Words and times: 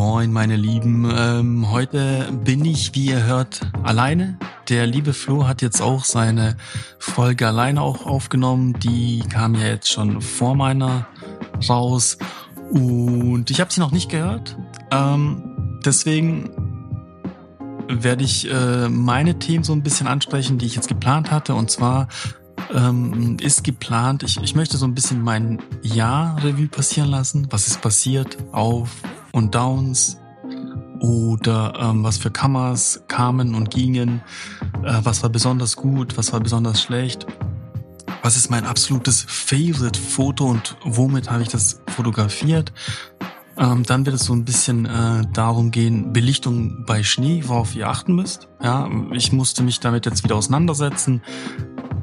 Moin, 0.00 0.32
meine 0.32 0.56
Lieben. 0.56 1.12
Ähm, 1.14 1.70
heute 1.70 2.32
bin 2.42 2.64
ich, 2.64 2.94
wie 2.94 3.08
ihr 3.08 3.22
hört, 3.24 3.60
alleine. 3.82 4.38
Der 4.70 4.86
liebe 4.86 5.12
Flo 5.12 5.46
hat 5.46 5.60
jetzt 5.60 5.82
auch 5.82 6.04
seine 6.04 6.56
Folge 6.98 7.46
alleine 7.46 7.82
auch 7.82 8.06
aufgenommen. 8.06 8.72
Die 8.78 9.22
kam 9.28 9.54
ja 9.54 9.66
jetzt 9.66 9.92
schon 9.92 10.22
vor 10.22 10.54
meiner 10.54 11.06
raus. 11.68 12.16
Und 12.70 13.50
ich 13.50 13.60
habe 13.60 13.70
sie 13.70 13.80
noch 13.80 13.92
nicht 13.92 14.08
gehört. 14.08 14.56
Ähm, 14.90 15.78
deswegen 15.84 16.48
werde 17.86 18.24
ich 18.24 18.50
äh, 18.50 18.88
meine 18.88 19.38
Themen 19.38 19.64
so 19.64 19.74
ein 19.74 19.82
bisschen 19.82 20.06
ansprechen, 20.06 20.56
die 20.56 20.64
ich 20.64 20.76
jetzt 20.76 20.88
geplant 20.88 21.30
hatte. 21.30 21.54
Und 21.54 21.70
zwar 21.70 22.08
ähm, 22.74 23.36
ist 23.38 23.64
geplant, 23.64 24.22
ich, 24.22 24.38
ich 24.42 24.54
möchte 24.54 24.78
so 24.78 24.86
ein 24.86 24.94
bisschen 24.94 25.20
mein 25.20 25.58
Jahr 25.82 26.42
Revue 26.42 26.68
passieren 26.68 27.10
lassen. 27.10 27.48
Was 27.50 27.66
ist 27.66 27.82
passiert? 27.82 28.38
Auf 28.52 28.88
und 29.32 29.54
Downs 29.54 30.18
oder 31.00 31.74
ähm, 31.80 32.04
was 32.04 32.18
für 32.18 32.30
Kammers 32.30 33.02
kamen 33.08 33.54
und 33.54 33.70
gingen, 33.70 34.20
äh, 34.84 35.00
was 35.02 35.22
war 35.22 35.30
besonders 35.30 35.76
gut, 35.76 36.16
was 36.16 36.32
war 36.32 36.40
besonders 36.40 36.82
schlecht, 36.82 37.26
was 38.22 38.36
ist 38.36 38.50
mein 38.50 38.64
absolutes 38.64 39.24
Favorite-Foto 39.26 40.44
und 40.44 40.76
womit 40.84 41.30
habe 41.30 41.42
ich 41.42 41.48
das 41.48 41.80
fotografiert. 41.88 42.72
Ähm, 43.56 43.82
dann 43.84 44.06
wird 44.06 44.16
es 44.16 44.24
so 44.24 44.32
ein 44.32 44.44
bisschen 44.44 44.86
äh, 44.86 45.22
darum 45.32 45.70
gehen, 45.70 46.12
Belichtung 46.12 46.84
bei 46.86 47.02
Schnee, 47.02 47.42
worauf 47.46 47.74
ihr 47.74 47.88
achten 47.88 48.14
müsst. 48.14 48.48
Ja, 48.62 48.88
ich 49.12 49.32
musste 49.32 49.62
mich 49.62 49.80
damit 49.80 50.06
jetzt 50.06 50.24
wieder 50.24 50.36
auseinandersetzen 50.36 51.22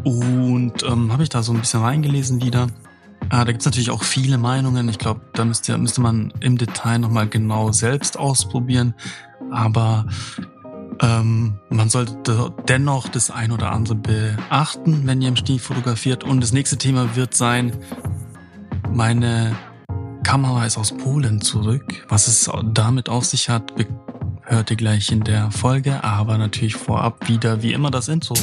und 0.04 0.84
ähm, 0.84 1.12
habe 1.12 1.24
ich 1.24 1.30
da 1.30 1.44
so 1.44 1.54
ein 1.54 1.60
bisschen 1.60 1.82
reingelesen 1.82 2.42
wieder. 2.42 2.68
Ah, 3.30 3.44
da 3.44 3.52
gibt's 3.52 3.66
natürlich 3.66 3.90
auch 3.90 4.04
viele 4.04 4.38
Meinungen. 4.38 4.88
Ich 4.90 4.98
glaube, 4.98 5.22
da 5.34 5.44
müsste, 5.44 5.78
müsste 5.78 6.02
man 6.02 6.34
im 6.40 6.58
Detail 6.58 7.00
nochmal 7.00 7.28
genau 7.28 7.72
selbst 7.72 8.18
ausprobieren. 8.18 8.94
Aber 9.52 10.06
ähm, 11.02 11.60
man 11.70 11.90
sollte 11.90 12.54
dennoch 12.68 13.10
das 13.10 13.30
ein 13.30 13.52
oder 13.52 13.72
andere 13.72 13.96
beachten, 13.96 15.02
wenn 15.06 15.22
ihr 15.22 15.28
im 15.28 15.36
Schnee 15.36 15.60
fotografiert. 15.60 16.24
Und 16.24 16.42
das 16.42 16.54
nächste 16.54 16.78
Thema 16.78 17.16
wird 17.16 17.34
sein, 17.34 17.74
meine 18.92 19.56
Kamera 20.24 20.66
ist 20.66 20.78
aus 20.78 20.96
Polen 20.96 21.42
zurück. 21.42 22.06
Was 22.10 22.28
es 22.28 22.50
damit 22.74 23.10
auf 23.10 23.26
sich 23.26 23.50
hat, 23.50 23.74
hört 24.44 24.72
ihr 24.72 24.78
gleich 24.78 25.12
in 25.12 25.24
der 25.24 25.52
Folge. 25.52 26.04
Aber 26.04 26.38
natürlich 26.38 26.76
vorab 26.76 27.28
wieder 27.28 27.62
wie 27.62 27.74
immer 27.74 27.92
das 27.92 28.08
Intro. 28.08 28.36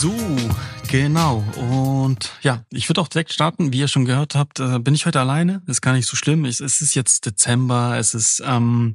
So, 0.00 0.14
genau. 0.88 1.44
Und 1.58 2.32
ja, 2.40 2.64
ich 2.70 2.88
würde 2.88 3.02
auch 3.02 3.08
direkt 3.08 3.34
starten. 3.34 3.70
Wie 3.70 3.80
ihr 3.80 3.86
schon 3.86 4.06
gehört 4.06 4.34
habt, 4.34 4.58
äh, 4.58 4.78
bin 4.78 4.94
ich 4.94 5.04
heute 5.04 5.20
alleine. 5.20 5.60
Ist 5.66 5.82
gar 5.82 5.92
nicht 5.92 6.06
so 6.06 6.16
schlimm. 6.16 6.46
Es 6.46 6.60
ist 6.60 6.94
jetzt 6.94 7.26
Dezember. 7.26 7.98
Es 7.98 8.14
ist 8.14 8.42
ähm, 8.46 8.94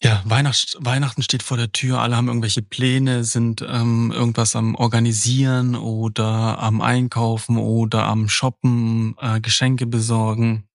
ja 0.00 0.22
Weihnacht, 0.24 0.76
Weihnachten 0.78 1.22
steht 1.22 1.42
vor 1.42 1.56
der 1.56 1.72
Tür. 1.72 1.98
Alle 1.98 2.16
haben 2.16 2.28
irgendwelche 2.28 2.62
Pläne, 2.62 3.24
sind 3.24 3.60
ähm, 3.68 4.12
irgendwas 4.14 4.54
am 4.54 4.76
Organisieren 4.76 5.74
oder 5.74 6.60
am 6.60 6.80
Einkaufen 6.80 7.56
oder 7.56 8.04
am 8.04 8.28
Shoppen, 8.28 9.16
äh, 9.20 9.40
Geschenke 9.40 9.86
besorgen. 9.86 10.67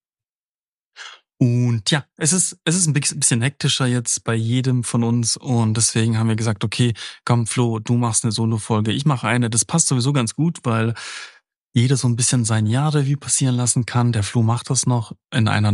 Und 1.43 1.91
ja, 1.91 2.05
es 2.15 2.31
ist, 2.31 2.57
es 2.63 2.73
ist 2.73 2.87
ein 2.87 2.93
bisschen 2.93 3.41
hektischer 3.41 3.85
jetzt 3.85 4.23
bei 4.23 4.33
jedem 4.33 4.85
von 4.85 5.03
uns 5.03 5.35
und 5.35 5.75
deswegen 5.75 6.17
haben 6.17 6.29
wir 6.29 6.37
gesagt, 6.37 6.63
okay, 6.63 6.93
komm 7.25 7.47
Flo, 7.47 7.79
du 7.79 7.95
machst 7.95 8.23
eine 8.23 8.31
Solo-Folge, 8.31 8.93
ich 8.93 9.05
mache 9.05 9.27
eine. 9.27 9.49
Das 9.49 9.65
passt 9.65 9.89
sowieso 9.89 10.13
ganz 10.13 10.35
gut, 10.35 10.59
weil 10.63 10.93
jeder 11.73 11.97
so 11.97 12.07
ein 12.07 12.15
bisschen 12.15 12.45
sein 12.45 12.65
Jahr-Review 12.65 13.17
passieren 13.17 13.55
lassen 13.55 13.85
kann. 13.85 14.13
Der 14.13 14.23
Flo 14.23 14.41
macht 14.41 14.69
das 14.69 14.85
noch 14.85 15.11
in 15.33 15.49
einer 15.49 15.73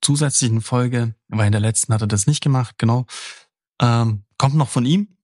zusätzlichen 0.00 0.60
Folge, 0.60 1.14
weil 1.28 1.46
in 1.46 1.52
der 1.52 1.60
letzten 1.60 1.94
hat 1.94 2.00
er 2.00 2.08
das 2.08 2.26
nicht 2.26 2.42
gemacht, 2.42 2.74
genau. 2.76 3.06
Ähm, 3.80 4.24
kommt 4.38 4.56
noch 4.56 4.70
von 4.70 4.84
ihm. 4.84 5.16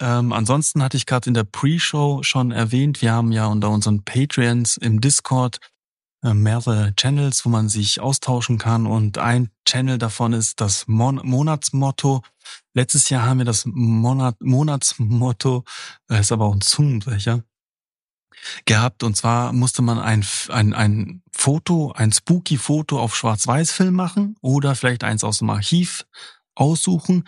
Ähm, 0.00 0.32
ansonsten 0.32 0.82
hatte 0.82 0.96
ich 0.96 1.04
gerade 1.04 1.28
in 1.28 1.34
der 1.34 1.44
Pre-Show 1.44 2.22
schon 2.22 2.52
erwähnt, 2.52 3.02
wir 3.02 3.12
haben 3.12 3.32
ja 3.32 3.48
unter 3.48 3.68
unseren 3.68 4.02
Patreons 4.02 4.78
im 4.78 5.02
Discord 5.02 5.58
mehrere 6.34 6.94
Channels, 6.96 7.44
wo 7.44 7.48
man 7.48 7.68
sich 7.68 8.00
austauschen 8.00 8.58
kann. 8.58 8.86
Und 8.86 9.18
ein 9.18 9.50
Channel 9.64 9.98
davon 9.98 10.32
ist 10.32 10.60
das 10.60 10.86
Mon 10.86 11.20
Monatsmotto. 11.22 12.22
Letztes 12.74 13.08
Jahr 13.08 13.24
haben 13.24 13.38
wir 13.38 13.44
das 13.44 13.64
Monat 13.66 14.36
Monatsmotto, 14.40 15.64
das 16.06 16.20
ist 16.20 16.32
aber 16.32 16.46
auch 16.46 16.54
ein 16.54 16.60
Zungenbrecher, 16.60 17.42
gehabt. 18.64 19.02
Und 19.02 19.16
zwar 19.16 19.52
musste 19.52 19.82
man 19.82 19.98
ein, 19.98 20.24
ein, 20.48 20.74
ein 20.74 21.22
Foto, 21.32 21.92
ein 21.92 22.12
spooky 22.12 22.56
Foto 22.58 23.00
auf 23.00 23.16
Schwarz-Weiß-Film 23.16 23.94
machen 23.94 24.36
oder 24.40 24.74
vielleicht 24.74 25.04
eins 25.04 25.24
aus 25.24 25.38
dem 25.38 25.50
Archiv 25.50 26.06
aussuchen. 26.54 27.24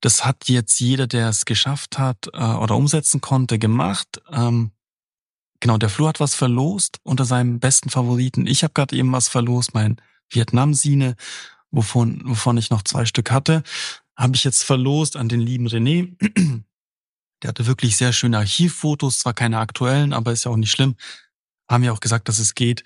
Das 0.00 0.24
hat 0.24 0.48
jetzt 0.48 0.78
jeder, 0.78 1.06
der 1.06 1.28
es 1.28 1.44
geschafft 1.44 1.98
hat 1.98 2.28
äh, 2.32 2.38
oder 2.38 2.76
umsetzen 2.76 3.20
konnte, 3.20 3.58
gemacht. 3.58 4.20
Ähm, 4.30 4.72
Genau, 5.60 5.76
der 5.76 5.88
Flo 5.88 6.08
hat 6.08 6.20
was 6.20 6.34
verlost 6.34 7.00
unter 7.02 7.24
seinem 7.24 7.58
besten 7.58 7.90
Favoriten. 7.90 8.46
Ich 8.46 8.62
habe 8.62 8.74
gerade 8.74 8.96
eben 8.96 9.12
was 9.12 9.28
verlost, 9.28 9.74
mein 9.74 10.00
Vietnam-Sine, 10.30 11.16
wovon, 11.70 12.22
wovon 12.24 12.56
ich 12.56 12.70
noch 12.70 12.82
zwei 12.82 13.04
Stück 13.04 13.30
hatte, 13.30 13.62
habe 14.16 14.36
ich 14.36 14.44
jetzt 14.44 14.64
verlost 14.64 15.16
an 15.16 15.28
den 15.28 15.40
lieben 15.40 15.66
René. 15.66 16.16
Der 17.42 17.48
hatte 17.48 17.66
wirklich 17.66 17.96
sehr 17.96 18.12
schöne 18.12 18.38
Archivfotos, 18.38 19.20
zwar 19.20 19.32
keine 19.32 19.58
aktuellen, 19.58 20.12
aber 20.12 20.32
ist 20.32 20.44
ja 20.44 20.50
auch 20.50 20.56
nicht 20.56 20.72
schlimm. 20.72 20.96
Haben 21.70 21.84
ja 21.84 21.92
auch 21.92 22.00
gesagt, 22.00 22.28
dass 22.28 22.40
es 22.40 22.54
geht. 22.54 22.82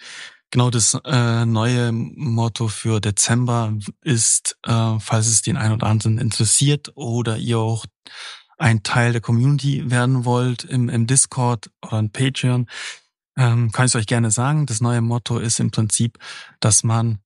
Genau 0.50 0.68
das 0.68 0.92
äh, 1.06 1.46
neue 1.46 1.92
Motto 1.92 2.68
für 2.68 3.00
Dezember 3.00 3.74
ist, 4.02 4.58
äh, 4.66 4.98
falls 5.00 5.28
es 5.28 5.40
den 5.40 5.56
einen 5.56 5.72
oder 5.72 5.86
anderen 5.86 6.18
interessiert 6.18 6.92
oder 6.94 7.38
ihr 7.38 7.58
auch 7.58 7.86
ein 8.62 8.84
Teil 8.84 9.10
der 9.10 9.20
Community 9.20 9.90
werden 9.90 10.24
wollt 10.24 10.62
im, 10.62 10.88
im 10.88 11.08
Discord 11.08 11.70
oder 11.84 11.98
in 11.98 12.10
Patreon, 12.10 12.68
ähm, 13.36 13.72
kann 13.72 13.86
ich 13.86 13.96
euch 13.96 14.06
gerne 14.06 14.30
sagen. 14.30 14.66
Das 14.66 14.80
neue 14.80 15.00
Motto 15.00 15.38
ist 15.38 15.58
im 15.58 15.72
Prinzip, 15.72 16.18
dass 16.60 16.84
man 16.84 17.18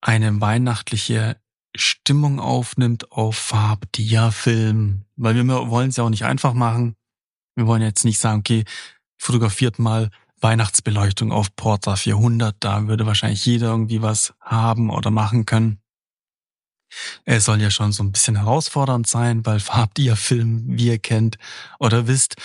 eine 0.00 0.40
weihnachtliche 0.40 1.40
Stimmung 1.76 2.40
aufnimmt 2.40 3.12
auf 3.12 3.36
Farbdiafilm. 3.36 5.04
Weil 5.14 5.36
wir 5.36 5.46
wollen 5.70 5.90
es 5.90 5.96
ja 5.96 6.04
auch 6.04 6.10
nicht 6.10 6.24
einfach 6.24 6.54
machen. 6.54 6.96
Wir 7.54 7.66
wollen 7.66 7.82
jetzt 7.82 8.04
nicht 8.04 8.18
sagen, 8.18 8.40
okay, 8.40 8.64
fotografiert 9.18 9.78
mal 9.78 10.10
Weihnachtsbeleuchtung 10.40 11.30
auf 11.30 11.54
Portra 11.54 11.94
400. 11.94 12.56
Da 12.58 12.88
würde 12.88 13.06
wahrscheinlich 13.06 13.46
jeder 13.46 13.68
irgendwie 13.68 14.02
was 14.02 14.34
haben 14.40 14.90
oder 14.90 15.10
machen 15.10 15.46
können. 15.46 15.80
Er 17.24 17.40
soll 17.40 17.60
ja 17.60 17.70
schon 17.70 17.92
so 17.92 18.02
ein 18.02 18.12
bisschen 18.12 18.36
herausfordernd 18.36 19.06
sein, 19.06 19.44
weil 19.44 19.60
Farbdia-Film, 19.60 20.64
wie 20.78 20.86
ihr 20.86 20.98
kennt 20.98 21.36
oder 21.78 22.06
wisst, 22.06 22.36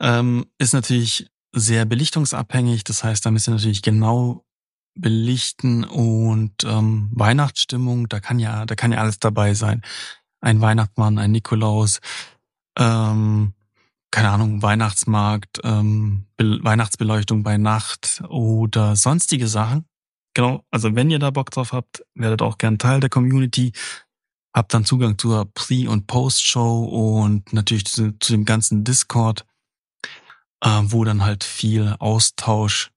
ähm, 0.00 0.46
ist 0.58 0.72
natürlich 0.72 1.28
sehr 1.52 1.84
belichtungsabhängig. 1.84 2.84
Das 2.84 3.04
heißt, 3.04 3.24
da 3.24 3.30
müsst 3.30 3.48
ihr 3.48 3.54
natürlich 3.54 3.82
genau 3.82 4.44
belichten 4.94 5.84
und 5.84 6.64
ähm, 6.64 7.10
Weihnachtsstimmung, 7.12 8.08
da 8.08 8.20
kann 8.20 8.38
ja, 8.38 8.66
da 8.66 8.74
kann 8.74 8.92
ja 8.92 8.98
alles 8.98 9.18
dabei 9.18 9.54
sein. 9.54 9.82
Ein 10.40 10.60
Weihnachtsmann, 10.60 11.18
ein 11.18 11.32
Nikolaus, 11.32 12.00
ähm, 12.78 13.54
keine 14.10 14.30
Ahnung, 14.30 14.62
Weihnachtsmarkt, 14.62 15.60
ähm, 15.64 16.26
Be 16.36 16.58
Weihnachtsbeleuchtung 16.62 17.42
bei 17.42 17.58
Nacht 17.58 18.22
oder 18.28 18.96
sonstige 18.96 19.48
Sachen. 19.48 19.84
Genau, 20.38 20.64
also 20.70 20.94
wenn 20.94 21.10
ihr 21.10 21.18
da 21.18 21.30
Bock 21.30 21.50
drauf 21.50 21.72
habt, 21.72 22.04
werdet 22.14 22.42
auch 22.42 22.58
gern 22.58 22.78
Teil 22.78 23.00
der 23.00 23.10
Community. 23.10 23.72
Habt 24.54 24.72
dann 24.72 24.84
Zugang 24.84 25.18
zur 25.18 25.52
Pre- 25.52 25.90
und 25.90 26.06
Post-Show 26.06 26.84
und 26.84 27.52
natürlich 27.52 27.86
zu, 27.86 28.16
zu 28.20 28.34
dem 28.34 28.44
ganzen 28.44 28.84
Discord, 28.84 29.44
äh, 30.60 30.80
wo 30.84 31.02
dann 31.02 31.24
halt 31.24 31.42
viel 31.42 31.96
Austausch 31.98 32.92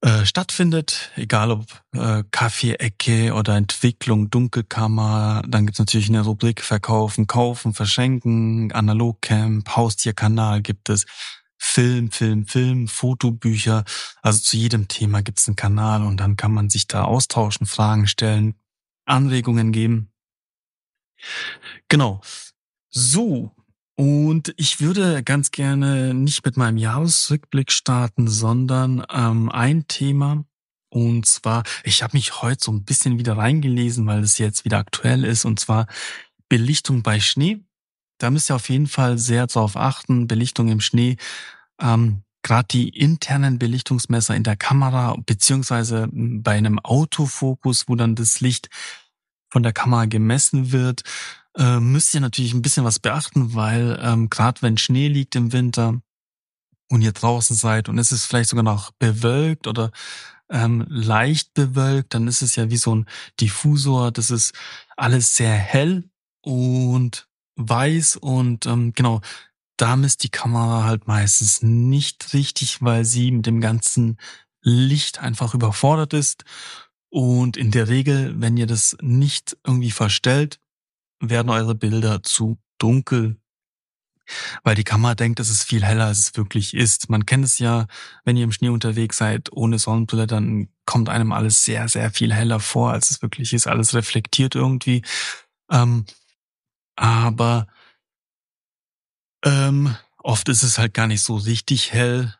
äh, 0.00 0.24
stattfindet, 0.24 1.10
egal 1.16 1.50
ob 1.50 1.66
äh, 1.94 2.24
Kaffee-Ecke 2.30 3.34
oder 3.34 3.56
Entwicklung, 3.58 4.30
Dunkelkammer. 4.30 5.42
Dann 5.46 5.66
gibt's 5.66 5.78
natürlich 5.78 6.08
eine 6.08 6.22
Rubrik 6.22 6.62
Verkaufen, 6.62 7.26
Kaufen, 7.26 7.74
Verschenken, 7.74 8.72
Analogcamp, 8.72 9.68
Haustierkanal 9.76 10.62
gibt 10.62 10.88
es. 10.88 11.04
Film, 11.64 12.10
Film, 12.10 12.46
Film, 12.46 12.88
Fotobücher. 12.88 13.84
Also 14.20 14.40
zu 14.40 14.56
jedem 14.56 14.88
Thema 14.88 15.22
gibt's 15.22 15.46
einen 15.46 15.54
Kanal 15.54 16.02
und 16.02 16.18
dann 16.18 16.36
kann 16.36 16.52
man 16.52 16.68
sich 16.68 16.88
da 16.88 17.04
austauschen, 17.04 17.66
Fragen 17.66 18.08
stellen, 18.08 18.56
Anregungen 19.06 19.70
geben. 19.70 20.10
Genau. 21.88 22.20
So. 22.90 23.52
Und 23.94 24.52
ich 24.56 24.80
würde 24.80 25.22
ganz 25.22 25.52
gerne 25.52 26.14
nicht 26.14 26.44
mit 26.44 26.56
meinem 26.56 26.78
Jahresrückblick 26.78 27.70
starten, 27.70 28.26
sondern 28.26 29.06
ähm, 29.10 29.48
ein 29.48 29.86
Thema. 29.86 30.44
Und 30.88 31.26
zwar, 31.26 31.62
ich 31.84 32.02
habe 32.02 32.16
mich 32.16 32.42
heute 32.42 32.64
so 32.64 32.72
ein 32.72 32.84
bisschen 32.84 33.18
wieder 33.18 33.36
reingelesen, 33.36 34.04
weil 34.06 34.22
es 34.24 34.36
jetzt 34.38 34.64
wieder 34.64 34.78
aktuell 34.78 35.24
ist. 35.24 35.44
Und 35.44 35.60
zwar 35.60 35.86
Belichtung 36.48 37.02
bei 37.02 37.20
Schnee. 37.20 37.60
Da 38.22 38.30
müsst 38.30 38.50
ihr 38.50 38.56
auf 38.56 38.68
jeden 38.68 38.86
Fall 38.86 39.18
sehr 39.18 39.46
darauf 39.46 39.76
achten. 39.76 40.28
Belichtung 40.28 40.68
im 40.68 40.80
Schnee 40.80 41.16
ähm, 41.80 42.22
gerade 42.42 42.68
die 42.70 42.88
internen 42.88 43.58
Belichtungsmesser 43.58 44.34
in 44.34 44.42
der 44.42 44.56
Kamera 44.56 45.16
beziehungsweise 45.24 46.08
bei 46.12 46.52
einem 46.52 46.78
Autofokus, 46.80 47.88
wo 47.88 47.94
dann 47.94 48.14
das 48.14 48.40
Licht 48.40 48.68
von 49.48 49.62
der 49.62 49.72
Kamera 49.72 50.06
gemessen 50.06 50.72
wird, 50.72 51.02
äh, 51.56 51.78
müsst 51.78 52.14
ihr 52.14 52.20
natürlich 52.20 52.54
ein 52.54 52.62
bisschen 52.62 52.84
was 52.84 52.98
beachten, 52.98 53.54
weil 53.54 53.98
ähm, 54.02 54.30
gerade 54.30 54.62
wenn 54.62 54.78
Schnee 54.78 55.08
liegt 55.08 55.36
im 55.36 55.52
Winter 55.52 56.00
und 56.88 57.02
ihr 57.02 57.12
draußen 57.12 57.54
seid 57.54 57.88
und 57.88 57.98
es 57.98 58.12
ist 58.12 58.26
vielleicht 58.26 58.50
sogar 58.50 58.64
noch 58.64 58.90
bewölkt 58.92 59.66
oder 59.66 59.90
ähm, 60.50 60.84
leicht 60.88 61.54
bewölkt, 61.54 62.14
dann 62.14 62.26
ist 62.26 62.42
es 62.42 62.56
ja 62.56 62.70
wie 62.70 62.76
so 62.76 62.94
ein 62.94 63.06
Diffusor. 63.40 64.10
Das 64.10 64.30
ist 64.30 64.52
alles 64.96 65.36
sehr 65.36 65.52
hell 65.52 66.10
und 66.42 67.28
weiß 67.56 68.16
und 68.16 68.66
ähm, 68.66 68.92
genau, 68.94 69.20
da 69.76 69.96
misst 69.96 70.22
die 70.22 70.30
Kamera 70.30 70.84
halt 70.84 71.06
meistens 71.06 71.62
nicht 71.62 72.32
richtig, 72.34 72.82
weil 72.82 73.04
sie 73.04 73.30
mit 73.30 73.46
dem 73.46 73.60
ganzen 73.60 74.18
Licht 74.62 75.18
einfach 75.20 75.54
überfordert 75.54 76.12
ist. 76.12 76.44
Und 77.10 77.56
in 77.56 77.70
der 77.70 77.88
Regel, 77.88 78.40
wenn 78.40 78.56
ihr 78.56 78.66
das 78.66 78.96
nicht 79.02 79.56
irgendwie 79.66 79.90
verstellt, 79.90 80.60
werden 81.20 81.50
eure 81.50 81.74
Bilder 81.74 82.22
zu 82.22 82.58
dunkel. 82.78 83.36
Weil 84.62 84.76
die 84.76 84.84
Kamera 84.84 85.14
denkt, 85.14 85.40
es 85.40 85.50
ist 85.50 85.64
viel 85.64 85.84
heller, 85.84 86.06
als 86.06 86.20
es 86.20 86.36
wirklich 86.36 86.74
ist. 86.74 87.10
Man 87.10 87.26
kennt 87.26 87.44
es 87.44 87.58
ja, 87.58 87.86
wenn 88.24 88.36
ihr 88.36 88.44
im 88.44 88.52
Schnee 88.52 88.68
unterwegs 88.68 89.18
seid, 89.18 89.52
ohne 89.52 89.78
Sonnenbrille, 89.78 90.26
dann 90.26 90.68
kommt 90.86 91.08
einem 91.08 91.32
alles 91.32 91.64
sehr, 91.64 91.88
sehr 91.88 92.10
viel 92.10 92.32
heller 92.32 92.60
vor, 92.60 92.92
als 92.92 93.10
es 93.10 93.20
wirklich 93.20 93.52
ist. 93.52 93.66
Alles 93.66 93.94
reflektiert 93.94 94.54
irgendwie. 94.54 95.02
Ähm, 95.70 96.06
aber 96.96 97.66
ähm, 99.44 99.96
oft 100.18 100.48
ist 100.48 100.62
es 100.62 100.78
halt 100.78 100.94
gar 100.94 101.06
nicht 101.06 101.22
so 101.22 101.36
richtig 101.36 101.92
hell, 101.92 102.34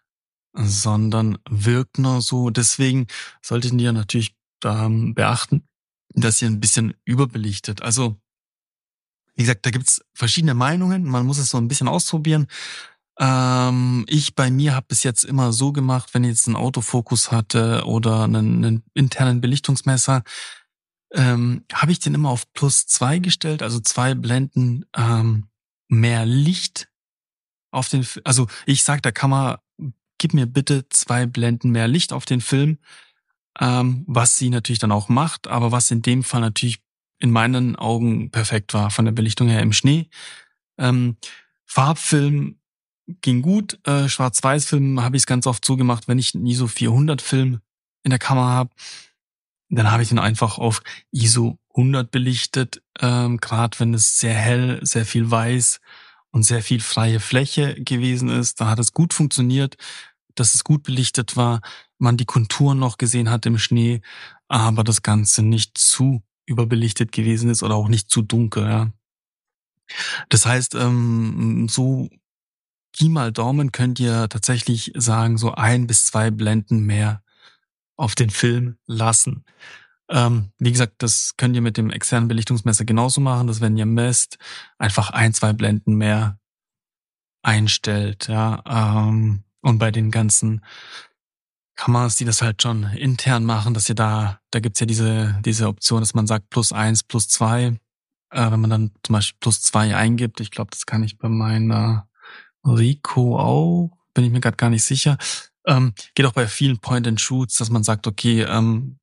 sondern 0.55 1.39
wirkt 1.49 1.99
nur 1.99 2.23
so. 2.23 2.51
Deswegen 2.51 3.07
solltet 3.41 3.73
ihr 3.81 3.93
natürlich 3.93 4.35
ähm, 4.65 5.15
beachten, 5.15 5.69
dass 6.15 6.43
ihr 6.43 6.49
ein 6.49 6.61
bisschen 6.61 6.95
überbelichtet. 7.05 7.83
Also, 7.83 8.21
wie 9.35 9.43
gesagt, 9.43 9.65
da 9.65 9.71
gibt's 9.71 10.03
verschiedene 10.13 10.55
Meinungen. 10.55 11.05
Man 11.05 11.27
muss 11.27 11.39
es 11.39 11.51
so 11.51 11.59
ein 11.59 11.69
bisschen 11.69 11.89
ausprobieren. 11.89 12.47
Ähm, 13.19 14.05
ich 14.09 14.35
bei 14.35 14.51
mir 14.51 14.75
habe 14.75 14.87
bis 14.89 15.03
jetzt 15.03 15.25
immer 15.25 15.53
so 15.53 15.73
gemacht, 15.73 16.15
wenn 16.15 16.25
ich 16.25 16.31
jetzt 16.31 16.47
einen 16.47 16.57
Autofokus 16.57 17.31
hatte 17.31 17.85
oder 17.87 18.25
einen, 18.25 18.65
einen 18.65 18.83
internen 18.95 19.41
Belichtungsmesser, 19.41 20.23
ähm, 21.15 21.65
habe 21.73 21.93
ich 21.93 22.01
den 22.01 22.15
immer 22.15 22.31
auf 22.31 22.53
plus 22.53 22.87
zwei 22.87 23.19
gestellt, 23.19 23.63
also 23.63 23.81
zwei 23.81 24.15
Blenden 24.15 24.85
ähm, 24.97 25.49
mehr 25.89 26.25
Licht 26.27 26.89
auf 27.71 27.89
den, 27.89 28.07
also 28.25 28.47
ich 28.67 28.83
sag 28.83 29.03
der 29.03 29.13
Kamera, 29.13 29.63
gib 30.19 30.35
mir 30.35 30.47
bitte 30.47 30.89
zwei 30.89 31.27
Blenden 31.27 31.71
mehr 31.71 31.89
Licht 31.89 32.13
auf 32.13 32.25
den 32.25 32.41
Film, 32.41 32.79
ähm, 33.61 34.05
was 34.07 34.39
sie 34.39 34.51
natürlich 34.51 34.79
dann 34.79 34.93
auch 34.93 35.09
macht, 35.09 35.49
aber 35.49 35.73
was 35.73 35.91
in 35.91 36.03
dem 36.03 36.23
Fall 36.23 36.41
natürlich 36.41 36.83
in 37.19 37.31
meinen 37.31 37.77
Augen 37.77 38.31
perfekt 38.31 38.75
war 38.75 38.91
von 38.91 39.05
der 39.05 39.13
Belichtung 39.13 39.49
her 39.49 39.61
im 39.61 39.73
Schnee. 39.73 40.09
Ähm, 40.79 41.17
Farbfilm 41.67 42.59
ging 43.21 43.43
gut, 43.43 43.79
äh, 43.87 44.09
Schwarz-Weiß-Film 44.09 45.03
habe 45.03 45.17
ich 45.17 45.23
es 45.23 45.27
ganz 45.27 45.47
oft 45.47 45.65
so 45.65 45.79
wenn 45.79 46.19
ich 46.19 46.35
nie 46.35 46.55
so 46.55 46.67
400 46.67 47.21
Film 47.23 47.61
in 48.03 48.11
der 48.11 48.19
Kamera 48.19 48.51
habe, 48.51 48.71
dann 49.79 49.91
habe 49.91 50.03
ich 50.03 50.11
ihn 50.11 50.19
einfach 50.19 50.59
auf 50.59 50.83
ISO 51.13 51.59
100 51.75 52.11
belichtet, 52.11 52.83
ähm, 53.01 53.39
gerade 53.39 53.81
wenn 53.81 53.95
es 53.95 54.19
sehr 54.19 54.35
hell, 54.35 54.81
sehr 54.83 55.07
viel 55.07 55.31
weiß 55.31 55.81
und 56.31 56.43
sehr 56.43 56.63
viel 56.63 56.81
freie 56.81 57.21
Fläche 57.21 57.75
gewesen 57.83 58.29
ist. 58.29 58.61
Da 58.61 58.69
hat 58.69 58.79
es 58.79 58.93
gut 58.93 59.15
funktioniert, 59.15 59.77
dass 60.35 60.55
es 60.55 60.65
gut 60.65 60.83
belichtet 60.83 61.37
war, 61.37 61.61
man 61.99 62.17
die 62.17 62.25
Konturen 62.25 62.79
noch 62.79 62.99
gesehen 62.99 63.31
hat 63.31 63.47
im 63.47 63.59
Schnee, 63.59 64.03
aber 64.49 64.85
das 64.85 65.03
Ganze 65.03 65.43
nicht 65.43 65.79
zu 65.79 66.23
überbelichtet 66.45 67.13
gewesen 67.13 67.49
ist 67.49 67.63
oder 67.63 67.77
auch 67.77 67.89
nicht 67.89 68.11
zu 68.11 68.23
dunkel. 68.23 68.65
Ja. 68.65 68.93
Das 70.29 70.45
heißt, 70.45 70.75
ähm, 70.75 71.69
so 71.71 72.11
Pi 72.93 73.09
mal 73.09 73.33
Daumen 73.33 73.73
könnt 73.73 73.99
ihr 74.01 74.29
tatsächlich 74.29 74.93
sagen, 74.95 75.39
so 75.39 75.53
ein 75.53 75.87
bis 75.87 76.05
zwei 76.05 76.31
Blenden 76.31 76.81
mehr 76.81 77.23
auf 77.97 78.15
den 78.15 78.31
Film 78.31 78.77
lassen. 78.87 79.45
Ähm, 80.09 80.53
wie 80.59 80.73
gesagt, 80.73 80.95
das 80.99 81.35
könnt 81.37 81.55
ihr 81.57 81.63
mit 81.63 81.77
dem 81.77 81.91
externen 81.91 82.29
Belichtungsmesser 82.29 82.85
genauso 82.85 83.21
machen, 83.21 83.47
dass 83.47 83.61
wenn 83.61 83.77
ihr 83.77 83.87
messt, 83.87 84.39
einfach 84.79 85.11
ein, 85.11 85.33
zwei 85.33 85.53
Blenden 85.53 85.95
mehr 85.95 86.39
einstellt, 87.43 88.29
ja. 88.29 88.63
Ähm, 88.67 89.45
und 89.63 89.79
bei 89.79 89.91
den 89.91 90.11
ganzen 90.11 90.65
Kameras, 91.77 92.17
die 92.17 92.25
das 92.25 92.43
halt 92.43 92.63
schon 92.63 92.85
intern 92.85 93.45
machen, 93.45 93.75
dass 93.75 93.89
ihr 93.89 93.95
da, 93.95 94.41
da 94.51 94.61
gibt's 94.61 94.81
ja 94.81 94.87
diese, 94.87 95.41
diese 95.45 95.69
Option, 95.69 96.01
dass 96.01 96.15
man 96.15 96.27
sagt 96.27 96.51
plus 96.51 96.73
eins, 96.73 97.03
plus 97.03 97.29
zwei. 97.29 97.81
Äh, 98.31 98.51
wenn 98.51 98.61
man 98.61 98.71
dann 98.71 98.91
zum 99.03 99.15
Beispiel 99.15 99.39
plus 99.41 99.63
zwei 99.63 99.97
eingibt, 99.97 100.41
ich 100.41 100.51
glaube, 100.51 100.71
das 100.71 100.87
kann 100.87 101.03
ich 101.03 101.19
bei 101.19 101.29
meiner 101.29 102.09
Rico 102.65 103.39
auch, 103.39 103.91
bin 104.15 104.25
ich 104.25 104.31
mir 104.31 104.41
gerade 104.41 104.57
gar 104.57 104.71
nicht 104.71 104.85
sicher. 104.85 105.17
Ähm, 105.67 105.95
geht 106.15 106.27
auch 106.27 106.33
bei 106.33 106.47
vielen 106.47 106.79
Point-and-Shoots, 106.79 107.57
dass 107.57 107.71
man 107.71 107.85
sagt, 107.85 108.07
okay, 108.07 108.43
ähm, 108.43 108.99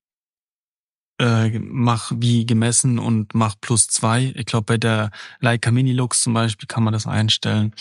äh, 1.20 1.60
mach 1.60 2.12
wie 2.16 2.46
gemessen 2.46 2.98
und 2.98 3.34
mach 3.36 3.56
plus 3.60 3.88
zwei. 3.88 4.34
Ich 4.36 4.46
glaube, 4.46 4.66
bei 4.66 4.78
der 4.78 5.12
Leica 5.40 5.72
Mini 5.72 5.92
Lux 5.92 6.22
zum 6.22 6.34
Beispiel 6.34 6.68
kann 6.68 6.84
man 6.84 6.94
das 6.94 7.08
einstellen. 7.08 7.74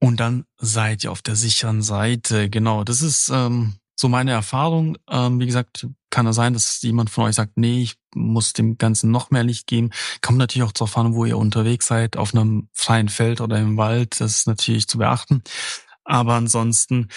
Und 0.00 0.20
dann 0.20 0.44
seid 0.58 1.04
ihr 1.04 1.12
auf 1.12 1.22
der 1.22 1.36
sicheren 1.36 1.82
Seite. 1.82 2.50
Genau, 2.50 2.84
das 2.84 3.02
ist 3.02 3.30
ähm, 3.30 3.74
so 3.96 4.08
meine 4.08 4.32
Erfahrung. 4.32 4.96
Ähm, 5.08 5.40
wie 5.40 5.46
gesagt, 5.46 5.88
kann 6.10 6.26
es 6.26 6.36
sein, 6.36 6.52
dass 6.52 6.80
jemand 6.82 7.10
von 7.10 7.24
euch 7.24 7.34
sagt, 7.34 7.56
nee, 7.56 7.82
ich 7.82 7.96
muss 8.14 8.52
dem 8.52 8.78
Ganzen 8.78 9.10
noch 9.10 9.30
mehr 9.30 9.42
Licht 9.42 9.66
geben. 9.66 9.90
Kommt 10.20 10.38
natürlich 10.38 10.68
auch 10.68 10.72
darauf 10.72 10.96
an, 10.96 11.14
wo 11.14 11.24
ihr 11.24 11.38
unterwegs 11.38 11.86
seid, 11.86 12.16
auf 12.16 12.34
einem 12.34 12.68
freien 12.72 13.08
Feld 13.08 13.40
oder 13.40 13.58
im 13.58 13.76
Wald. 13.76 14.20
Das 14.20 14.36
ist 14.36 14.46
natürlich 14.46 14.86
zu 14.86 14.98
beachten. 14.98 15.42
Aber 16.06 16.34
ansonsten 16.34 17.08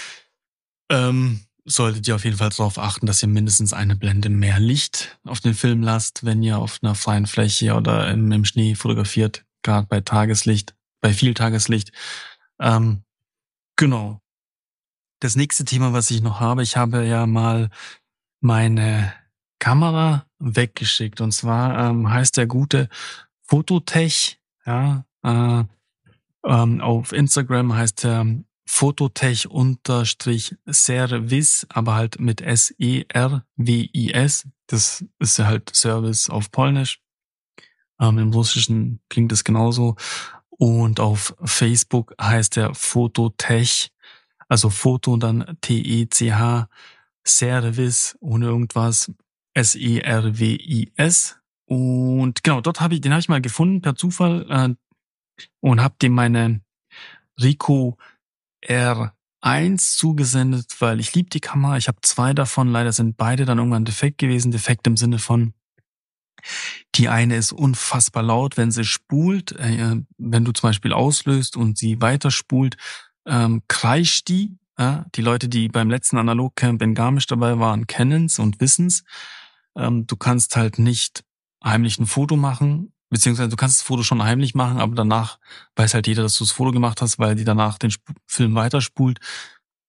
ähm, 0.89 1.41
solltet 1.63 2.07
ihr 2.07 2.15
auf 2.15 2.25
jeden 2.25 2.38
Fall 2.38 2.50
darauf 2.50 2.80
achten, 2.80 3.06
dass 3.06 3.21
ihr 3.21 3.30
mindestens 3.30 3.71
eine 3.74 3.95
Blende 3.95 4.30
mehr 4.30 4.59
Licht 4.59 5.19
auf 5.24 5.39
den 5.39 5.53
Film 5.53 5.83
lasst, 5.83 6.25
wenn 6.25 6.41
ihr 6.44 6.57
auf 6.57 6.80
einer 6.81 6.95
freien 6.95 7.27
Fläche 7.27 7.75
oder 7.75 8.09
im, 8.09 8.31
im 8.31 8.45
Schnee 8.45 8.75
fotografiert, 8.75 9.45
gerade 9.62 9.88
bei 9.88 10.01
Tageslicht, 10.01 10.75
bei 11.01 11.13
viel 11.13 11.33
Tageslicht. 11.33 11.91
Ähm, 12.59 13.03
genau. 13.75 14.19
Das 15.19 15.36
nächste 15.36 15.65
Thema, 15.65 15.93
was 15.93 16.10
ich 16.12 16.22
noch 16.22 16.39
habe, 16.39 16.63
ich 16.63 16.75
habe 16.75 17.05
ja 17.05 17.27
mal 17.27 17.69
meine 18.41 19.13
Kamera 19.60 20.25
weggeschickt. 20.39 21.22
Und 21.22 21.31
zwar 21.31 21.89
ähm, 21.89 22.10
heißt 22.10 22.38
der 22.38 22.48
gute 22.48 22.89
Fototech, 23.43 24.39
ja, 24.65 25.05
äh, 25.24 25.63
ähm, 26.46 26.81
auf 26.81 27.12
Instagram 27.12 27.75
heißt 27.75 28.05
er 28.05 28.25
Fototech-Service, 28.71 31.67
aber 31.69 31.95
halt 31.95 32.19
mit 32.19 32.41
S-E-R-W-I-S. 32.41 34.47
Das 34.67 35.03
ist 35.17 35.39
halt 35.39 35.75
Service 35.75 36.29
auf 36.29 36.51
Polnisch. 36.51 37.01
Ähm, 37.99 38.19
Im 38.19 38.31
Russischen 38.31 38.99
klingt 39.09 39.31
es 39.31 39.43
genauso. 39.43 39.95
Und 40.51 40.99
auf 40.99 41.35
Facebook 41.43 42.13
heißt 42.21 42.57
er 42.57 42.75
Fototech, 42.75 43.91
also 44.47 44.69
Foto 44.69 45.13
und 45.13 45.23
dann 45.23 45.57
T-E-C-H, 45.61 46.69
Service 47.25 48.15
ohne 48.19 48.45
irgendwas, 48.45 49.11
S-E-R-W-I-S. 49.55 51.39
Und 51.65 52.43
genau, 52.43 52.61
dort 52.61 52.81
habe 52.81 52.93
ich, 52.93 53.01
den 53.01 53.13
habe 53.13 53.21
ich 53.21 53.29
mal 53.29 53.41
gefunden 53.41 53.81
per 53.81 53.95
Zufall 53.95 54.45
äh, 54.47 54.75
und 55.59 55.81
habe 55.81 55.95
dem 55.99 56.13
meine 56.13 56.61
Rico 57.41 57.97
R1 58.66 59.98
zugesendet, 59.98 60.75
weil 60.80 61.00
ich 61.00 61.13
liebe 61.13 61.30
die 61.30 61.39
Kamera. 61.39 61.78
Ich 61.78 61.88
habe 61.88 62.00
zwei 62.01 62.34
davon. 62.34 62.70
Leider 62.70 62.92
sind 62.92 63.18
beide 63.18 63.46
dann 63.46 63.58
irgendwann 63.58 63.86
defekt 63.86 64.18
gewesen. 64.18 64.51
Defekt 64.51 64.88
im 64.88 64.98
Sinne 64.98 65.20
von, 65.20 65.54
die 66.96 67.10
eine 67.10 67.36
ist 67.36 67.51
unfassbar 67.51 68.24
laut, 68.24 68.58
wenn 68.58 68.72
sie 68.72 68.84
spult. 68.84 69.54
Äh, 69.54 69.98
wenn 70.18 70.46
du 70.46 70.51
zum 70.51 70.70
Beispiel 70.70 70.94
auslöst 70.94 71.58
und 71.58 71.78
sie 71.78 72.01
weiter 72.01 72.32
spult, 72.32 72.78
ähm, 73.25 73.63
kreischt 73.68 74.28
die. 74.28 74.58
Ja? 74.78 75.06
Die 75.16 75.22
Leute, 75.22 75.50
die 75.50 75.68
beim 75.68 75.89
letzten 75.89 76.18
Analogcamp 76.18 76.82
in 76.82 76.96
Garmisch 76.96 77.28
dabei 77.28 77.60
waren, 77.60 77.88
kennen's 77.88 78.39
und 78.39 78.60
wissen's. 78.60 79.04
Ähm, 79.75 80.08
du 80.08 80.16
kannst 80.16 80.56
halt 80.56 80.80
nicht 80.80 81.24
heimlich 81.63 82.00
ein 82.00 82.06
Foto 82.08 82.36
machen 82.36 82.94
Beziehungsweise 83.10 83.50
du 83.50 83.56
kannst 83.56 83.80
das 83.80 83.86
Foto 83.86 84.04
schon 84.04 84.24
heimlich 84.24 84.54
machen, 84.54 84.80
aber 84.80 84.96
danach 84.96 85.39
weiß 85.75 85.94
halt 85.94 86.08
jeder, 86.08 86.24
dass 86.24 86.38
du 86.38 86.44
das 86.44 86.51
Foto 86.51 86.72
gemacht 86.72 87.01
hast, 87.01 87.18
weil 87.18 87.36
die 87.36 87.44
danach 87.44 87.78
den 87.78 87.89
Sp 87.89 88.06
Film 88.28 88.56
weiterspult 88.56 89.20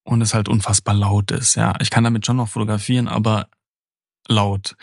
und 0.05 0.23
es 0.23 0.35
halt 0.35 0.49
unfassbar 0.49 0.95
laut 0.95 1.31
ist. 1.31 1.55
Ja, 1.55 1.75
ich 1.81 1.91
kann 1.91 2.05
damit 2.05 2.25
schon 2.25 2.37
noch 2.37 2.49
fotografieren, 2.49 3.09
aber 3.09 3.49
laut. 4.29 4.77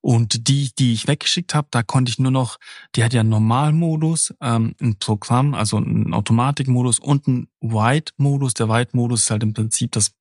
Und 0.00 0.48
die, 0.48 0.70
die 0.78 0.92
ich 0.92 1.08
weggeschickt 1.08 1.54
habe, 1.54 1.68
da 1.70 1.82
konnte 1.82 2.10
ich 2.10 2.18
nur 2.18 2.30
noch, 2.30 2.58
die 2.94 3.02
hat 3.02 3.12
ja 3.12 3.20
einen 3.20 3.30
Normalmodus, 3.30 4.32
ähm, 4.40 4.74
ein 4.80 4.96
Programm, 4.98 5.54
also 5.54 5.76
einen 5.76 6.14
Automatikmodus 6.14 6.98
und 6.98 7.26
einen 7.26 7.48
White-Modus. 7.60 8.54
Der 8.54 8.68
White-Modus 8.68 9.22
ist 9.22 9.30
halt 9.30 9.42
im 9.42 9.54
Prinzip 9.54 9.92
das, 9.92 10.12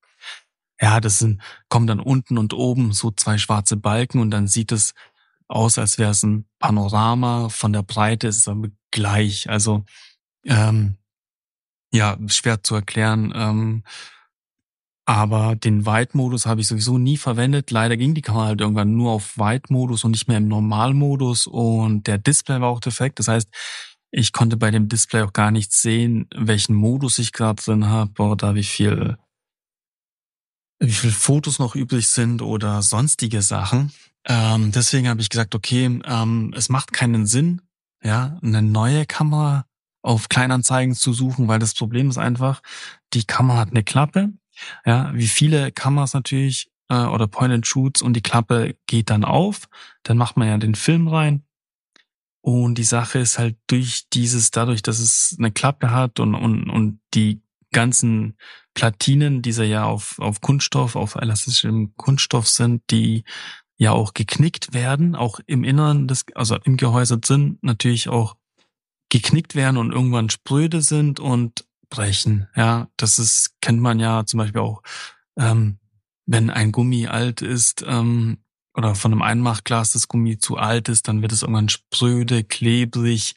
ja, 0.82 1.00
das 1.00 1.20
sind, 1.20 1.42
kommen 1.70 1.88
dann 1.88 2.00
unten 2.00 2.38
und 2.38 2.54
oben 2.54 2.92
so 2.92 3.12
zwei 3.12 3.38
schwarze 3.38 3.78
Balken 3.78 4.20
und 4.20 4.32
dann 4.32 4.48
sieht 4.48 4.72
es 4.72 4.94
aus, 5.48 5.78
als 5.78 5.98
wäre 5.98 6.12
es 6.12 6.24
ein 6.24 6.46
Panorama. 6.60 7.50
Von 7.50 7.74
der 7.74 7.84
Breite 7.84 8.28
ist 8.28 8.38
es 8.38 8.48
aber 8.48 8.70
gleich. 8.92 9.50
Also 9.50 9.84
ähm, 10.46 10.98
ja, 11.92 12.18
schwer 12.28 12.64
zu 12.64 12.76
erklären. 12.76 13.34
Ähm, 13.36 13.84
aber 15.06 15.56
den 15.56 15.86
White-Modus 15.86 16.46
habe 16.46 16.60
ich 16.60 16.68
sowieso 16.68 16.98
nie 16.98 17.16
verwendet. 17.16 17.72
Leider 17.72 17.96
ging 17.96 18.14
die 18.14 18.22
Kamera 18.22 18.48
halt 18.48 18.60
irgendwann 18.60 18.98
nur 18.98 19.14
auf 19.14 19.38
White-Modus 19.38 20.04
und 20.04 20.12
nicht 20.12 20.28
mehr 20.28 20.38
im 20.38 20.50
Normalmodus. 20.50 21.48
Und 21.48 22.08
der 22.08 22.18
Display 22.18 22.60
war 22.60 22.68
auch 22.68 22.82
defekt. 22.82 23.20
Das 23.20 23.30
heißt, 23.30 23.48
ich 24.12 24.34
konnte 24.34 24.58
bei 24.58 24.70
dem 24.70 24.90
Display 24.90 25.22
auch 25.22 25.32
gar 25.32 25.52
nicht 25.52 25.72
sehen, 25.72 26.28
welchen 26.36 26.76
Modus 26.76 27.20
ich 27.20 27.32
gerade 27.32 27.62
drin 27.64 27.88
habe 27.88 28.22
oder 28.22 28.56
wie 28.56 28.64
viel, 28.64 29.18
wie 30.80 30.92
viel 30.92 31.12
Fotos 31.12 31.60
noch 31.60 31.76
übrig 31.76 32.08
sind 32.08 32.42
oder 32.42 32.82
sonstige 32.82 33.42
Sachen. 33.42 33.92
Ähm, 34.26 34.72
deswegen 34.72 35.08
habe 35.08 35.22
ich 35.22 35.30
gesagt, 35.30 35.56
okay, 35.56 36.00
ähm, 36.06 36.54
es 36.56 36.70
macht 36.70 36.94
keinen 36.94 37.26
Sinn, 37.26 37.62
ja, 38.04 38.38
eine 38.42 38.62
neue 38.62 39.06
Kamera 39.06 39.66
auf 40.02 40.30
Kleinanzeigen 40.30 40.96
zu 40.96 41.14
suchen, 41.14 41.48
weil 41.48 41.60
das 41.60 41.74
Problem 41.74 42.10
ist 42.10 42.18
einfach, 42.18 42.62
die 43.14 43.26
Kamera 43.26 43.60
hat 43.60 43.72
eine 43.72 43.84
Klappe, 43.84 44.34
ja, 44.86 45.12
wie 45.14 45.28
viele 45.28 45.72
Kameras 45.72 46.14
natürlich 46.14 46.70
äh, 46.90 46.96
oder 47.06 47.28
Point 47.28 47.54
and 47.54 47.68
Shoots 47.68 48.02
und 48.02 48.14
die 48.14 48.22
Klappe 48.22 48.76
geht 48.86 49.10
dann 49.10 49.24
auf, 49.24 49.68
dann 50.04 50.18
macht 50.18 50.38
man 50.38 50.48
ja 50.48 50.58
den 50.58 50.76
Film 50.76 51.08
rein 51.08 51.44
und 52.42 52.76
die 52.76 52.84
Sache 52.84 53.20
ist 53.20 53.40
halt 53.40 53.58
durch 53.68 54.08
dieses, 54.14 54.52
dadurch, 54.52 54.82
dass 54.82 55.00
es 55.00 55.36
eine 55.38 55.52
Klappe 55.52 55.92
hat 55.92 56.20
und 56.20 56.36
und 56.36 56.70
und 56.70 57.00
die 57.14 57.42
ganzen 57.72 58.38
Platinen, 58.74 59.42
die 59.42 59.52
ja 59.52 59.86
auf 59.86 60.20
auf 60.20 60.42
Kunststoff, 60.42 60.96
auf 60.96 61.16
elastischem 61.16 61.94
Kunststoff 61.96 62.48
sind, 62.48 62.84
die 62.92 63.24
ja 63.78 63.92
auch 63.92 64.14
geknickt 64.14 64.74
werden, 64.74 65.16
auch 65.16 65.40
im 65.46 65.64
Inneren 65.64 66.08
des, 66.08 66.26
also 66.34 66.58
im 66.64 66.78
Gehäuse 66.78 67.20
drin 67.20 67.60
natürlich 67.62 68.10
auch 68.10 68.36
geknickt 69.10 69.56
werden 69.56 69.78
und 69.78 69.92
irgendwann 69.92 70.30
spröde 70.30 70.82
sind 70.82 71.20
und 71.20 71.66
brechen. 71.90 72.48
Ja, 72.56 72.90
das 72.98 73.20
ist, 73.20 73.56
kennt 73.62 73.80
man 73.80 74.00
ja 74.00 74.26
zum 74.26 74.40
Beispiel 74.40 74.62
auch, 74.62 74.82
ähm, 75.38 75.80
wenn 76.26 76.50
ein 76.50 76.72
Gummi 76.72 77.08
alt 77.08 77.42
ist, 77.42 77.86
ähm, 77.88 78.40
oder 78.78 78.94
von 78.94 79.12
einem 79.12 79.24
Einmachglas 79.24 79.94
das 79.94 80.08
Gummi 80.08 80.38
zu 80.38 80.58
alt 80.58 80.88
ist, 80.88 81.08
dann 81.08 81.22
wird 81.22 81.32
es 81.32 81.42
irgendwann 81.42 81.70
spröde, 81.70 82.44
klebrig. 82.44 83.36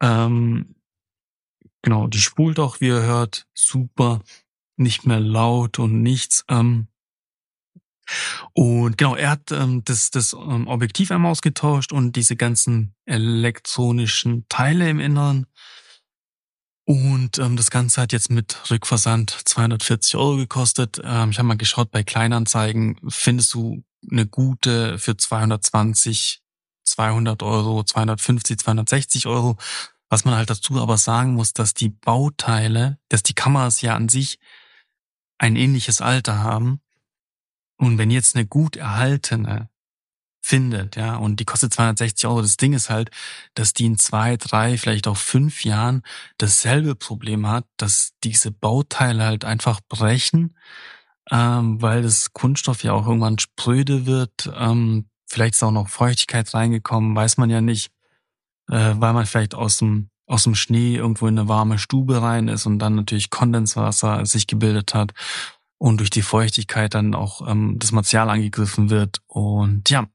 Ähm, 0.00 0.74
genau, 1.88 2.06
die 2.06 2.20
spult 2.20 2.58
auch, 2.58 2.82
wie 2.82 2.88
ihr 2.88 3.00
hört, 3.00 3.46
super, 3.54 4.20
nicht 4.76 5.06
mehr 5.06 5.20
laut 5.20 5.78
und 5.78 6.02
nichts. 6.02 6.44
Ähm, 6.48 6.88
und 8.52 8.98
genau, 8.98 9.14
er 9.16 9.30
hat 9.30 9.50
ähm, 9.52 9.82
das, 9.84 10.10
das 10.10 10.34
ähm, 10.34 10.68
Objektiv 10.68 11.10
einmal 11.10 11.32
ausgetauscht 11.32 11.92
und 11.92 12.14
diese 12.14 12.36
ganzen 12.36 12.94
elektronischen 13.06 14.44
Teile 14.50 14.90
im 14.90 15.00
Inneren. 15.00 15.46
Und 16.84 17.38
ähm, 17.38 17.56
das 17.56 17.70
Ganze 17.70 18.02
hat 18.02 18.12
jetzt 18.12 18.30
mit 18.30 18.70
Rückversand 18.70 19.30
240 19.30 20.16
Euro 20.16 20.36
gekostet. 20.36 21.00
Ähm, 21.02 21.30
ich 21.30 21.38
habe 21.38 21.48
mal 21.48 21.56
geschaut, 21.56 21.90
bei 21.90 22.02
Kleinanzeigen 22.02 23.00
findest 23.08 23.54
du 23.54 23.82
eine 24.10 24.26
gute 24.26 24.98
für 24.98 25.16
220, 25.16 26.42
200 26.84 27.42
Euro, 27.42 27.82
250, 27.82 28.58
260 28.58 29.26
Euro. 29.26 29.56
Was 30.10 30.24
man 30.24 30.34
halt 30.34 30.50
dazu 30.50 30.80
aber 30.80 30.96
sagen 30.96 31.34
muss, 31.34 31.52
dass 31.52 31.74
die 31.74 31.90
Bauteile, 31.90 32.98
dass 33.08 33.22
die 33.22 33.34
Kameras 33.34 33.82
ja 33.82 33.94
an 33.94 34.08
sich 34.08 34.38
ein 35.38 35.56
ähnliches 35.56 36.00
Alter 36.00 36.38
haben 36.42 36.80
und 37.78 37.98
wenn 37.98 38.10
jetzt 38.10 38.34
eine 38.34 38.46
gut 38.46 38.76
erhaltene 38.76 39.70
findet, 40.40 40.96
ja, 40.96 41.16
und 41.16 41.40
die 41.40 41.44
kostet 41.44 41.72
260 41.74 42.26
Euro, 42.26 42.42
das 42.42 42.56
Ding 42.56 42.72
ist 42.72 42.90
halt, 42.90 43.10
dass 43.54 43.74
die 43.74 43.86
in 43.86 43.98
zwei, 43.98 44.36
drei, 44.36 44.78
vielleicht 44.78 45.06
auch 45.06 45.16
fünf 45.16 45.64
Jahren 45.64 46.02
dasselbe 46.38 46.94
Problem 46.94 47.46
hat, 47.46 47.66
dass 47.76 48.14
diese 48.24 48.50
Bauteile 48.50 49.24
halt 49.24 49.44
einfach 49.44 49.80
brechen, 49.88 50.56
ähm, 51.30 51.80
weil 51.82 52.02
das 52.02 52.32
Kunststoff 52.32 52.82
ja 52.82 52.92
auch 52.94 53.06
irgendwann 53.06 53.38
spröde 53.38 54.06
wird. 54.06 54.50
Ähm, 54.56 55.08
vielleicht 55.26 55.54
ist 55.54 55.62
auch 55.62 55.70
noch 55.70 55.88
Feuchtigkeit 55.88 56.52
reingekommen, 56.54 57.14
weiß 57.14 57.36
man 57.36 57.50
ja 57.50 57.60
nicht, 57.60 57.92
äh, 58.68 58.94
weil 58.96 59.12
man 59.12 59.26
vielleicht 59.26 59.54
aus 59.54 59.78
dem 59.78 60.10
aus 60.26 60.44
dem 60.44 60.54
Schnee 60.54 60.96
irgendwo 60.96 61.26
in 61.26 61.38
eine 61.38 61.48
warme 61.48 61.78
Stube 61.78 62.20
rein 62.20 62.48
ist 62.48 62.66
und 62.66 62.78
dann 62.78 62.94
natürlich 62.94 63.30
Kondenswasser 63.30 64.26
sich 64.26 64.46
gebildet 64.46 64.94
hat 64.94 65.14
und 65.78 66.00
durch 66.00 66.10
die 66.10 66.22
Feuchtigkeit 66.22 66.94
dann 66.94 67.14
auch 67.14 67.48
ähm, 67.48 67.78
das 67.78 67.92
Material 67.92 68.28
angegriffen 68.28 68.90
wird. 68.90 69.22
Und 69.26 69.88
ja, 69.88 70.06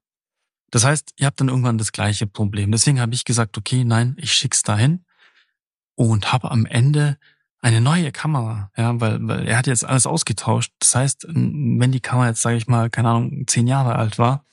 das 0.70 0.86
heißt, 0.86 1.14
ihr 1.18 1.26
habt 1.26 1.40
dann 1.40 1.50
irgendwann 1.50 1.78
das 1.78 1.92
gleiche 1.92 2.28
Problem. 2.28 2.72
Deswegen 2.72 3.00
habe 3.00 3.16
ich 3.16 3.26
gesagt, 3.26 3.58
okay, 3.58 3.84
nein, 3.84 4.16
ich 4.20 4.34
schick's 4.34 4.62
dahin 4.62 5.04
und 5.96 6.32
habe 6.32 6.52
am 6.52 6.66
Ende 6.66 7.18
eine 7.60 7.80
neue 7.80 8.12
Kamera, 8.12 8.72
ja, 8.76 9.00
weil, 9.00 9.26
weil 9.26 9.48
er 9.48 9.58
hat 9.58 9.68
jetzt 9.68 9.86
alles 9.86 10.06
ausgetauscht. 10.06 10.74
Das 10.80 10.96
heißt, 10.96 11.28
wenn 11.30 11.94
die 11.94 12.02
Kamera 12.02 12.28
jetzt, 12.28 12.42
sage 12.42 12.58
ich 12.58 12.68
mal, 12.68 12.90
keine 12.90 13.10
Ahnung, 13.10 13.48
zehn 13.48 13.68
Jahre 13.68 13.96
alt 13.96 14.20
war, 14.20 14.46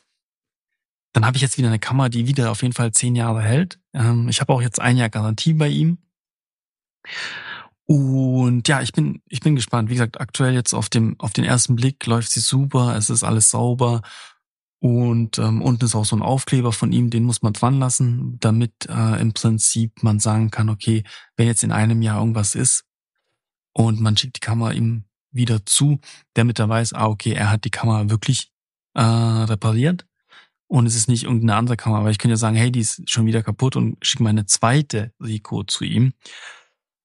dann 1.12 1.26
habe 1.26 1.37
ich 1.37 1.42
jetzt 1.42 1.59
wieder 1.59 1.66
eine 1.66 1.80
Kamera, 1.80 2.09
die 2.09 2.28
wieder 2.28 2.52
auf 2.52 2.62
jeden 2.62 2.73
Fall 2.75 2.92
zehn 2.92 3.16
Jahre 3.16 3.42
hält. 3.42 3.79
Ähm, 3.94 4.28
ich 4.28 4.40
habe 4.40 4.52
auch 4.52 4.62
jetzt 4.62 4.80
ein 4.80 4.97
Jahr 4.97 5.11
Garantie 5.11 5.54
bei 5.54 5.68
ihm. 5.68 5.99
Und 7.87 8.68
ja, 8.68 8.82
ich 8.82 8.92
bin, 8.92 9.23
ich 9.28 9.40
bin 9.40 9.56
gespannt. 9.56 9.90
Wie 9.90 9.94
gesagt, 9.94 10.20
aktuell 10.20 10.54
jetzt 10.54 10.75
auf 10.75 10.88
dem, 10.88 11.18
auf 11.18 11.32
den 11.32 11.44
ersten 11.44 11.75
Blick 11.75 12.06
läuft 12.06 12.30
sie 12.30 12.40
super. 12.40 12.97
Es 12.97 13.11
ist 13.11 13.25
alles 13.25 13.50
sauber. 13.50 14.02
Und 14.78 15.38
ähm, 15.38 15.61
unten 15.61 15.85
ist 15.85 15.94
auch 15.94 16.06
so 16.06 16.16
ein 16.16 16.23
Aufkleber 16.23 16.73
von 16.73 16.90
ihm, 16.92 17.11
den 17.11 17.25
muss 17.25 17.42
man 17.42 17.52
dran 17.52 17.78
lassen, 17.78 18.38
damit 18.40 18.87
äh, 18.88 19.20
im 19.20 19.35
Prinzip 19.35 20.02
man 20.02 20.20
sagen 20.20 20.50
kann, 20.50 20.70
okay, 20.70 21.04
wenn 21.37 21.47
jetzt 21.47 21.62
in 21.62 21.73
einem 21.73 22.00
Jahr 22.00 22.18
irgendwas 22.18 22.54
ist 22.54 22.85
und 23.75 24.00
man 24.00 24.16
schickt 24.16 24.37
die 24.37 24.40
Kamera 24.40 24.73
ihm 24.73 25.04
wieder 25.32 25.66
zu, 25.66 26.00
damit 26.32 26.59
er 26.59 26.70
weiß, 26.70 26.94
ah, 26.94 27.09
okay, 27.09 27.32
er 27.32 27.50
hat 27.50 27.64
die 27.64 27.70
Kamera 27.70 28.09
wirklich 28.09 28.50
äh, 28.94 29.02
repariert 29.02 30.06
und 30.71 30.87
es 30.87 30.95
ist 30.95 31.09
nicht 31.09 31.25
irgendeine 31.25 31.57
andere 31.57 31.77
Kamera. 31.77 32.00
Aber 32.00 32.11
ich 32.11 32.19
könnte 32.19 32.35
ja 32.35 32.37
sagen, 32.37 32.55
hey, 32.55 32.71
die 32.71 32.81
ist 32.81 33.11
schon 33.11 33.27
wieder 33.27 33.43
kaputt 33.43 33.75
und 33.75 33.97
schicke 34.07 34.23
meine 34.23 34.47
zweite 34.47 35.12
Rico 35.21 35.65
zu 35.65 35.83
ihm. 35.83 36.12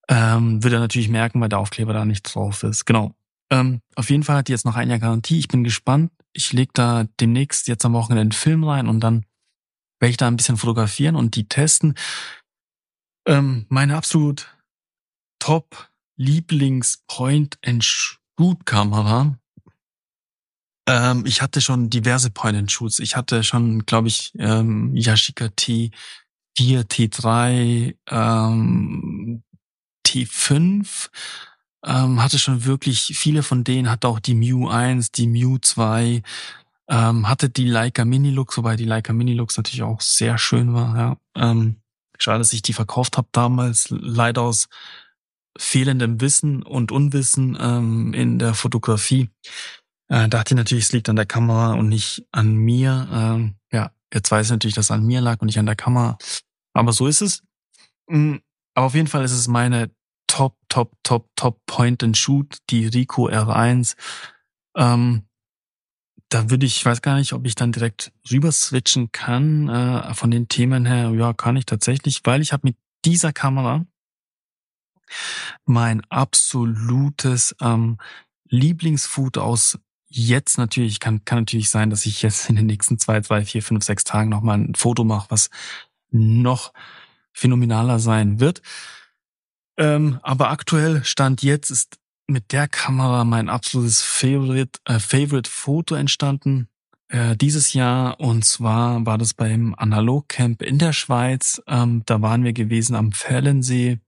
Ähm, 0.08 0.64
wird 0.64 0.74
er 0.74 0.80
natürlich 0.80 1.10
merken, 1.10 1.42
weil 1.42 1.50
der 1.50 1.58
Aufkleber 1.58 1.92
da 1.92 2.06
nicht 2.06 2.22
drauf 2.22 2.62
ist. 2.62 2.86
Genau. 2.86 3.16
Ähm, 3.52 3.82
auf 3.96 4.12
jeden 4.12 4.22
Fall 4.22 4.38
hat 4.38 4.48
die 4.48 4.52
jetzt 4.52 4.66
noch 4.66 4.76
ein 4.76 4.90
Jahr 4.90 5.00
Garantie. 5.00 5.40
Ich 5.40 5.48
bin 5.48 5.64
gespannt. 5.64 6.12
Ich 6.32 6.54
leg 6.54 6.74
da 6.74 7.06
demnächst 7.20 7.68
jetzt 7.68 7.84
am 7.86 7.94
Wochenende 7.94 8.22
einen 8.22 8.32
Film 8.34 8.64
rein 8.64 8.88
und 8.88 9.00
dann 9.00 9.26
werde 10.00 10.12
ich 10.12 10.18
da 10.18 10.28
ein 10.28 10.38
bisschen 10.38 10.58
fotografieren 10.58 11.16
und 11.16 11.36
die 11.36 11.48
testen. 11.48 11.96
Ähm, 13.28 13.66
meine 13.70 13.98
absolut 13.98 14.56
Top 15.40 15.90
Lieblings 16.18 17.04
Point 17.08 17.58
and 17.66 17.84
Shoot 17.84 18.64
Kamera. 18.66 19.40
Ähm, 20.88 21.26
ich 21.26 21.42
hatte 21.42 21.62
schon 21.62 21.90
diverse 21.90 22.30
Point 22.30 22.58
and 22.58 22.72
Shoots. 22.72 23.00
Ich 23.00 23.16
hatte 23.16 23.44
schon, 23.44 23.86
glaube 23.86 24.08
ich, 24.08 24.34
ähm, 24.38 24.96
Yashica 24.96 25.46
T4, 25.46 25.90
T3, 26.60 27.96
ähm, 28.10 29.44
T5 30.06 31.10
ähm, 31.86 32.22
hatte 32.22 32.40
schon 32.40 32.66
wirklich 32.66 33.14
viele 33.16 33.44
von 33.44 33.64
denen, 33.64 33.90
hatte 33.90 34.08
auch 34.08 34.20
die 34.20 34.34
Mew 34.34 34.68
1, 34.68 35.12
die 35.12 35.28
Mew 35.28 35.58
2, 35.62 36.24
ähm, 36.90 37.30
hatte 37.30 37.50
die 37.50 37.66
Leica 37.66 38.06
Mini 38.06 38.32
Lux, 38.32 38.58
wobei 38.58 38.76
die 38.76 38.86
Leica 38.86 39.14
Mini 39.14 39.34
Lux 39.34 39.58
natürlich 39.58 39.84
auch 39.84 40.02
sehr 40.02 40.38
schön 40.38 40.74
war. 40.74 40.98
Ja. 40.98 41.18
Ähm, 41.36 41.78
schade, 42.18 42.40
dass 42.40 42.54
ich 42.54 42.62
die 42.64 42.74
verkauft 42.74 43.18
habe 43.18 43.28
damals, 43.32 43.90
leider 43.90 44.42
aus 44.42 44.68
fehlendem 45.58 46.20
Wissen 46.20 46.64
und 46.64 46.92
Unwissen 46.92 47.58
ähm, 47.60 48.14
in 48.14 48.40
der 48.40 48.54
Fotografie. 48.56 49.30
Äh, 50.08 50.30
dachte 50.30 50.54
ich 50.54 50.58
natürlich, 50.58 50.86
es 50.86 50.92
liegt 50.92 51.10
an 51.10 51.16
der 51.16 51.26
Kamera 51.26 51.74
und 51.74 51.90
nicht 51.90 52.26
an 52.32 52.56
mir. 52.56 53.08
Ähm, 53.12 53.56
ja, 53.72 53.92
jetzt 54.14 54.32
weiß 54.32 54.48
ich 54.48 54.52
natürlich, 54.52 54.76
dass 54.76 54.86
es 54.86 54.92
an 54.92 55.06
mir 55.06 55.22
lag 55.22 55.42
und 55.42 55.48
nicht 55.48 55.60
an 55.60 55.66
der 55.66 55.76
Kamera. 55.76 56.18
Aber 56.74 56.92
so 56.94 57.08
ist 57.08 57.22
es. 57.22 57.44
Mm, 58.08 58.36
aber 58.76 58.88
auf 58.88 58.96
jeden 58.96 59.08
Fall 59.08 59.24
ist 59.24 59.32
es 59.32 59.48
meine 59.48 59.90
Top, 60.28 60.58
Top, 60.70 60.96
Top, 61.04 61.30
Top 61.36 61.66
Point 61.66 62.04
and 62.04 62.18
Shoot, 62.18 62.58
die 62.70 62.86
Rico 62.88 63.30
R1. 63.30 63.96
Ähm, 64.76 65.24
da 66.30 66.50
würde 66.50 66.66
ich, 66.66 66.78
ich 66.78 66.86
weiß 66.86 67.02
gar 67.02 67.16
nicht, 67.16 67.34
ob 67.34 67.46
ich 67.46 67.56
dann 67.56 67.72
direkt 67.72 68.12
rüber 68.30 68.52
switchen 68.52 69.12
kann. 69.12 69.70
Äh, 69.70 70.14
von 70.14 70.32
den 70.32 70.48
Themen 70.48 70.86
her, 70.86 71.12
ja, 71.12 71.34
kann 71.34 71.56
ich 71.56 71.66
tatsächlich, 71.66 72.22
weil 72.26 72.42
ich 72.42 72.52
habe 72.52 72.68
mit 72.68 72.78
dieser 73.06 73.32
Kamera 73.32 73.86
mein 75.66 76.02
absolutes 76.10 77.56
ähm, 77.62 77.98
Lieblingsfood 78.50 79.38
aus 79.38 79.80
jetzt 80.16 80.58
natürlich, 80.58 81.00
kann, 81.00 81.26
kann 81.26 81.40
natürlich 81.40 81.70
sein, 81.70 81.90
dass 81.90 82.06
ich 82.06 82.22
jetzt 82.22 82.50
in 82.50 82.56
den 82.56 82.66
nächsten 82.66 82.98
zwei, 82.98 83.20
drei, 83.20 83.44
vier, 83.44 83.62
fünf, 83.62 83.84
sechs 83.84 84.04
Tagen 84.04 84.30
nochmal 84.30 84.60
ein 84.60 84.76
Foto 84.76 85.04
mache, 85.04 85.30
was 85.30 85.50
noch 86.12 86.74
phänomenaler 87.34 88.00
sein 88.00 88.40
wird. 88.40 88.62
Ähm, 89.78 90.20
aber 90.24 90.50
aktuell 90.52 91.04
Stand 91.04 91.44
jetzt 91.44 91.70
ist 91.70 91.98
mit 92.28 92.54
der 92.54 92.68
Kamera 92.68 93.26
mein 93.26 93.50
absolutes 93.50 94.02
Favorite, 94.02 94.80
äh, 94.86 95.00
Favorite 95.00 95.50
Foto 95.50 95.96
entstanden 95.96 96.70
äh, 97.10 97.36
dieses 97.36 97.74
Jahr. 97.74 98.20
Und 98.22 98.46
zwar 98.46 99.06
war 99.06 99.18
das 99.18 99.34
beim 99.34 99.76
Analogcamp 99.76 100.62
in 100.62 100.78
der 100.80 100.94
Schweiz. 100.94 101.62
Ähm, 101.68 102.04
da 102.06 102.22
waren 102.22 102.46
wir 102.46 102.54
gewesen 102.54 102.96
am 102.96 103.12
Fellensee, 103.12 104.00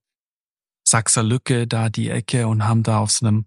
Sachser 0.88 1.24
Lücke, 1.24 1.68
da 1.68 1.90
die 1.90 2.10
Ecke 2.10 2.48
und 2.48 2.66
haben 2.66 2.84
da 2.84 3.00
auf 3.00 3.12
so 3.12 3.28
einem 3.28 3.46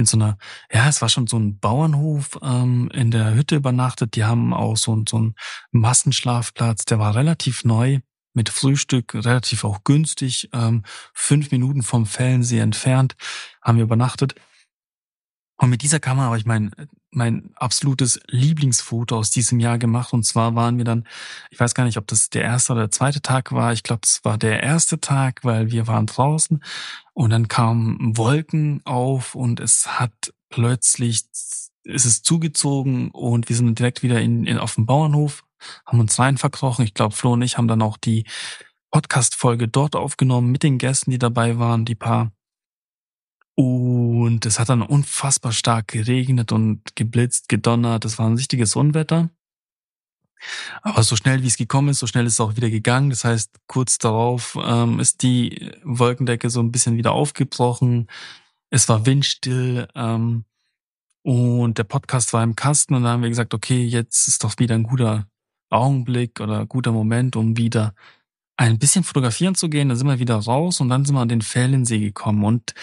in 0.00 0.06
so 0.06 0.16
einer, 0.16 0.36
ja, 0.72 0.88
es 0.88 1.00
war 1.00 1.08
schon 1.08 1.26
so 1.26 1.38
ein 1.38 1.58
Bauernhof 1.58 2.38
ähm, 2.42 2.90
in 2.92 3.10
der 3.10 3.34
Hütte 3.34 3.56
übernachtet. 3.56 4.16
Die 4.16 4.24
haben 4.24 4.52
auch 4.52 4.76
so, 4.76 5.02
so 5.08 5.16
einen 5.16 5.34
Massenschlafplatz, 5.70 6.84
der 6.84 6.98
war 6.98 7.14
relativ 7.14 7.64
neu 7.64 8.00
mit 8.32 8.48
Frühstück 8.48 9.14
relativ 9.14 9.64
auch 9.64 9.84
günstig, 9.84 10.48
ähm, 10.52 10.84
fünf 11.14 11.50
Minuten 11.50 11.82
vom 11.82 12.06
Fellensee 12.06 12.60
entfernt, 12.60 13.16
haben 13.62 13.78
wir 13.78 13.84
übernachtet. 13.84 14.34
Und 15.60 15.68
mit 15.68 15.82
dieser 15.82 16.00
Kamera 16.00 16.26
habe 16.26 16.38
ich 16.38 16.46
mein, 16.46 16.70
mein 17.10 17.50
absolutes 17.54 18.18
Lieblingsfoto 18.28 19.16
aus 19.16 19.30
diesem 19.30 19.60
Jahr 19.60 19.76
gemacht. 19.76 20.14
Und 20.14 20.24
zwar 20.24 20.54
waren 20.54 20.78
wir 20.78 20.86
dann, 20.86 21.06
ich 21.50 21.60
weiß 21.60 21.74
gar 21.74 21.84
nicht, 21.84 21.98
ob 21.98 22.06
das 22.06 22.30
der 22.30 22.42
erste 22.42 22.72
oder 22.72 22.82
der 22.82 22.90
zweite 22.90 23.20
Tag 23.20 23.52
war. 23.52 23.74
Ich 23.74 23.82
glaube, 23.82 24.00
es 24.04 24.24
war 24.24 24.38
der 24.38 24.62
erste 24.62 25.00
Tag, 25.00 25.44
weil 25.44 25.70
wir 25.70 25.86
waren 25.86 26.06
draußen 26.06 26.64
und 27.12 27.30
dann 27.30 27.48
kamen 27.48 28.16
Wolken 28.16 28.80
auf 28.86 29.34
und 29.34 29.60
es 29.60 30.00
hat 30.00 30.32
plötzlich, 30.48 31.24
ist 31.84 32.06
es 32.06 32.22
zugezogen 32.22 33.10
und 33.10 33.50
wir 33.50 33.56
sind 33.56 33.78
direkt 33.78 34.02
wieder 34.02 34.20
in, 34.20 34.46
in 34.46 34.58
auf 34.58 34.76
dem 34.76 34.86
Bauernhof 34.86 35.44
haben 35.84 36.00
uns 36.00 36.18
rein 36.18 36.38
verkrochen. 36.38 36.86
Ich 36.86 36.94
glaube, 36.94 37.14
Flo 37.14 37.34
und 37.34 37.42
ich 37.42 37.58
haben 37.58 37.68
dann 37.68 37.82
auch 37.82 37.98
die 37.98 38.24
Podcast-Folge 38.90 39.68
dort 39.68 39.94
aufgenommen 39.94 40.50
mit 40.50 40.62
den 40.62 40.78
Gästen, 40.78 41.10
die 41.10 41.18
dabei 41.18 41.58
waren, 41.58 41.84
die 41.84 41.94
paar. 41.94 42.32
Und 43.54 44.46
es 44.46 44.58
hat 44.58 44.68
dann 44.68 44.82
unfassbar 44.82 45.52
stark 45.52 45.88
geregnet 45.88 46.52
und 46.52 46.96
geblitzt, 46.96 47.48
gedonnert. 47.48 48.04
Das 48.04 48.18
war 48.18 48.26
ein 48.26 48.36
richtiges 48.36 48.76
Unwetter. 48.76 49.30
Aber 50.82 51.02
so 51.02 51.16
schnell 51.16 51.42
wie 51.42 51.48
es 51.48 51.56
gekommen 51.56 51.90
ist, 51.90 51.98
so 51.98 52.06
schnell 52.06 52.26
ist 52.26 52.34
es 52.34 52.40
auch 52.40 52.56
wieder 52.56 52.70
gegangen. 52.70 53.10
Das 53.10 53.24
heißt, 53.24 53.50
kurz 53.66 53.98
darauf 53.98 54.58
ähm, 54.62 54.98
ist 55.00 55.22
die 55.22 55.70
Wolkendecke 55.84 56.48
so 56.48 56.60
ein 56.60 56.72
bisschen 56.72 56.96
wieder 56.96 57.12
aufgebrochen. 57.12 58.06
Es 58.70 58.88
war 58.88 59.04
windstill. 59.04 59.88
Ähm, 59.94 60.44
und 61.22 61.76
der 61.76 61.84
Podcast 61.84 62.32
war 62.32 62.42
im 62.42 62.56
Kasten 62.56 62.94
und 62.94 63.02
da 63.02 63.10
haben 63.10 63.22
wir 63.22 63.28
gesagt, 63.28 63.52
okay, 63.52 63.84
jetzt 63.84 64.26
ist 64.26 64.42
doch 64.42 64.58
wieder 64.58 64.74
ein 64.74 64.84
guter 64.84 65.26
Augenblick 65.68 66.40
oder 66.40 66.64
guter 66.64 66.92
Moment, 66.92 67.36
um 67.36 67.56
wieder 67.56 67.94
ein 68.56 68.78
bisschen 68.78 69.04
fotografieren 69.04 69.54
zu 69.54 69.68
gehen. 69.68 69.90
Da 69.90 69.96
sind 69.96 70.06
wir 70.06 70.18
wieder 70.18 70.36
raus 70.36 70.80
und 70.80 70.88
dann 70.88 71.04
sind 71.04 71.14
wir 71.14 71.20
an 71.20 71.28
den 71.28 71.42
Fällensee 71.42 71.98
gekommen. 71.98 72.44
Und 72.44 72.74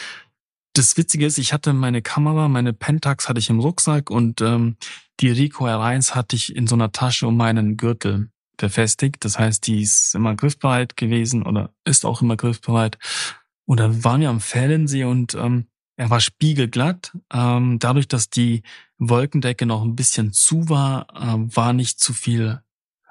das 0.78 0.98
Witzige 0.98 1.26
ist, 1.26 1.38
ich 1.38 1.54
hatte 1.54 1.74
meine 1.74 2.02
Kamera, 2.02 2.48
meine 2.48 2.74
Pentax 2.74 3.30
hatte 3.30 3.40
ich 3.40 3.50
im 3.50 3.60
Rucksack 3.60 4.10
und 4.10 4.42
ähm, 4.42 4.78
die 5.20 5.30
Rico 5.30 5.66
R1 5.66 6.16
hatte 6.16 6.36
ich 6.36 6.56
in 6.56 6.68
so 6.68 6.76
einer 6.76 6.92
Tasche 6.92 7.28
um 7.28 7.38
meinen 7.38 7.78
Gürtel 7.78 8.30
befestigt. 8.58 9.24
Das 9.26 9.38
heißt, 9.38 9.66
die 9.68 9.82
ist 9.82 10.16
immer 10.16 10.36
griffbereit 10.36 10.98
gewesen 10.98 11.44
oder 11.44 11.74
ist 11.86 12.06
auch 12.06 12.22
immer 12.22 12.38
griffbereit. 12.38 12.98
Und 13.66 13.80
dann 13.80 14.04
waren 14.04 14.22
wir 14.22 14.30
am 14.30 14.40
Fällensee 14.40 15.04
und 15.04 15.36
ähm, 15.36 15.68
er 15.96 16.10
war 16.10 16.20
spiegelglatt. 16.20 17.18
Ähm, 17.34 17.80
dadurch, 17.80 18.08
dass 18.08 18.30
die 18.30 18.64
Wolkendecke 18.98 19.66
noch 19.66 19.84
ein 19.84 19.96
bisschen 19.96 20.32
zu 20.34 20.70
war, 20.70 21.08
äh, 21.16 21.56
war 21.56 21.74
nicht 21.74 22.00
zu 22.00 22.14
viel 22.14 22.62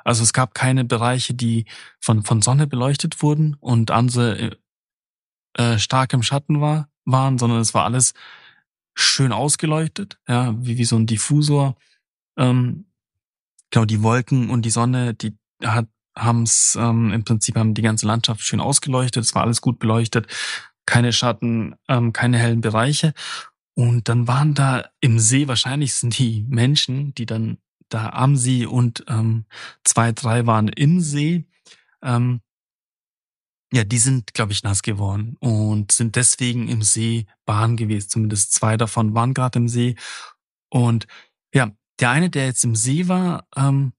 also 0.07 0.23
es 0.23 0.33
gab 0.33 0.55
keine 0.55 0.85
Bereiche, 0.85 1.35
die 1.35 1.65
von, 1.99 2.23
von 2.23 2.41
Sonne 2.41 2.69
beleuchtet 2.69 3.23
wurden 3.23 3.57
und 3.59 3.91
andere 3.91 4.57
äh, 5.55 5.79
stark 5.79 6.13
im 6.13 6.23
Schatten 6.23 6.61
war, 6.61 6.89
waren, 7.07 7.39
sondern 7.39 7.61
es 7.61 7.73
war 7.73 7.85
alles 7.85 8.13
schön 8.95 9.33
ausgeleuchtet, 9.33 10.19
ja, 10.29 10.55
wie, 10.59 10.79
wie 10.79 10.85
so 10.85 10.97
ein 10.97 11.07
Diffusor. 11.07 11.77
Ähm, 12.37 12.87
genau, 13.71 13.85
die 13.85 14.03
Wolken 14.03 14.51
und 14.51 14.63
die 14.63 14.71
Sonne, 14.71 15.15
die 15.15 15.37
hat 15.63 15.89
haben's 16.17 16.77
ähm, 16.81 17.13
im 17.13 17.25
Prinzip 17.25 17.57
haben 17.57 17.75
die 17.75 17.83
ganze 17.83 18.07
Landschaft 18.07 18.41
schön 18.41 18.61
ausgeleuchtet, 18.61 19.23
es 19.23 19.35
war 19.35 19.43
alles 19.43 19.61
gut 19.61 19.79
beleuchtet, 19.79 20.27
keine 20.87 21.13
Schatten, 21.13 21.75
ähm, 21.89 22.13
keine 22.13 22.39
hellen 22.39 22.63
Bereiche. 22.63 23.13
Und 23.75 24.09
dann 24.09 24.27
waren 24.27 24.55
da 24.55 24.87
im 25.01 25.19
See 25.19 25.49
wahrscheinlich 25.49 25.95
sind 25.95 26.19
die 26.19 26.47
Menschen, 26.49 27.15
die 27.15 27.27
dann 27.27 27.59
da 27.91 28.09
am 28.11 28.37
See 28.37 28.65
und 28.65 29.05
ähm, 29.09 29.45
zwei, 29.85 30.13
drei 30.13 30.47
waren 30.47 30.69
im 30.69 31.01
See. 31.01 31.45
Ähm, 32.03 32.41
ja, 33.77 33.85
die 33.85 33.99
sind, 33.99 34.35
glaube 34.35 34.53
ich, 34.53 34.63
nass 34.63 34.83
geworden 34.83 35.37
und 35.41 35.93
sind 35.93 36.17
deswegen 36.17 36.69
im 36.69 36.83
See 36.83 37.27
Bahn 37.45 37.77
gewesen. 37.77 38.09
Zumindest 38.09 38.53
zwei 38.53 38.77
davon 38.77 39.15
waren 39.15 39.35
gerade 39.35 39.59
im 39.59 39.69
See. 39.69 39.97
Und 40.71 41.07
ja, 41.55 41.71
der 42.01 42.11
eine, 42.11 42.31
der 42.31 42.47
jetzt 42.47 42.65
im 42.65 42.75
See 42.75 43.09
war, 43.09 43.47
ähm, 43.55 43.93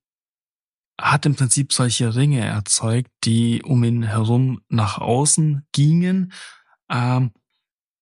hat 1.00 1.26
im 1.26 1.36
Prinzip 1.36 1.74
solche 1.74 2.16
Ringe 2.16 2.42
erzeugt, 2.42 3.12
die 3.24 3.62
um 3.64 3.84
ihn 3.84 4.04
herum 4.04 4.62
nach 4.68 4.98
außen 4.98 5.66
gingen. 5.72 6.34
Ähm, 6.90 7.32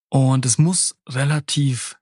und 0.10 0.46
es 0.46 0.58
muss 0.58 0.98
relativ 1.10 1.98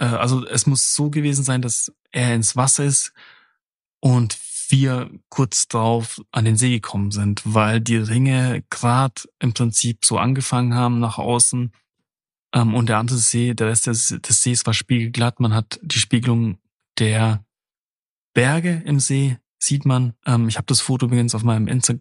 äh, 0.00 0.06
also 0.06 0.46
es 0.46 0.66
muss 0.66 0.94
so 0.94 1.10
gewesen 1.10 1.44
sein, 1.44 1.62
dass 1.62 1.92
er 2.10 2.34
ins 2.34 2.56
Wasser 2.56 2.84
ist 2.84 3.12
und 4.00 4.32
wir 4.70 5.10
kurz 5.28 5.68
darauf 5.68 6.20
an 6.32 6.44
den 6.44 6.56
See 6.56 6.70
gekommen 6.70 7.10
sind, 7.10 7.42
weil 7.44 7.80
die 7.80 7.96
Ringe 7.96 8.64
gerade 8.70 9.22
im 9.38 9.52
Prinzip 9.52 10.04
so 10.04 10.18
angefangen 10.18 10.74
haben 10.74 11.00
nach 11.00 11.18
außen 11.18 11.72
ähm, 12.52 12.74
und 12.74 12.88
der 12.88 12.98
andere 12.98 13.18
See, 13.18 13.54
der 13.54 13.68
Rest 13.68 13.86
des, 13.86 14.08
des 14.08 14.42
Sees 14.42 14.66
war 14.66 14.74
spiegelglatt. 14.74 15.40
Man 15.40 15.54
hat 15.54 15.78
die 15.82 15.98
Spiegelung 15.98 16.58
der 16.98 17.44
Berge 18.34 18.82
im 18.84 19.00
See, 19.00 19.38
sieht 19.58 19.84
man. 19.84 20.14
Ähm, 20.26 20.48
ich 20.48 20.56
habe 20.56 20.66
das 20.66 20.80
Foto 20.80 21.06
übrigens 21.06 21.34
auf 21.34 21.42
meinem 21.42 21.68
Insta 21.68 21.94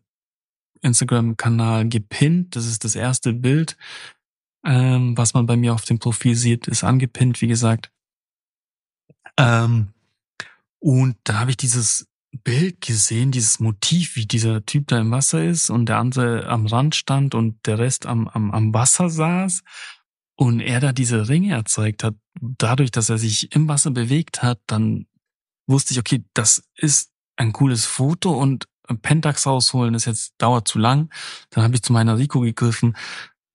Instagram-Kanal 0.81 1.89
gepinnt. 1.89 2.55
Das 2.55 2.65
ist 2.65 2.85
das 2.85 2.95
erste 2.95 3.33
Bild. 3.33 3.75
Ähm, 4.63 5.17
was 5.17 5.33
man 5.33 5.45
bei 5.45 5.57
mir 5.57 5.73
auf 5.73 5.83
dem 5.83 5.99
Profil 5.99 6.35
sieht, 6.35 6.67
ist 6.67 6.85
angepinnt, 6.85 7.41
wie 7.41 7.47
gesagt. 7.47 7.91
Ähm, 9.35 9.93
und 10.79 11.17
da 11.25 11.39
habe 11.39 11.51
ich 11.51 11.57
dieses 11.57 12.08
Bild 12.31 12.81
gesehen, 12.81 13.31
dieses 13.31 13.59
Motiv, 13.59 14.15
wie 14.15 14.25
dieser 14.25 14.65
Typ 14.65 14.87
da 14.87 14.99
im 14.99 15.11
Wasser 15.11 15.43
ist 15.43 15.69
und 15.69 15.87
der 15.87 15.97
andere 15.97 16.47
am 16.47 16.67
Rand 16.67 16.95
stand 16.95 17.33
und 17.35 17.65
der 17.65 17.79
Rest 17.79 18.05
am, 18.05 18.27
am, 18.27 18.51
am 18.51 18.73
Wasser 18.73 19.09
saß 19.09 19.61
und 20.35 20.59
er 20.59 20.79
da 20.79 20.93
diese 20.93 21.27
Ringe 21.27 21.53
erzeugt 21.53 22.03
hat. 22.03 22.15
Dadurch, 22.39 22.91
dass 22.91 23.09
er 23.09 23.17
sich 23.17 23.53
im 23.55 23.67
Wasser 23.67 23.91
bewegt 23.91 24.43
hat, 24.43 24.59
dann 24.67 25.07
wusste 25.67 25.93
ich, 25.93 25.99
okay, 25.99 26.23
das 26.33 26.63
ist 26.75 27.11
ein 27.35 27.51
cooles 27.51 27.85
Foto 27.85 28.31
und 28.31 28.65
Pentax 29.01 29.45
rausholen 29.45 29.93
ist 29.93 30.05
jetzt 30.05 30.33
dauert 30.37 30.67
zu 30.67 30.79
lang. 30.79 31.11
Dann 31.51 31.63
habe 31.63 31.75
ich 31.75 31.83
zu 31.83 31.93
meiner 31.93 32.17
Rico 32.17 32.39
gegriffen, 32.39 32.95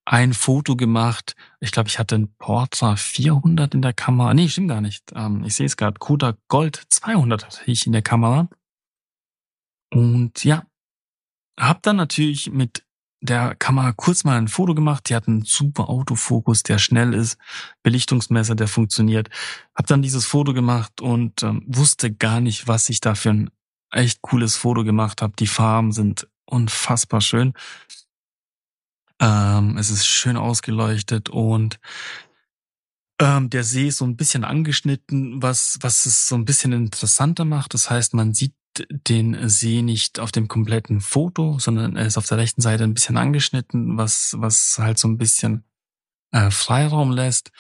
ein 0.05 0.33
Foto 0.33 0.77
gemacht. 0.77 1.35
Ich 1.61 1.73
glaube, 1.73 1.89
ich 1.89 1.99
hatte 1.99 2.15
ein 2.17 2.35
Portra 2.37 2.97
400 2.97 3.75
in 3.75 3.83
der 3.83 3.93
Kamera. 3.93 4.35
Nee, 4.35 4.49
stimmt 4.49 4.69
gar 4.69 4.81
nicht. 4.81 5.13
Ähm, 5.15 5.45
ich 5.45 5.55
sehe 5.55 5.67
es 5.67 5.77
gerade. 5.77 5.99
Kodak 5.99 6.39
Gold 6.49 6.83
200 6.89 7.47
hatte 7.47 7.63
ich 7.67 7.87
in 7.87 7.93
der 7.93 8.03
Kamera. 8.03 8.49
Und 9.95 10.45
ja, 10.45 10.65
hab 11.59 11.83
dann 11.83 11.97
natürlich 11.97 12.51
mit 12.51 12.85
der 13.21 13.55
Kamera 13.55 13.93
kurz 13.93 14.25
mal 14.25 14.37
ein 14.37 14.49
Foto 14.49 14.75
gemacht. 14.75 15.09
Die 15.09 15.15
hat 15.15 15.29
einen 15.29 15.43
super 15.43 15.89
Autofokus, 15.89 16.63
der 16.63 16.79
schnell 16.79 17.15
ist, 17.15 17.39
Belichtungsmesser, 17.83 18.55
der 18.55 18.69
funktioniert. 18.69 19.31
Hab 19.75 19.87
dann 19.87 20.03
dieses 20.03 20.27
Foto 20.27 20.53
gemacht 20.53 21.01
und 21.01 21.43
ähm, 21.43 21.63
wusste 21.67 22.13
gar 22.13 22.41
nicht, 22.41 22.69
was 22.69 22.89
ich 22.89 23.01
da 23.01 23.15
für 23.15 23.31
ein 23.31 23.51
echt 23.91 24.21
cooles 24.21 24.57
Foto 24.57 24.85
gemacht 24.85 25.23
habe. 25.23 25.35
Die 25.39 25.47
Farben 25.47 25.93
sind 25.93 26.29
unfassbar 26.45 27.21
schön. 27.21 27.55
Ähm, 29.21 29.79
es 29.79 29.91
ist 29.91 30.07
schön 30.07 30.37
ausgeleuchtet 30.37 31.31
und 31.31 31.79
ähm, 33.21 33.49
der 33.49 33.63
See 33.63 33.89
ist 33.89 33.99
so 33.99 34.05
ein 34.05 34.17
bisschen 34.17 34.45
angeschnitten, 34.45 35.41
was, 35.41 35.79
was 35.81 36.05
es 36.05 36.29
so 36.29 36.35
ein 36.35 36.45
bisschen 36.45 36.73
interessanter 36.73 37.45
macht. 37.45 37.73
Das 37.73 37.89
heißt, 37.89 38.13
man 38.13 38.35
sieht 38.35 38.55
den 38.91 39.49
See 39.49 39.83
nicht 39.83 40.19
auf 40.19 40.33
dem 40.33 40.49
kompletten 40.49 41.01
Foto, 41.01 41.59
sondern 41.59 41.97
er 41.97 42.07
ist 42.07 42.19
auf 42.19 42.27
der 42.27 42.39
rechten 42.39 42.63
Seite 42.63 42.85
ein 42.85 42.95
bisschen 42.95 43.17
angeschnitten, 43.17 43.97
was, 43.97 44.35
was 44.39 44.77
halt 44.79 44.99
so 44.99 45.09
ein 45.09 45.19
bisschen 45.19 45.65
äh, 46.33 46.51
Freiraum 46.51 47.11
lässt. 47.11 47.51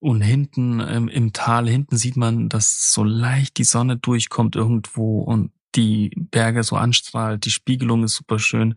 Und 0.00 0.20
hinten 0.20 0.80
ähm, 0.80 1.08
im 1.08 1.32
Tal, 1.32 1.68
hinten 1.68 1.96
sieht 1.96 2.16
man, 2.16 2.48
dass 2.48 2.92
so 2.92 3.02
leicht 3.02 3.58
die 3.58 3.64
Sonne 3.64 3.96
durchkommt 3.96 4.54
irgendwo 4.54 5.22
und 5.22 5.50
die 5.74 6.10
Berge 6.16 6.62
so 6.62 6.76
anstrahlt. 6.76 7.44
Die 7.44 7.50
Spiegelung 7.50 8.04
ist 8.04 8.14
super 8.14 8.38
schön 8.38 8.76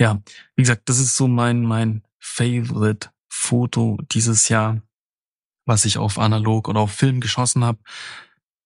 ja, 0.00 0.18
wie 0.56 0.62
gesagt, 0.62 0.88
das 0.88 0.98
ist 0.98 1.14
so 1.16 1.28
mein, 1.28 1.62
mein 1.62 2.02
Favorite 2.18 3.10
Foto 3.28 3.98
dieses 4.10 4.48
Jahr. 4.48 4.82
was 5.66 5.84
ich 5.84 5.98
auf 5.98 6.18
analog 6.18 6.68
oder 6.68 6.80
auf 6.80 6.90
Film 6.90 7.20
geschossen 7.20 7.62
habe. 7.64 7.78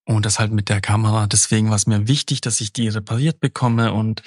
Und 0.07 0.27
das 0.27 0.39
halt 0.39 0.53
mit 0.53 0.69
der 0.69 0.81
Kamera. 0.81 1.27
Deswegen 1.27 1.71
war 1.71 1.77
es 1.77 1.87
mir 1.87 2.09
wichtig, 2.09 2.41
dass 2.41 2.61
ich 2.61 2.73
die 2.73 2.89
repariert 2.89 3.41
bekomme. 3.41 3.93
Und 3.93 4.23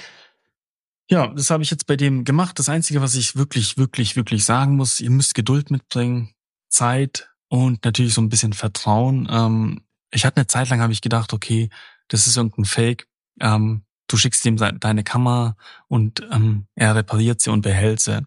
ja, 1.09 1.27
das 1.27 1.51
habe 1.51 1.63
ich 1.63 1.69
jetzt 1.69 1.85
bei 1.85 1.95
dem 1.95 2.23
gemacht. 2.23 2.57
Das 2.57 2.69
Einzige, 2.69 3.01
was 3.01 3.15
ich 3.15 3.35
wirklich, 3.35 3.77
wirklich, 3.77 4.15
wirklich 4.15 4.43
sagen 4.43 4.75
muss, 4.75 4.99
ihr 4.99 5.11
müsst 5.11 5.35
Geduld 5.35 5.69
mitbringen, 5.69 6.31
Zeit 6.69 7.29
und 7.47 7.85
natürlich 7.85 8.13
so 8.13 8.21
ein 8.21 8.29
bisschen 8.29 8.53
Vertrauen. 8.53 9.27
Ähm, 9.31 9.81
ich 10.11 10.25
hatte 10.25 10.37
eine 10.37 10.47
Zeit 10.47 10.69
lang, 10.69 10.81
habe 10.81 10.93
ich 10.93 11.01
gedacht, 11.01 11.33
okay, 11.33 11.69
das 12.07 12.27
ist 12.27 12.37
irgendein 12.37 12.65
Fake. 12.65 13.07
Ähm, 13.39 13.83
du 14.07 14.17
schickst 14.17 14.45
ihm 14.45 14.57
deine 14.57 15.03
Kamera 15.03 15.55
und 15.87 16.25
ähm, 16.31 16.67
er 16.75 16.95
repariert 16.95 17.41
sie 17.41 17.51
und 17.51 17.61
behält 17.61 17.99
sie. 17.99 18.25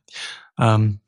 Ähm, 0.58 1.00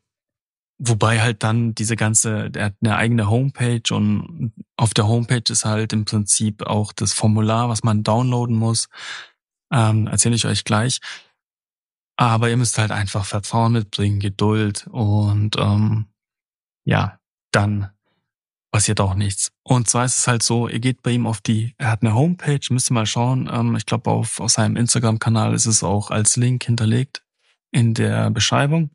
Wobei 0.85 1.21
halt 1.21 1.45
dann 1.45 1.77
diese 1.77 1.95
ganze, 1.95 2.51
er 2.55 2.64
hat 2.64 2.75
eine 2.83 2.97
eigene 2.97 3.31
Homepage 3.31 3.95
und 3.95 4.53
auf 4.77 4.95
der 4.95 5.07
Homepage 5.07 5.45
ist 5.49 5.64
halt 5.64 5.92
im 5.92 6.05
Prinzip 6.05 6.66
auch 6.66 6.92
das 6.92 7.12
Formular, 7.12 7.68
was 7.68 7.85
man 7.85 8.03
downloaden 8.03 8.57
muss. 8.57 8.88
Ähm, 9.73 10.09
Erzähle 10.09 10.35
ich 10.35 10.45
euch 10.45 10.64
gleich. 10.64 11.01
Aber 12.16 12.51
ihr 12.51 12.57
müsst 12.57 12.79
halt 12.79 12.90
einfach 12.90 13.25
Vertrauen 13.25 13.73
mitbringen, 13.73 14.18
Geduld 14.18 14.88
und 14.90 15.57
ähm, 15.57 16.07
ja, 16.85 17.21
dann 17.53 17.90
passiert 18.73 19.01
auch 19.01 19.14
nichts. 19.14 19.53
Und 19.62 19.88
zwar 19.88 20.05
ist 20.05 20.18
es 20.18 20.27
halt 20.27 20.42
so, 20.42 20.66
ihr 20.66 20.81
geht 20.81 21.03
bei 21.03 21.12
ihm 21.12 21.29
auf 21.29 21.40
die, 21.40 21.75
er 21.79 21.92
hat 21.92 22.03
eine 22.03 22.14
Homepage, 22.14 22.61
müsst 22.71 22.90
ihr 22.90 22.95
mal 22.95 23.07
schauen. 23.07 23.49
Ähm, 23.53 23.77
ich 23.77 23.87
glaube, 23.87 24.11
auf, 24.11 24.40
auf 24.40 24.51
seinem 24.51 24.77
Instagram-Kanal 24.77 25.55
ist 25.55 25.66
es 25.66 25.85
auch 25.85 26.11
als 26.11 26.37
Link 26.37 26.64
hinterlegt 26.64 27.23
in 27.71 27.95
der 27.95 28.31
Beschreibung. 28.31 28.90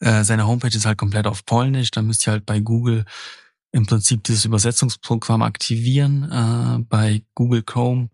Äh, 0.00 0.24
seine 0.24 0.46
Homepage 0.46 0.76
ist 0.76 0.86
halt 0.86 0.98
komplett 0.98 1.26
auf 1.26 1.44
Polnisch. 1.44 1.90
Da 1.90 2.02
müsst 2.02 2.26
ihr 2.26 2.32
halt 2.32 2.46
bei 2.46 2.60
Google 2.60 3.04
im 3.72 3.86
Prinzip 3.86 4.24
dieses 4.24 4.44
Übersetzungsprogramm 4.44 5.42
aktivieren, 5.42 6.30
äh, 6.30 6.84
bei 6.88 7.22
Google 7.34 7.62
Chrome, 7.62 8.08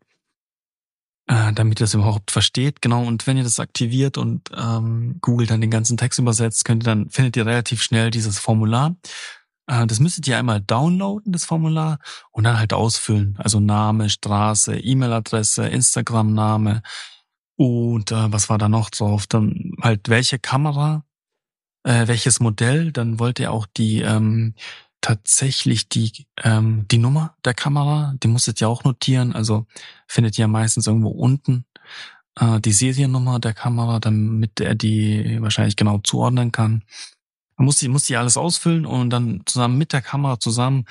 äh, 1.27 1.53
damit 1.53 1.81
ihr 1.81 1.85
das 1.85 1.95
überhaupt 1.95 2.31
versteht. 2.31 2.83
Genau, 2.83 3.05
und 3.05 3.27
wenn 3.27 3.37
ihr 3.37 3.45
das 3.45 3.61
aktiviert 3.61 4.19
und 4.19 4.51
ähm, 4.57 5.19
Google 5.21 5.47
dann 5.47 5.61
den 5.61 5.71
ganzen 5.71 5.97
Text 5.97 6.19
übersetzt, 6.19 6.65
könnt 6.65 6.83
ihr 6.83 6.87
dann, 6.87 7.11
findet 7.11 7.37
ihr 7.37 7.47
relativ 7.47 7.83
schnell 7.83 8.11
dieses 8.11 8.39
Formular. 8.39 8.97
Äh, 9.67 9.87
das 9.87 10.01
müsstet 10.01 10.27
ihr 10.27 10.39
einmal 10.39 10.61
downloaden, 10.61 11.33
das 11.33 11.45
Formular, 11.45 11.99
und 12.33 12.45
dann 12.45 12.59
halt 12.59 12.73
ausfüllen. 12.73 13.37
Also 13.39 13.61
Name, 13.61 14.11
Straße, 14.11 14.77
E-Mail-Adresse, 14.79 15.69
Instagram-Name 15.69 16.83
und 17.57 18.11
äh, 18.11 18.33
was 18.33 18.51
war 18.51 18.59
da 18.59 18.69
noch 18.69 18.91
drauf? 18.91 19.27
Dann 19.27 19.73
halt 19.81 20.09
welche 20.09 20.39
Kamera 20.39 21.05
äh, 21.85 22.09
welches 22.09 22.41
Modell, 22.41 22.93
dann 22.93 23.19
wollte 23.19 23.45
er 23.45 23.53
auch 23.53 23.67
die 23.67 24.01
ähm, 24.01 24.55
tatsächlich 25.01 25.89
die 25.89 26.27
ähm, 26.43 26.87
die 26.91 26.99
Nummer 26.99 27.37
der 27.45 27.55
Kamera, 27.55 28.15
die 28.23 28.29
musstet 28.29 28.61
ihr 28.61 28.69
auch 28.69 28.85
notieren. 28.85 29.35
Also 29.35 29.67
findet 30.09 30.39
ihr 30.39 30.49
meistens 30.49 30.87
irgendwo 30.87 31.11
unten 31.11 31.67
äh, 32.41 32.61
die 32.61 32.73
Seriennummer 32.73 33.39
der 33.41 33.55
Kamera, 33.55 34.01
damit 34.01 34.61
er 34.61 34.75
die 34.75 35.39
wahrscheinlich 35.41 35.77
genau 35.77 35.99
zuordnen 35.99 36.53
kann. 36.53 36.83
Man 37.57 37.67
muss 37.67 37.79
die, 37.79 37.89
muss 37.89 38.05
die 38.05 38.17
alles 38.17 38.37
ausfüllen 38.37 38.87
und 38.87 39.11
dann 39.11 39.43
zusammen 39.47 39.79
mit 39.79 39.93
der 39.93 40.03
Kamera 40.03 40.41
zusammen 40.41 40.87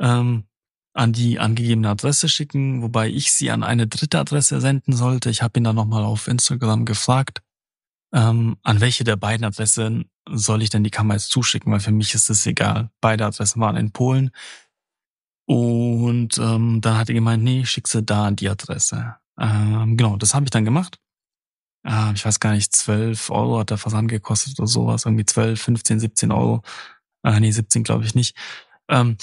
ähm, 0.00 0.44
an 0.92 1.12
die 1.12 1.38
angegebene 1.38 1.88
Adresse 1.88 2.28
schicken, 2.28 2.82
wobei 2.82 3.08
ich 3.08 3.32
sie 3.32 3.50
an 3.50 3.62
eine 3.62 3.86
dritte 3.86 4.18
Adresse 4.18 4.60
senden 4.60 4.94
sollte. 4.94 5.30
Ich 5.30 5.42
habe 5.42 5.60
ihn 5.60 5.64
dann 5.64 5.76
nochmal 5.76 6.04
auf 6.04 6.26
Instagram 6.26 6.84
gefragt, 6.84 7.42
ähm, 8.12 8.56
an 8.62 8.80
welche 8.80 9.04
der 9.04 9.16
beiden 9.16 9.44
Adressen 9.44 10.10
soll 10.28 10.62
ich 10.62 10.70
denn 10.70 10.84
die 10.84 10.90
Kamera 10.90 11.16
jetzt 11.16 11.30
zuschicken, 11.30 11.72
weil 11.72 11.80
für 11.80 11.92
mich 11.92 12.14
ist 12.14 12.30
es 12.30 12.46
egal. 12.46 12.90
Beide 13.00 13.26
Adressen 13.26 13.60
waren 13.60 13.76
in 13.76 13.92
Polen. 13.92 14.30
Und 15.46 16.38
ähm, 16.38 16.80
dann 16.80 16.96
hat 16.96 17.08
er 17.08 17.14
gemeint, 17.14 17.42
nee, 17.42 17.64
schick 17.64 17.88
sie 17.88 18.02
da 18.02 18.26
an 18.26 18.36
die 18.36 18.48
Adresse. 18.48 19.16
Ähm, 19.38 19.96
genau, 19.96 20.16
das 20.16 20.34
habe 20.34 20.44
ich 20.44 20.50
dann 20.50 20.64
gemacht. 20.64 21.00
Äh, 21.84 22.12
ich 22.14 22.24
weiß 22.24 22.40
gar 22.40 22.52
nicht, 22.52 22.74
12 22.74 23.30
Euro 23.30 23.58
hat 23.58 23.70
der 23.70 23.78
Versand 23.78 24.08
gekostet 24.08 24.58
oder 24.58 24.68
sowas. 24.68 25.06
Irgendwie 25.06 25.24
12, 25.24 25.60
15, 25.60 26.00
17 26.00 26.32
Euro. 26.32 26.62
Äh, 27.24 27.40
nee, 27.40 27.50
17 27.50 27.82
glaube 27.82 28.04
ich 28.04 28.14
nicht. 28.14 28.36
Ähm, 28.88 29.16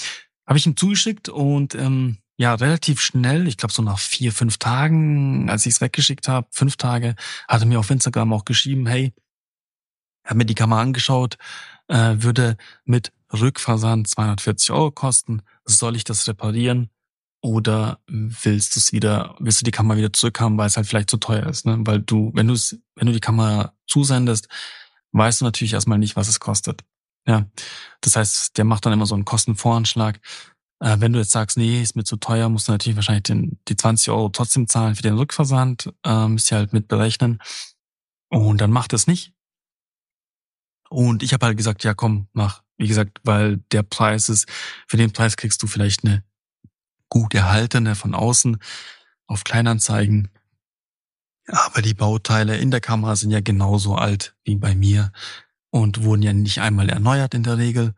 habe 0.46 0.58
ich 0.58 0.66
ihm 0.66 0.76
zugeschickt 0.76 1.28
und 1.28 1.74
ähm, 1.74 2.18
ja, 2.38 2.54
relativ 2.54 3.00
schnell, 3.00 3.48
ich 3.48 3.56
glaube 3.56 3.74
so 3.74 3.82
nach 3.82 3.98
vier, 3.98 4.32
fünf 4.32 4.58
Tagen, 4.58 5.50
als 5.50 5.66
ich 5.66 5.74
es 5.74 5.80
weggeschickt 5.80 6.28
habe, 6.28 6.46
fünf 6.52 6.76
Tage, 6.76 7.16
hat 7.48 7.62
er 7.62 7.66
mir 7.66 7.80
auf 7.80 7.90
Instagram 7.90 8.32
auch 8.32 8.44
geschrieben, 8.44 8.86
hey, 8.86 9.12
habe 10.24 10.38
mir 10.38 10.46
die 10.46 10.54
Kamera 10.54 10.80
angeschaut, 10.80 11.36
äh, 11.88 12.14
würde 12.18 12.56
mit 12.84 13.12
Rückversand 13.32 14.08
240 14.08 14.70
Euro 14.70 14.92
kosten. 14.92 15.42
Soll 15.64 15.96
ich 15.96 16.04
das 16.04 16.28
reparieren? 16.28 16.90
Oder 17.40 18.00
willst 18.06 18.76
du 18.76 18.80
es 18.80 18.92
wieder, 18.92 19.36
willst 19.40 19.60
du 19.60 19.64
die 19.64 19.70
Kamera 19.70 19.96
wieder 19.96 20.12
zurückhaben, 20.12 20.58
weil 20.58 20.66
es 20.66 20.76
halt 20.76 20.86
vielleicht 20.86 21.10
zu 21.10 21.18
teuer 21.18 21.46
ist, 21.46 21.66
ne? 21.66 21.78
Weil 21.80 22.00
du, 22.00 22.32
wenn 22.34 22.48
du 22.48 22.54
es, 22.54 22.78
wenn 22.94 23.06
du 23.06 23.12
die 23.12 23.20
Kamera 23.20 23.74
zusendest, 23.86 24.48
weißt 25.12 25.40
du 25.40 25.44
natürlich 25.44 25.72
erstmal 25.72 25.98
nicht, 25.98 26.16
was 26.16 26.28
es 26.28 26.40
kostet. 26.40 26.84
Ja. 27.26 27.46
Das 28.00 28.16
heißt, 28.16 28.56
der 28.56 28.64
macht 28.64 28.86
dann 28.86 28.92
immer 28.92 29.06
so 29.06 29.14
einen 29.14 29.24
Kostenvoranschlag. 29.24 30.20
Äh, 30.80 30.96
wenn 31.00 31.12
du 31.12 31.18
jetzt 31.18 31.32
sagst, 31.32 31.56
nee, 31.56 31.82
ist 31.82 31.96
mir 31.96 32.04
zu 32.04 32.16
teuer, 32.16 32.48
musst 32.48 32.68
du 32.68 32.72
natürlich 32.72 32.96
wahrscheinlich 32.96 33.24
den, 33.24 33.58
die 33.68 33.76
20 33.76 34.10
Euro 34.10 34.28
trotzdem 34.28 34.68
zahlen 34.68 34.94
für 34.94 35.02
den 35.02 35.16
Rückversand, 35.16 35.92
äh, 36.04 36.28
müsst 36.28 36.52
ihr 36.52 36.58
halt 36.58 36.72
mit 36.72 36.88
berechnen. 36.88 37.40
Und 38.28 38.60
dann 38.60 38.70
macht 38.70 38.92
es 38.92 39.06
nicht. 39.06 39.32
Und 40.90 41.22
ich 41.22 41.32
habe 41.32 41.46
halt 41.46 41.56
gesagt, 41.56 41.84
ja 41.84 41.94
komm, 41.94 42.28
mach. 42.32 42.62
Wie 42.76 42.88
gesagt, 42.88 43.20
weil 43.24 43.58
der 43.72 43.82
Preis 43.82 44.28
ist, 44.28 44.48
für 44.86 44.96
den 44.96 45.12
Preis 45.12 45.36
kriegst 45.36 45.62
du 45.62 45.66
vielleicht 45.66 46.04
eine 46.04 46.22
gut 47.08 47.34
erhaltene 47.34 47.94
von 47.94 48.14
außen 48.14 48.58
auf 49.26 49.44
Kleinanzeigen. 49.44 50.30
Aber 51.46 51.82
die 51.82 51.94
Bauteile 51.94 52.58
in 52.58 52.70
der 52.70 52.80
Kamera 52.80 53.16
sind 53.16 53.30
ja 53.30 53.40
genauso 53.40 53.96
alt 53.96 54.36
wie 54.44 54.56
bei 54.56 54.74
mir 54.74 55.12
und 55.70 56.04
wurden 56.04 56.22
ja 56.22 56.32
nicht 56.32 56.60
einmal 56.60 56.88
erneuert 56.88 57.34
in 57.34 57.42
der 57.42 57.58
Regel. 57.58 57.94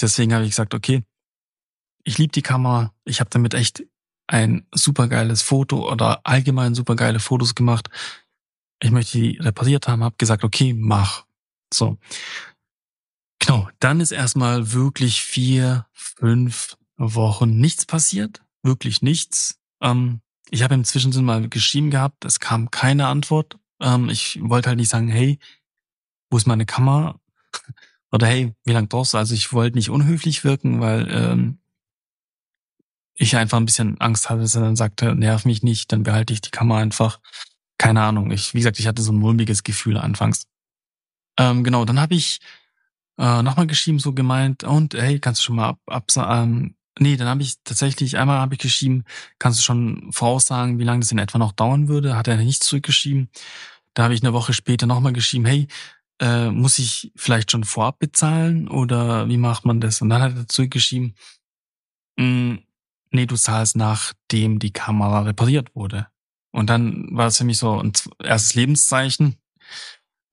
Deswegen 0.00 0.32
habe 0.32 0.44
ich 0.44 0.50
gesagt, 0.50 0.74
okay, 0.74 1.04
ich 2.04 2.18
liebe 2.18 2.32
die 2.32 2.42
Kamera. 2.42 2.92
Ich 3.04 3.20
habe 3.20 3.30
damit 3.30 3.54
echt 3.54 3.84
ein 4.26 4.66
supergeiles 4.72 5.42
Foto 5.42 5.90
oder 5.90 6.20
allgemein 6.24 6.74
supergeile 6.74 7.20
Fotos 7.20 7.54
gemacht. 7.54 7.88
Ich 8.80 8.90
möchte 8.90 9.18
die 9.18 9.38
repariert 9.38 9.88
haben, 9.88 10.02
habe 10.02 10.16
gesagt, 10.18 10.44
okay, 10.44 10.72
mach. 10.74 11.24
So. 11.72 11.98
Genau, 13.38 13.68
dann 13.78 14.00
ist 14.00 14.12
erstmal 14.12 14.72
wirklich 14.72 15.22
vier, 15.22 15.86
fünf 15.92 16.76
Wochen 16.96 17.58
nichts 17.58 17.86
passiert. 17.86 18.42
Wirklich 18.62 19.02
nichts. 19.02 19.58
Ähm, 19.80 20.20
ich 20.50 20.62
habe 20.62 20.74
im 20.74 20.84
Zwischensinn 20.84 21.24
mal 21.24 21.48
geschrieben 21.48 21.90
gehabt, 21.90 22.24
es 22.24 22.38
kam 22.40 22.70
keine 22.70 23.06
Antwort. 23.08 23.58
Ähm, 23.80 24.08
ich 24.08 24.38
wollte 24.42 24.68
halt 24.68 24.78
nicht 24.78 24.90
sagen, 24.90 25.08
hey, 25.08 25.38
wo 26.30 26.36
ist 26.36 26.46
meine 26.46 26.66
Kamera? 26.66 27.20
Oder 28.12 28.26
hey, 28.26 28.54
wie 28.64 28.72
lange 28.72 28.88
brauchst 28.88 29.14
du? 29.14 29.18
Also 29.18 29.34
ich 29.34 29.52
wollte 29.52 29.76
nicht 29.76 29.90
unhöflich 29.90 30.44
wirken, 30.44 30.80
weil 30.80 31.08
ähm, 31.10 31.58
ich 33.14 33.36
einfach 33.36 33.58
ein 33.58 33.66
bisschen 33.66 34.00
Angst 34.00 34.30
hatte, 34.30 34.40
dass 34.40 34.54
er 34.54 34.62
dann 34.62 34.76
sagte, 34.76 35.14
nerv 35.14 35.44
mich 35.44 35.62
nicht, 35.62 35.92
dann 35.92 36.02
behalte 36.02 36.32
ich 36.32 36.40
die 36.40 36.50
Kamera 36.50 36.78
einfach. 36.80 37.20
Keine 37.78 38.02
Ahnung. 38.02 38.30
Ich, 38.30 38.54
wie 38.54 38.58
gesagt, 38.58 38.78
ich 38.78 38.86
hatte 38.86 39.02
so 39.02 39.12
ein 39.12 39.18
mulmiges 39.18 39.62
Gefühl 39.62 39.96
anfangs. 39.98 40.46
Ähm, 41.38 41.64
genau, 41.64 41.84
dann 41.84 42.00
habe 42.00 42.14
ich 42.14 42.40
äh, 43.18 43.42
nochmal 43.42 43.66
geschrieben, 43.66 43.98
so 43.98 44.12
gemeint, 44.12 44.64
und 44.64 44.94
hey, 44.94 45.18
kannst 45.18 45.40
du 45.40 45.44
schon 45.44 45.56
mal 45.56 45.70
ab, 45.70 45.80
ab 45.86 46.06
ähm, 46.16 46.74
nee, 46.98 47.16
dann 47.16 47.28
habe 47.28 47.42
ich 47.42 47.56
tatsächlich, 47.64 48.18
einmal 48.18 48.38
habe 48.38 48.54
ich 48.54 48.60
geschrieben, 48.60 49.04
kannst 49.38 49.60
du 49.60 49.64
schon 49.64 50.12
voraussagen, 50.12 50.78
wie 50.78 50.84
lange 50.84 51.00
das 51.00 51.12
in 51.12 51.18
etwa 51.18 51.38
noch 51.38 51.52
dauern 51.52 51.88
würde? 51.88 52.16
Hat 52.16 52.28
er 52.28 52.36
nicht 52.36 52.64
zurückgeschrieben. 52.64 53.30
Da 53.94 54.04
habe 54.04 54.14
ich 54.14 54.22
eine 54.22 54.32
Woche 54.32 54.52
später 54.52 54.86
nochmal 54.86 55.12
geschrieben, 55.12 55.44
hey, 55.44 55.68
äh, 56.20 56.50
muss 56.50 56.78
ich 56.78 57.12
vielleicht 57.16 57.50
schon 57.50 57.64
vorab 57.64 57.98
bezahlen 57.98 58.68
oder 58.68 59.28
wie 59.28 59.36
macht 59.36 59.64
man 59.64 59.80
das? 59.80 60.00
Und 60.02 60.08
dann 60.10 60.22
hat 60.22 60.36
er 60.36 60.48
zurückgeschrieben, 60.48 61.14
mm, 62.16 62.56
nee, 63.12 63.26
du 63.26 63.36
zahlst 63.36 63.76
nachdem 63.76 64.58
die 64.58 64.72
Kamera 64.72 65.22
repariert 65.22 65.74
wurde. 65.74 66.08
Und 66.52 66.68
dann 66.68 67.08
war 67.12 67.28
es 67.28 67.38
für 67.38 67.44
mich 67.44 67.58
so 67.58 67.80
ein 67.80 67.92
erstes 68.22 68.54
Lebenszeichen, 68.54 69.36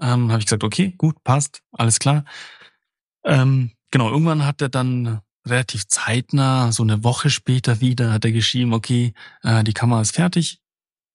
ähm, 0.01 0.31
habe 0.31 0.39
ich 0.39 0.45
gesagt, 0.45 0.63
okay, 0.63 0.93
gut, 0.97 1.23
passt, 1.23 1.61
alles 1.71 1.99
klar. 1.99 2.25
Ähm, 3.23 3.71
genau, 3.91 4.09
irgendwann 4.09 4.45
hat 4.45 4.61
er 4.61 4.69
dann 4.69 5.21
relativ 5.45 5.87
zeitnah, 5.87 6.71
so 6.71 6.83
eine 6.83 7.03
Woche 7.03 7.29
später 7.29 7.81
wieder, 7.81 8.11
hat 8.13 8.25
er 8.25 8.31
geschrieben, 8.31 8.73
okay, 8.73 9.13
äh, 9.43 9.63
die 9.63 9.73
Kamera 9.73 10.01
ist 10.01 10.15
fertig. 10.15 10.61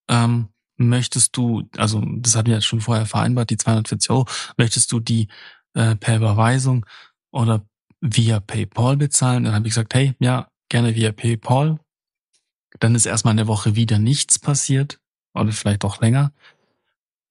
Ähm, 0.09 0.48
möchtest 0.77 1.37
du, 1.37 1.68
also 1.77 2.03
das 2.05 2.37
hatten 2.37 2.48
wir 2.48 2.55
jetzt 2.55 2.66
schon 2.66 2.81
vorher 2.81 3.07
vereinbart, 3.07 3.50
die 3.50 3.57
240 3.57 4.11
Euro, 4.11 4.27
möchtest 4.57 4.90
du 4.92 5.00
die 5.00 5.29
äh, 5.74 5.96
per 5.96 6.16
Überweisung 6.16 6.85
oder 7.31 7.64
via 8.00 8.40
PayPal 8.40 8.96
bezahlen? 8.96 9.44
Dann 9.44 9.55
habe 9.55 9.66
ich 9.66 9.74
gesagt, 9.74 9.94
hey, 9.94 10.14
ja, 10.18 10.48
gerne 10.68 10.94
via 10.94 11.12
PayPal. 11.12 11.79
Dann 12.81 12.94
ist 12.94 13.07
erstmal 13.07 13.33
eine 13.33 13.46
Woche 13.46 13.77
wieder 13.77 13.98
nichts 13.98 14.38
passiert 14.38 14.98
oder 15.35 15.53
vielleicht 15.53 15.85
auch 15.85 16.00
länger. 16.00 16.33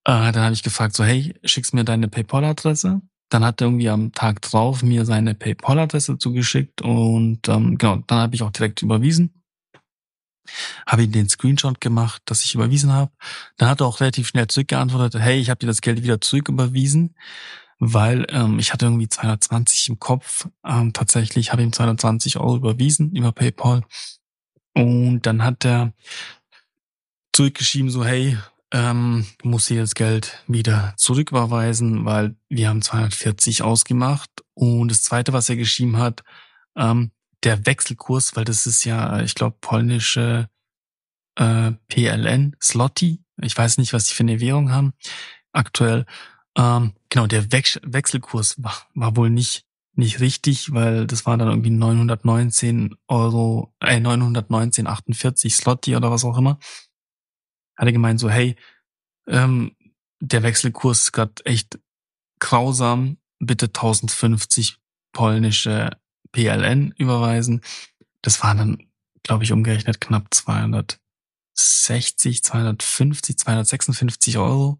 Äh, 0.05 0.31
dann 0.31 0.43
habe 0.43 0.53
ich 0.53 0.63
gefragt, 0.63 0.95
so 0.95 1.03
hey, 1.03 1.33
schickst 1.43 1.73
mir 1.73 1.83
deine 1.85 2.07
PayPal-Adresse. 2.07 3.01
dann 3.29 3.45
hat 3.45 3.61
er 3.61 3.67
irgendwie 3.67 3.89
am 3.89 4.11
Tag 4.11 4.41
drauf 4.41 4.83
mir 4.83 5.05
seine 5.05 5.33
PayPal-Adresse 5.33 6.17
zugeschickt 6.17 6.81
und 6.81 7.47
ähm, 7.49 7.77
genau, 7.77 7.97
dann 8.07 8.19
habe 8.19 8.35
ich 8.35 8.43
auch 8.43 8.51
direkt 8.51 8.81
überwiesen. 8.83 9.43
Habe 10.85 11.03
ihm 11.03 11.11
den 11.11 11.29
Screenshot 11.29 11.79
gemacht, 11.81 12.21
dass 12.25 12.43
ich 12.43 12.53
überwiesen 12.53 12.91
habe. 12.91 13.11
Dann 13.57 13.69
hat 13.69 13.81
er 13.81 13.87
auch 13.87 14.01
relativ 14.01 14.27
schnell 14.27 14.47
zurückgeantwortet, 14.47 15.21
hey, 15.21 15.39
ich 15.39 15.49
habe 15.49 15.59
dir 15.59 15.67
das 15.67 15.81
Geld 15.81 16.03
wieder 16.03 16.21
zurücküberwiesen, 16.21 17.15
weil 17.85 18.25
ähm, 18.29 18.59
ich 18.59 18.71
hatte 18.71 18.85
irgendwie 18.85 19.09
220 19.09 19.89
im 19.89 19.99
Kopf. 19.99 20.47
Ähm, 20.65 20.93
tatsächlich 20.93 21.51
habe 21.51 21.63
ihm 21.63 21.73
220 21.73 22.37
Euro 22.37 22.55
überwiesen 22.55 23.13
über 23.13 23.33
PayPal. 23.33 23.81
Und 24.73 25.23
dann 25.23 25.43
hat 25.43 25.65
er 25.65 25.93
zurückgeschrieben, 27.33 27.89
so, 27.89 28.05
hey, 28.05 28.37
ähm, 28.71 29.25
muss 29.43 29.67
hier 29.67 29.81
das 29.81 29.95
Geld 29.95 30.43
wieder 30.47 30.93
zurücküberweisen, 30.95 32.05
weil 32.05 32.35
wir 32.47 32.69
haben 32.69 32.81
240 32.81 33.63
ausgemacht. 33.63 34.29
Und 34.53 34.89
das 34.89 35.03
Zweite, 35.03 35.33
was 35.33 35.49
er 35.49 35.57
geschrieben 35.57 35.97
hat, 35.97 36.23
ähm, 36.77 37.11
der 37.43 37.65
Wechselkurs, 37.65 38.37
weil 38.37 38.45
das 38.45 38.65
ist 38.65 38.85
ja, 38.85 39.21
ich 39.21 39.35
glaube, 39.35 39.57
polnische 39.59 40.47
äh, 41.35 41.71
PLN, 41.89 42.55
Slotty. 42.61 43.21
Ich 43.41 43.57
weiß 43.57 43.77
nicht, 43.77 43.91
was 43.91 44.05
die 44.05 44.13
für 44.13 44.23
eine 44.23 44.39
Währung 44.39 44.71
haben 44.71 44.93
aktuell. 45.51 46.05
Ähm, 46.57 46.93
genau, 47.09 47.27
der 47.27 47.51
Wech 47.51 47.79
Wechselkurs 47.83 48.61
war, 48.61 48.75
war 48.93 49.15
wohl 49.15 49.29
nicht 49.29 49.65
nicht 49.95 50.21
richtig, 50.21 50.73
weil 50.73 51.05
das 51.05 51.27
war 51.27 51.37
dann 51.37 51.49
irgendwie 51.49 51.69
919 51.69 52.95
Euro, 53.07 53.75
äh, 53.79 53.99
919,48 53.99 55.51
Slotty 55.51 55.95
oder 55.95 56.09
was 56.09 56.25
auch 56.25 56.37
immer 56.37 56.57
hat 57.75 57.87
er 57.87 57.91
gemeint 57.91 58.19
so, 58.19 58.29
hey, 58.29 58.55
ähm, 59.27 59.75
der 60.19 60.43
Wechselkurs 60.43 61.03
ist 61.03 61.11
gerade 61.11 61.33
echt 61.45 61.79
grausam, 62.39 63.17
bitte 63.39 63.67
1050 63.67 64.77
polnische 65.11 65.91
PLN 66.31 66.93
überweisen. 66.97 67.61
Das 68.21 68.41
waren 68.43 68.57
dann, 68.57 68.87
glaube 69.23 69.43
ich, 69.43 69.51
umgerechnet 69.51 69.99
knapp 70.01 70.33
260, 70.33 72.43
250, 72.43 73.37
256 73.37 74.37
Euro. 74.37 74.79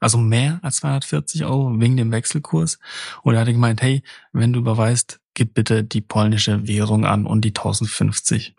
Also 0.00 0.18
mehr 0.18 0.58
als 0.62 0.76
240 0.76 1.44
Euro 1.44 1.78
wegen 1.78 1.96
dem 1.96 2.12
Wechselkurs. 2.12 2.78
Und 3.22 3.34
er 3.34 3.40
hatte 3.40 3.52
gemeint, 3.52 3.82
hey, 3.82 4.02
wenn 4.32 4.52
du 4.52 4.60
überweist, 4.60 5.20
gib 5.34 5.54
bitte 5.54 5.84
die 5.84 6.00
polnische 6.00 6.66
Währung 6.66 7.04
an 7.04 7.26
und 7.26 7.42
die 7.44 7.50
1050 7.50 8.54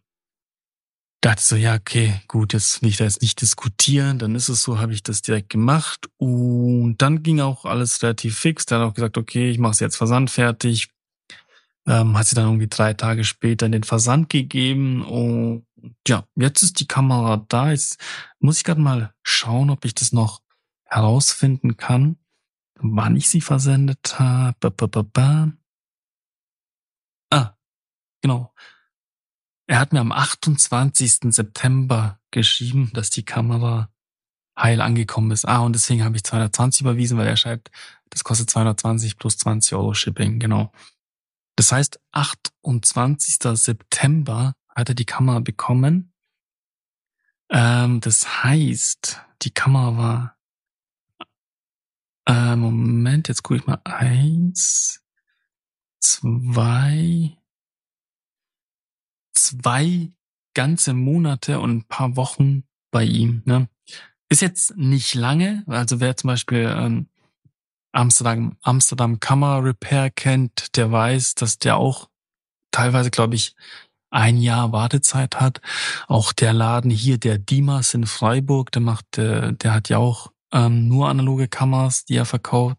dachte 1.24 1.42
so, 1.42 1.56
ja, 1.56 1.76
okay, 1.76 2.20
gut, 2.28 2.52
jetzt 2.52 2.82
will 2.82 2.90
ich 2.90 2.98
da 2.98 3.06
jetzt 3.06 3.22
nicht 3.22 3.40
diskutieren, 3.40 4.20
dann 4.20 4.36
ist 4.36 4.50
es 4.50 4.62
so, 4.62 4.80
habe 4.80 4.94
ich 4.94 5.04
das 5.04 5.22
direkt 5.22 5.50
gemacht 5.50 6.10
und 6.18 6.98
dann 6.98 7.24
ging 7.24 7.40
auch 7.40 7.64
alles 7.64 8.04
relativ 8.04 8.38
fix. 8.38 8.66
Hat 8.70 8.82
auch 8.82 8.94
gesagt, 8.94 9.18
okay, 9.18 9.50
ich 9.50 9.58
mache 9.58 9.72
es 9.72 9.80
jetzt 9.80 9.96
Versand 9.96 10.30
fertig. 10.30 10.90
Ähm, 11.88 12.18
hat 12.18 12.28
sie 12.28 12.36
dann 12.36 12.46
irgendwie 12.46 12.68
drei 12.68 12.94
Tage 12.94 13.24
später 13.24 13.68
den 13.70 13.84
Versand 13.84 14.30
gegeben 14.30 15.04
und 15.04 15.66
ja, 16.08 16.26
jetzt 16.36 16.62
ist 16.62 16.80
die 16.80 16.88
Kamera 16.88 17.46
da. 17.48 17.72
Jetzt 17.72 18.00
muss 18.40 18.58
ich 18.58 18.64
gerade 18.64 18.82
mal 18.82 19.14
schauen, 19.22 19.70
ob 19.70 19.86
ich 19.86 19.96
das 19.96 20.14
noch 20.14 20.42
herausfinden 20.94 21.78
kann, 21.78 22.18
wann 22.76 23.16
ich 23.16 23.30
sie 23.30 23.42
versendet 23.42 24.20
habe. 24.20 24.74
Ah, 27.32 27.58
genau. 28.22 28.54
Er 29.68 29.80
hat 29.80 29.94
mir 29.94 30.02
am 30.02 30.12
28. 30.12 31.34
September 31.34 32.20
geschrieben, 32.32 32.92
dass 32.94 33.10
die 33.10 33.24
Kamera 33.24 33.90
heil 34.58 34.82
angekommen 34.82 35.32
ist. 35.32 35.46
Ah, 35.46 35.60
und 35.60 35.74
deswegen 35.74 36.04
habe 36.04 36.16
ich 36.16 36.24
220 36.24 36.82
überwiesen, 36.82 37.18
weil 37.18 37.28
er 37.28 37.38
schreibt, 37.38 37.72
das 38.10 38.24
kostet 38.24 38.50
220 38.50 39.18
plus 39.18 39.38
20 39.38 39.74
Euro 39.74 39.94
Shipping, 39.94 40.40
genau. 40.40 40.72
Das 41.56 41.72
heißt, 41.72 42.00
28. 42.12 43.38
September 43.58 44.54
hat 44.70 44.90
er 44.90 44.96
die 44.96 45.06
Kamera 45.06 45.40
bekommen. 45.40 46.14
Ähm, 47.50 48.02
das 48.02 48.44
heißt, 48.44 49.22
die 49.44 49.52
Kamera 49.52 49.98
war, 49.98 50.38
äh, 52.26 52.56
Moment, 52.56 53.28
jetzt 53.28 53.44
gucke 53.44 53.60
ich 53.60 53.66
mal, 53.68 53.82
eins, 53.84 55.04
zwei, 56.00 57.38
zwei 59.34 60.12
ganze 60.54 60.94
Monate 60.94 61.60
und 61.60 61.72
ein 61.72 61.84
paar 61.84 62.16
Wochen 62.16 62.64
bei 62.92 63.04
ihm. 63.04 63.42
Ne? 63.46 63.68
Ist 64.30 64.42
jetzt 64.42 64.78
nicht 64.78 65.16
lange, 65.16 65.64
also 65.68 66.00
wer 66.00 66.16
zum 66.16 66.30
Beispiel 66.30 66.74
ähm, 66.76 67.08
Amsterdam, 67.92 68.58
Amsterdam 68.62 69.20
Kammer 69.20 69.64
Repair 69.64 70.10
kennt, 70.10 70.76
der 70.76 70.92
weiß, 70.92 71.36
dass 71.36 71.60
der 71.60 71.78
auch 71.78 72.10
teilweise, 72.72 73.12
glaube 73.12 73.36
ich, 73.36 73.56
ein 74.10 74.38
Jahr 74.38 74.72
Wartezeit 74.72 75.40
hat. 75.40 75.62
Auch 76.08 76.34
der 76.34 76.54
Laden 76.54 76.92
hier, 76.92 77.18
der 77.18 77.38
Dimas 77.38 77.94
in 77.94 78.06
Freiburg, 78.06 78.72
der 78.72 78.82
macht, 78.82 79.18
der, 79.18 79.52
der 79.54 79.74
hat 79.74 79.90
ja 79.90 79.98
auch 79.98 80.32
ähm, 80.54 80.88
nur 80.88 81.10
analoge 81.10 81.48
Kameras, 81.50 82.06
die 82.06 82.16
er 82.16 82.26
verkauft, 82.26 82.78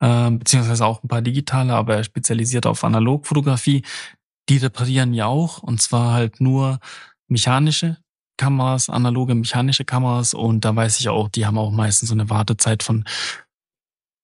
ähm, 0.00 0.38
beziehungsweise 0.38 0.86
auch 0.86 1.02
ein 1.02 1.08
paar 1.08 1.22
digitale, 1.22 1.74
aber 1.74 1.96
er 1.96 2.04
spezialisiert 2.04 2.66
auf 2.66 2.84
Analogfotografie 2.84 3.82
die 4.50 4.56
reparieren 4.56 5.14
ja 5.14 5.26
auch 5.26 5.62
und 5.62 5.80
zwar 5.80 6.12
halt 6.12 6.40
nur 6.40 6.80
mechanische 7.28 7.98
Kameras, 8.36 8.90
analoge 8.90 9.34
mechanische 9.34 9.84
Kameras 9.84 10.34
und 10.34 10.64
da 10.64 10.74
weiß 10.74 10.98
ich 10.98 11.08
auch, 11.08 11.28
die 11.28 11.46
haben 11.46 11.56
auch 11.56 11.70
meistens 11.70 12.08
so 12.08 12.14
eine 12.14 12.28
Wartezeit 12.30 12.82
von 12.82 13.04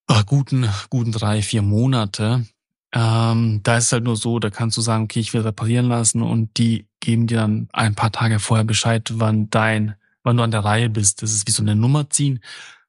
äh, 0.08 0.24
guten, 0.24 0.68
guten 0.90 1.12
drei, 1.12 1.42
vier 1.42 1.62
Monate. 1.62 2.44
Ähm, 2.92 3.60
da 3.62 3.76
ist 3.76 3.86
es 3.86 3.92
halt 3.92 4.04
nur 4.04 4.16
so, 4.16 4.38
da 4.38 4.50
kannst 4.50 4.76
du 4.76 4.80
sagen, 4.80 5.04
okay, 5.04 5.20
ich 5.20 5.32
will 5.32 5.42
reparieren 5.42 5.86
lassen 5.86 6.22
und 6.22 6.56
die 6.56 6.88
geben 7.00 7.26
dir 7.26 7.38
dann 7.38 7.68
ein 7.72 7.94
paar 7.94 8.10
Tage 8.10 8.40
vorher 8.40 8.64
Bescheid, 8.64 9.08
wann 9.14 9.50
dein, 9.50 9.94
wann 10.26 10.36
du 10.36 10.42
an 10.42 10.50
der 10.50 10.64
Reihe 10.64 10.90
bist. 10.90 11.22
Das 11.22 11.32
ist 11.32 11.46
wie 11.46 11.52
so 11.52 11.62
eine 11.62 11.76
Nummer 11.76 12.10
ziehen 12.10 12.40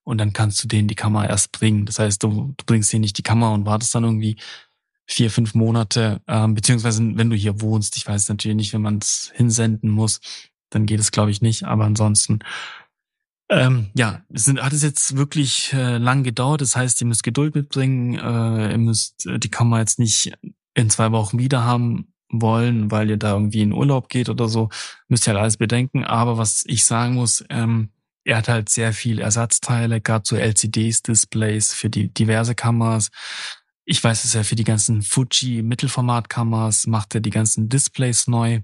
und 0.03 0.17
dann 0.17 0.33
kannst 0.33 0.61
du 0.63 0.67
denen 0.67 0.87
die 0.87 0.95
Kamera 0.95 1.27
erst 1.27 1.51
bringen. 1.51 1.85
Das 1.85 1.99
heißt, 1.99 2.23
du, 2.23 2.53
du 2.57 2.65
bringst 2.65 2.91
denen 2.91 3.01
nicht 3.01 3.17
die 3.17 3.23
Kamera 3.23 3.53
und 3.53 3.67
wartest 3.67 3.93
dann 3.93 4.03
irgendwie 4.03 4.37
vier, 5.05 5.29
fünf 5.29 5.53
Monate, 5.53 6.19
ähm, 6.27 6.55
beziehungsweise 6.55 7.01
wenn 7.15 7.29
du 7.29 7.35
hier 7.35 7.61
wohnst, 7.61 7.95
ich 7.95 8.07
weiß 8.07 8.27
natürlich 8.29 8.57
nicht, 8.57 8.73
wenn 8.73 8.81
man 8.81 8.97
es 8.97 9.31
hinsenden 9.35 9.91
muss, 9.91 10.19
dann 10.71 10.87
geht 10.87 10.99
es, 10.99 11.11
glaube 11.11 11.29
ich, 11.29 11.41
nicht. 11.41 11.63
Aber 11.63 11.85
ansonsten, 11.85 12.39
ähm, 13.49 13.91
ja, 13.93 14.23
es 14.33 14.45
sind, 14.45 14.61
hat 14.61 14.73
es 14.73 14.81
jetzt 14.81 15.15
wirklich 15.15 15.71
äh, 15.73 15.97
lang 15.97 16.23
gedauert. 16.23 16.61
Das 16.61 16.75
heißt, 16.75 16.99
ihr 17.01 17.07
müsst 17.07 17.23
Geduld 17.23 17.53
mitbringen. 17.53 18.15
Äh, 18.15 18.71
ihr 18.71 18.77
müsst 18.79 19.27
äh, 19.27 19.39
die 19.39 19.51
Kamera 19.51 19.79
jetzt 19.79 19.99
nicht 19.99 20.33
in 20.73 20.89
zwei 20.89 21.11
Wochen 21.11 21.37
wieder 21.37 21.63
haben 21.63 22.11
wollen, 22.29 22.91
weil 22.91 23.09
ihr 23.09 23.17
da 23.17 23.33
irgendwie 23.33 23.61
in 23.61 23.73
Urlaub 23.73 24.09
geht 24.09 24.29
oder 24.29 24.47
so. 24.47 24.69
Müsst 25.07 25.27
ihr 25.27 25.33
halt 25.33 25.41
alles 25.41 25.57
bedenken. 25.57 26.03
Aber 26.03 26.37
was 26.37 26.63
ich 26.67 26.85
sagen 26.85 27.15
muss, 27.15 27.43
ähm, 27.49 27.89
er 28.27 28.37
hat 28.37 28.49
halt 28.49 28.69
sehr 28.69 28.91
viel 28.91 29.19
Ersatzteile, 29.19 30.01
gerade 30.01 30.25
so 30.27 30.35
LCDs, 30.35 31.01
Displays 31.01 31.73
für 31.73 31.89
die 31.89 32.13
diverse 32.13 32.55
Kameras. 32.55 33.09
Ich 33.85 34.03
weiß 34.03 34.25
es 34.25 34.33
ja, 34.33 34.43
für 34.43 34.57
die 34.57 34.65
ganzen 34.65 35.01
Fuji 35.01 35.63
Mittelformatkameras 35.63 36.87
macht 36.87 37.15
er 37.15 37.21
die 37.21 37.29
ganzen 37.29 37.69
Displays 37.69 38.27
neu, 38.27 38.59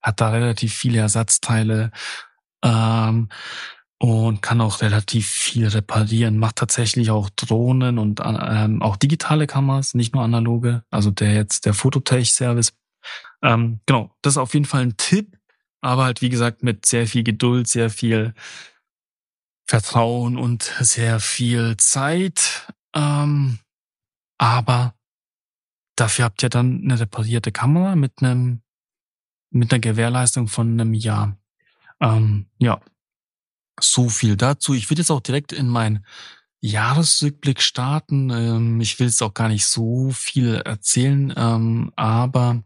hat 0.00 0.22
da 0.22 0.30
relativ 0.30 0.72
viele 0.72 1.00
Ersatzteile 1.00 1.90
ähm, 2.64 3.28
und 3.98 4.40
kann 4.40 4.62
auch 4.62 4.80
relativ 4.80 5.28
viel 5.28 5.68
reparieren. 5.68 6.38
Macht 6.38 6.56
tatsächlich 6.56 7.10
auch 7.10 7.28
Drohnen 7.28 7.98
und 7.98 8.22
ähm, 8.24 8.80
auch 8.80 8.96
digitale 8.96 9.46
Kameras, 9.46 9.92
nicht 9.92 10.14
nur 10.14 10.24
analoge. 10.24 10.82
Also 10.90 11.10
der 11.10 11.34
jetzt 11.34 11.66
der 11.66 11.74
Fototech-Service. 11.74 12.72
Ähm, 13.44 13.80
genau, 13.86 14.10
das 14.22 14.34
ist 14.34 14.38
auf 14.38 14.54
jeden 14.54 14.66
Fall 14.66 14.82
ein 14.82 14.96
Tipp, 14.96 15.38
aber 15.82 16.04
halt 16.04 16.22
wie 16.22 16.30
gesagt 16.30 16.62
mit 16.62 16.86
sehr 16.86 17.06
viel 17.06 17.22
Geduld, 17.22 17.68
sehr 17.68 17.90
viel 17.90 18.34
Vertrauen 19.66 20.38
und 20.38 20.62
sehr 20.62 21.20
viel 21.20 21.76
Zeit. 21.76 22.66
Ähm, 22.94 23.58
aber 24.38 24.94
dafür 25.94 26.24
habt 26.24 26.42
ihr 26.42 26.48
dann 26.48 26.82
eine 26.82 26.98
reparierte 27.00 27.52
Kamera 27.52 27.96
mit 27.96 28.22
einem, 28.22 28.62
mit 29.50 29.72
einer 29.72 29.80
Gewährleistung 29.80 30.48
von 30.48 30.72
einem 30.72 30.94
Jahr. 30.94 31.38
Ähm, 32.00 32.46
ja, 32.58 32.80
so 33.78 34.08
viel 34.08 34.36
dazu. 34.36 34.72
Ich 34.72 34.90
würde 34.90 35.02
jetzt 35.02 35.10
auch 35.10 35.20
direkt 35.20 35.52
in 35.52 35.68
meinen 35.68 36.04
Jahresrückblick 36.60 37.60
starten. 37.60 38.30
Ähm, 38.30 38.80
ich 38.80 38.98
will 38.98 39.08
jetzt 39.08 39.22
auch 39.22 39.34
gar 39.34 39.48
nicht 39.48 39.66
so 39.66 40.10
viel 40.10 40.56
erzählen, 40.56 41.32
ähm, 41.36 41.92
aber 41.94 42.64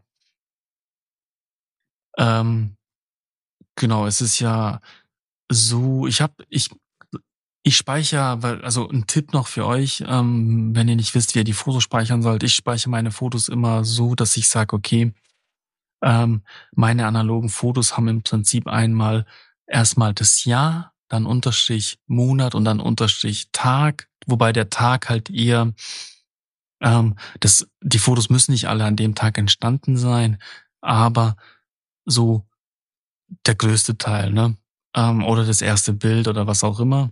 ähm, 2.19 2.75
genau, 3.75 4.05
es 4.07 4.21
ist 4.21 4.39
ja 4.39 4.81
so, 5.51 6.07
ich 6.07 6.21
habe, 6.21 6.33
ich 6.49 6.69
ich 7.63 7.77
speichere, 7.77 8.41
weil, 8.41 8.61
also 8.63 8.89
ein 8.89 9.05
Tipp 9.07 9.33
noch 9.33 9.47
für 9.47 9.65
euch, 9.65 10.03
ähm, 10.07 10.75
wenn 10.75 10.87
ihr 10.87 10.95
nicht 10.95 11.15
wisst, 11.15 11.35
wie 11.35 11.39
ihr 11.39 11.43
die 11.45 11.53
Fotos 11.53 11.83
speichern 11.83 12.21
sollt. 12.21 12.43
Ich 12.43 12.55
speichere 12.55 12.89
meine 12.89 13.11
Fotos 13.11 13.49
immer 13.49 13.83
so, 13.85 14.15
dass 14.15 14.37
ich 14.37 14.49
sage, 14.49 14.75
okay, 14.75 15.13
ähm, 16.03 16.43
meine 16.73 17.05
analogen 17.07 17.49
Fotos 17.49 17.97
haben 17.97 18.07
im 18.07 18.23
Prinzip 18.23 18.67
einmal 18.67 19.25
erstmal 19.67 20.13
das 20.13 20.45
Jahr, 20.45 20.93
dann 21.09 21.25
Unterstrich 21.25 21.99
Monat 22.07 22.55
und 22.55 22.65
dann 22.65 22.79
Unterstrich 22.79 23.49
Tag, 23.51 24.09
wobei 24.25 24.53
der 24.53 24.69
Tag 24.69 25.09
halt 25.09 25.29
eher 25.29 25.73
Ähm, 26.81 27.15
das, 27.39 27.67
die 27.81 27.99
Fotos 27.99 28.29
müssen 28.29 28.51
nicht 28.51 28.67
alle 28.67 28.85
an 28.85 28.95
dem 28.95 29.15
Tag 29.15 29.37
entstanden 29.37 29.97
sein, 29.97 30.39
aber 30.81 31.35
so 32.09 32.45
der 33.45 33.55
größte 33.55 33.97
Teil, 33.97 34.31
ne? 34.31 34.57
Ähm, 34.95 35.23
oder 35.23 35.45
das 35.45 35.61
erste 35.61 35.93
Bild 35.93 36.27
oder 36.27 36.47
was 36.47 36.63
auch 36.63 36.79
immer. 36.79 37.11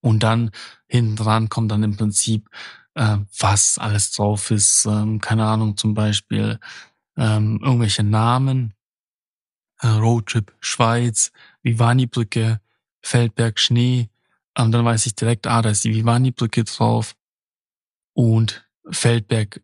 Und 0.00 0.22
dann 0.22 0.50
hinten 0.88 1.16
dran 1.16 1.48
kommt 1.48 1.70
dann 1.70 1.82
im 1.82 1.96
Prinzip, 1.96 2.48
äh, 2.94 3.18
was 3.38 3.78
alles 3.78 4.12
drauf 4.12 4.50
ist. 4.50 4.86
Ähm, 4.86 5.20
keine 5.20 5.46
Ahnung, 5.46 5.76
zum 5.76 5.94
Beispiel 5.94 6.58
ähm, 7.16 7.60
irgendwelche 7.62 8.02
Namen. 8.02 8.74
Äh, 9.80 9.88
Roadtrip 9.88 10.54
Schweiz, 10.60 11.32
Vivani-Brücke, 11.62 12.60
Feldberg 13.02 13.58
Schnee. 13.58 14.08
Ähm, 14.56 14.72
dann 14.72 14.84
weiß 14.84 15.06
ich 15.06 15.14
direkt, 15.14 15.46
ah, 15.46 15.62
da 15.62 15.70
ist 15.70 15.84
die 15.84 15.94
Vivani-Brücke 15.94 16.64
drauf. 16.64 17.14
Und 18.14 18.68
Feldberg 18.90 19.62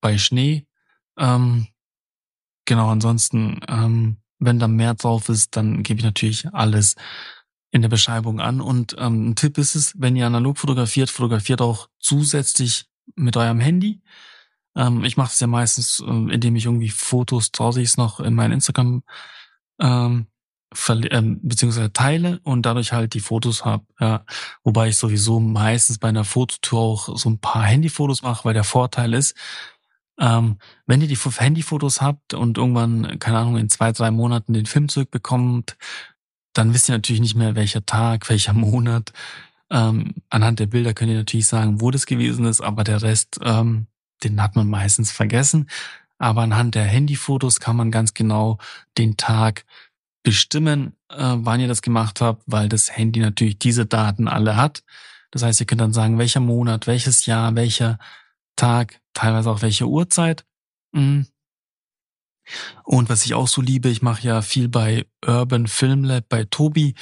bei 0.00 0.18
Schnee. 0.18 0.66
Ähm, 1.16 1.68
genau, 2.68 2.90
ansonsten, 2.90 3.60
ähm, 3.66 4.18
wenn 4.38 4.58
da 4.60 4.68
mehr 4.68 4.94
drauf 4.94 5.28
ist, 5.30 5.56
dann 5.56 5.82
gebe 5.82 5.98
ich 5.98 6.04
natürlich 6.04 6.46
alles 6.52 6.94
in 7.70 7.82
der 7.82 7.88
Beschreibung 7.88 8.40
an. 8.40 8.60
Und 8.60 8.94
ähm, 8.98 9.30
ein 9.30 9.36
Tipp 9.36 9.58
ist 9.58 9.74
es, 9.74 9.94
wenn 9.98 10.14
ihr 10.14 10.26
analog 10.26 10.58
fotografiert, 10.58 11.10
fotografiert 11.10 11.60
auch 11.60 11.88
zusätzlich 11.98 12.86
mit 13.16 13.36
eurem 13.36 13.58
Handy. 13.58 14.02
Ähm, 14.76 15.02
ich 15.02 15.16
mache 15.16 15.30
das 15.30 15.40
ja 15.40 15.46
meistens, 15.46 16.00
äh, 16.00 16.34
indem 16.34 16.56
ich 16.56 16.66
irgendwie 16.66 16.90
Fotos 16.90 17.50
traue 17.50 17.80
ich 17.80 17.96
noch 17.96 18.20
in 18.20 18.34
mein 18.34 18.52
Instagram 18.52 19.02
ähm, 19.80 20.26
ähm, 20.88 21.40
beziehungsweise 21.42 21.92
teile 21.92 22.40
und 22.42 22.66
dadurch 22.66 22.92
halt 22.92 23.14
die 23.14 23.20
Fotos 23.20 23.64
habe. 23.64 23.84
Ja. 23.98 24.24
Wobei 24.62 24.88
ich 24.88 24.96
sowieso 24.98 25.40
meistens 25.40 25.98
bei 25.98 26.08
einer 26.08 26.24
Fototour 26.24 26.80
auch 26.80 27.16
so 27.16 27.30
ein 27.30 27.38
paar 27.38 27.64
Handyfotos 27.64 28.22
mache, 28.22 28.44
weil 28.44 28.54
der 28.54 28.64
Vorteil 28.64 29.14
ist, 29.14 29.34
ähm, 30.18 30.58
wenn 30.86 31.00
ihr 31.00 31.08
die 31.08 31.16
Handyfotos 31.16 32.00
habt 32.00 32.34
und 32.34 32.58
irgendwann, 32.58 33.18
keine 33.18 33.38
Ahnung, 33.38 33.56
in 33.56 33.68
zwei, 33.68 33.92
drei 33.92 34.10
Monaten 34.10 34.52
den 34.52 34.66
Film 34.66 34.88
zurückbekommt, 34.88 35.76
dann 36.52 36.74
wisst 36.74 36.88
ihr 36.88 36.94
natürlich 36.94 37.20
nicht 37.20 37.36
mehr, 37.36 37.54
welcher 37.54 37.86
Tag, 37.86 38.28
welcher 38.28 38.52
Monat. 38.52 39.12
Ähm, 39.70 40.14
anhand 40.30 40.58
der 40.58 40.66
Bilder 40.66 40.94
könnt 40.94 41.10
ihr 41.10 41.18
natürlich 41.18 41.46
sagen, 41.46 41.80
wo 41.80 41.90
das 41.90 42.06
gewesen 42.06 42.46
ist, 42.46 42.60
aber 42.60 42.84
der 42.84 43.02
Rest, 43.02 43.38
ähm, 43.42 43.86
den 44.24 44.42
hat 44.42 44.56
man 44.56 44.68
meistens 44.68 45.12
vergessen. 45.12 45.68
Aber 46.18 46.42
anhand 46.42 46.74
der 46.74 46.84
Handyfotos 46.84 47.60
kann 47.60 47.76
man 47.76 47.92
ganz 47.92 48.12
genau 48.12 48.58
den 48.96 49.16
Tag 49.16 49.64
bestimmen, 50.24 50.94
äh, 51.10 51.16
wann 51.36 51.60
ihr 51.60 51.68
das 51.68 51.82
gemacht 51.82 52.20
habt, 52.20 52.42
weil 52.46 52.68
das 52.68 52.96
Handy 52.96 53.20
natürlich 53.20 53.58
diese 53.58 53.86
Daten 53.86 54.26
alle 54.26 54.56
hat. 54.56 54.82
Das 55.30 55.42
heißt, 55.42 55.60
ihr 55.60 55.66
könnt 55.66 55.80
dann 55.80 55.92
sagen, 55.92 56.18
welcher 56.18 56.40
Monat, 56.40 56.86
welches 56.86 57.26
Jahr, 57.26 57.54
welcher 57.54 57.98
Tag, 58.58 59.00
teilweise 59.14 59.50
auch 59.50 59.62
welche 59.62 59.86
Uhrzeit. 59.86 60.44
Mhm. 60.92 61.26
Und 62.84 63.08
was 63.08 63.24
ich 63.24 63.34
auch 63.34 63.48
so 63.48 63.60
liebe, 63.60 63.88
ich 63.88 64.02
mache 64.02 64.26
ja 64.26 64.42
viel 64.42 64.68
bei 64.68 65.06
Urban 65.24 65.66
Film 65.66 66.04
Lab 66.04 66.28
bei 66.28 66.44
Tobi. 66.44 66.94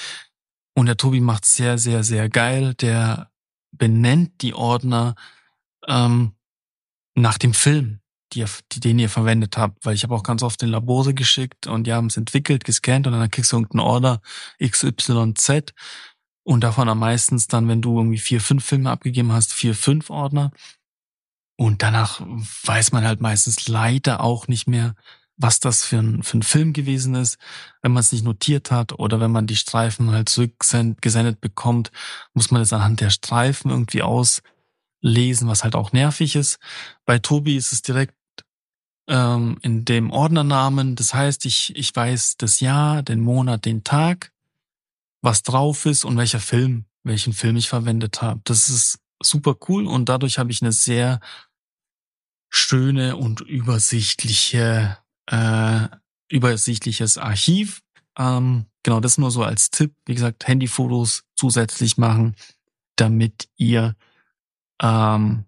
Und 0.74 0.86
der 0.86 0.96
Tobi 0.96 1.20
macht 1.20 1.44
sehr, 1.44 1.78
sehr, 1.78 2.04
sehr 2.04 2.28
geil. 2.28 2.74
Der 2.74 3.30
benennt 3.72 4.42
die 4.42 4.54
Ordner 4.54 5.14
ähm, 5.86 6.32
nach 7.14 7.38
dem 7.38 7.54
Film, 7.54 8.00
die, 8.32 8.44
die, 8.72 8.80
den 8.80 8.98
ihr 8.98 9.08
verwendet 9.08 9.56
habt. 9.56 9.84
Weil 9.84 9.94
ich 9.94 10.02
habe 10.02 10.14
auch 10.14 10.22
ganz 10.22 10.42
oft 10.42 10.62
in 10.62 10.68
Labore 10.68 11.14
geschickt 11.14 11.66
und 11.66 11.86
die 11.86 11.92
haben 11.92 12.06
es 12.06 12.16
entwickelt, 12.16 12.64
gescannt 12.64 13.06
und 13.06 13.12
dann 13.12 13.30
kriegst 13.30 13.52
du 13.52 13.56
irgendeinen 13.56 13.86
Order 13.86 14.20
XYZ. 14.62 15.72
Und 16.44 16.60
davon 16.60 16.88
am 16.88 17.00
meisten 17.00 17.40
dann, 17.48 17.66
wenn 17.68 17.82
du 17.82 17.96
irgendwie 17.96 18.18
vier, 18.18 18.40
fünf 18.40 18.64
Filme 18.64 18.90
abgegeben 18.90 19.32
hast, 19.32 19.52
vier, 19.52 19.74
fünf 19.74 20.10
Ordner. 20.10 20.52
Und 21.56 21.82
danach 21.82 22.20
weiß 22.64 22.92
man 22.92 23.04
halt 23.04 23.20
meistens 23.20 23.66
leider 23.68 24.20
auch 24.20 24.46
nicht 24.46 24.66
mehr, 24.66 24.94
was 25.38 25.60
das 25.60 25.84
für 25.84 25.98
ein, 25.98 26.22
für 26.22 26.38
ein 26.38 26.42
Film 26.42 26.72
gewesen 26.72 27.14
ist. 27.14 27.38
Wenn 27.82 27.92
man 27.92 28.00
es 28.00 28.12
nicht 28.12 28.24
notiert 28.24 28.70
hat 28.70 28.98
oder 28.98 29.20
wenn 29.20 29.30
man 29.30 29.46
die 29.46 29.56
Streifen 29.56 30.10
halt 30.10 30.28
zurückgesendet 30.28 31.40
bekommt, 31.40 31.90
muss 32.34 32.50
man 32.50 32.62
es 32.62 32.72
anhand 32.72 33.00
der 33.00 33.10
Streifen 33.10 33.70
irgendwie 33.70 34.02
auslesen, 34.02 35.48
was 35.48 35.64
halt 35.64 35.74
auch 35.74 35.92
nervig 35.92 36.36
ist. 36.36 36.58
Bei 37.04 37.18
Tobi 37.18 37.56
ist 37.56 37.72
es 37.72 37.82
direkt 37.82 38.14
ähm, 39.08 39.58
in 39.62 39.84
dem 39.84 40.10
Ordnernamen. 40.10 40.96
Das 40.96 41.14
heißt, 41.14 41.44
ich, 41.46 41.76
ich 41.76 41.94
weiß 41.94 42.36
das 42.38 42.60
Jahr, 42.60 43.02
den 43.02 43.20
Monat, 43.20 43.64
den 43.64 43.84
Tag, 43.84 44.32
was 45.22 45.42
drauf 45.42 45.86
ist 45.86 46.04
und 46.04 46.16
welcher 46.16 46.40
Film, 46.40 46.84
welchen 47.02 47.32
Film 47.32 47.56
ich 47.56 47.68
verwendet 47.68 48.22
habe. 48.22 48.40
Das 48.44 48.68
ist 48.68 48.98
super 49.22 49.56
cool 49.68 49.86
und 49.86 50.08
dadurch 50.08 50.38
habe 50.38 50.50
ich 50.50 50.62
eine 50.62 50.72
sehr 50.72 51.20
schöne 52.50 53.16
und 53.16 53.40
übersichtliche 53.40 54.98
äh, 55.26 55.88
übersichtliches 56.28 57.18
Archiv. 57.18 57.82
Ähm, 58.18 58.66
genau, 58.82 59.00
das 59.00 59.18
nur 59.18 59.30
so 59.30 59.42
als 59.42 59.70
Tipp. 59.70 59.94
Wie 60.06 60.14
gesagt, 60.14 60.46
Handyfotos 60.46 61.24
zusätzlich 61.36 61.98
machen, 61.98 62.36
damit 62.96 63.48
ihr 63.56 63.96
ähm, 64.82 65.44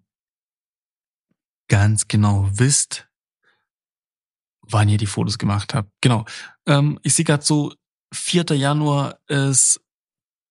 ganz 1.68 2.08
genau 2.08 2.48
wisst, 2.52 3.08
wann 4.62 4.88
ihr 4.88 4.98
die 4.98 5.06
Fotos 5.06 5.38
gemacht 5.38 5.74
habt. 5.74 5.90
Genau. 6.00 6.24
Ähm, 6.66 6.98
ich 7.02 7.14
sehe 7.14 7.24
gerade 7.24 7.44
so, 7.44 7.74
4. 8.12 8.44
Januar 8.52 9.18
ist 9.26 9.80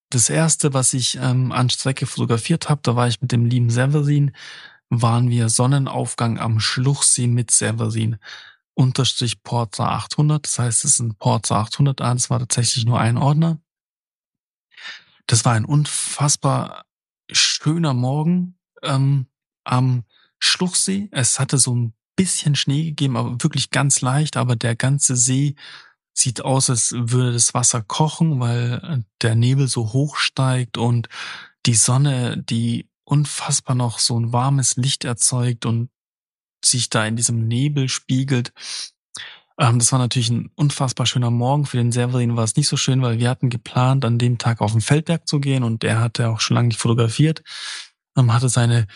das 0.09 0.29
erste, 0.29 0.73
was 0.73 0.93
ich 0.93 1.17
ähm, 1.17 1.51
an 1.51 1.69
Strecke 1.69 2.05
fotografiert 2.05 2.69
habe. 2.69 2.81
Da 2.83 2.95
war 2.95 3.07
ich 3.07 3.19
mit 3.21 3.31
dem 3.31 3.45
lieben 3.45 3.69
Severin, 3.69 4.31
waren 4.89 5.29
wir 5.29 5.49
Sonnenaufgang 5.49 6.39
am 6.39 6.59
Schluchsee 6.59 7.27
mit 7.27 7.51
Severin 7.51 8.17
unterstrich 8.73 9.41
Porza 9.43 9.89
800. 9.89 10.45
Das 10.45 10.59
heißt, 10.59 10.85
es 10.85 10.91
ist 10.93 10.99
ein 10.99 11.15
Porza 11.15 11.59
800 11.61 12.01
an. 12.01 12.17
Es 12.17 12.29
war 12.29 12.39
tatsächlich 12.39 12.85
nur 12.85 12.99
ein 12.99 13.17
Ordner. 13.17 13.59
Das 15.25 15.43
war 15.45 15.53
ein 15.53 15.65
unfassbar 15.65 16.85
schöner 17.31 17.93
Morgen 17.93 18.57
ähm, 18.83 19.27
am 19.63 20.03
Schluchsee. 20.39 21.09
Es 21.11 21.39
hatte 21.39 21.57
so 21.57 21.75
ein 21.75 21.93
bisschen 22.15 22.55
Schnee 22.55 22.83
gegeben, 22.83 23.17
aber 23.17 23.43
wirklich 23.43 23.71
ganz 23.71 24.01
leicht. 24.01 24.37
Aber 24.37 24.55
der 24.55 24.75
ganze 24.75 25.15
See 25.15 25.55
sieht 26.13 26.41
aus, 26.41 26.69
als 26.69 26.93
würde 26.93 27.33
das 27.33 27.53
Wasser 27.53 27.81
kochen, 27.81 28.39
weil 28.39 28.81
äh, 28.83 29.03
der 29.21 29.35
Nebel 29.35 29.67
so 29.67 29.91
hoch 29.91 30.17
steigt 30.17 30.77
und 30.77 31.09
die 31.65 31.75
Sonne, 31.75 32.37
die 32.37 32.86
unfassbar 33.07 33.75
noch 33.75 33.99
so 33.99 34.19
ein 34.19 34.33
warmes 34.33 34.75
Licht 34.75 35.05
erzeugt 35.05 35.65
und 35.65 35.89
sich 36.63 36.89
da 36.89 37.05
in 37.05 37.15
diesem 37.15 37.47
Nebel 37.47 37.87
spiegelt. 37.87 38.51
Ähm, 39.57 39.79
das 39.79 39.91
war 39.91 39.99
natürlich 39.99 40.29
ein 40.29 40.51
unfassbar 40.55 41.05
schöner 41.05 41.31
Morgen. 41.31 41.65
Für 41.65 41.77
den 41.77 41.91
Severin 41.91 42.35
war 42.35 42.43
es 42.43 42.57
nicht 42.57 42.67
so 42.67 42.75
schön, 42.75 43.01
weil 43.01 43.17
wir 43.19 43.29
hatten 43.29 43.49
geplant, 43.49 44.03
an 44.03 44.17
dem 44.17 44.37
Tag 44.37 44.59
auf 44.59 44.73
den 44.73 44.81
Feldberg 44.81 45.27
zu 45.27 45.39
gehen 45.39 45.63
und 45.63 45.83
er 45.83 46.01
hatte 46.01 46.29
auch 46.29 46.41
schon 46.41 46.55
lange 46.55 46.67
nicht 46.67 46.79
fotografiert. 46.79 47.43
Ähm, 48.17 48.33
hatte 48.33 48.49
seine 48.49 48.87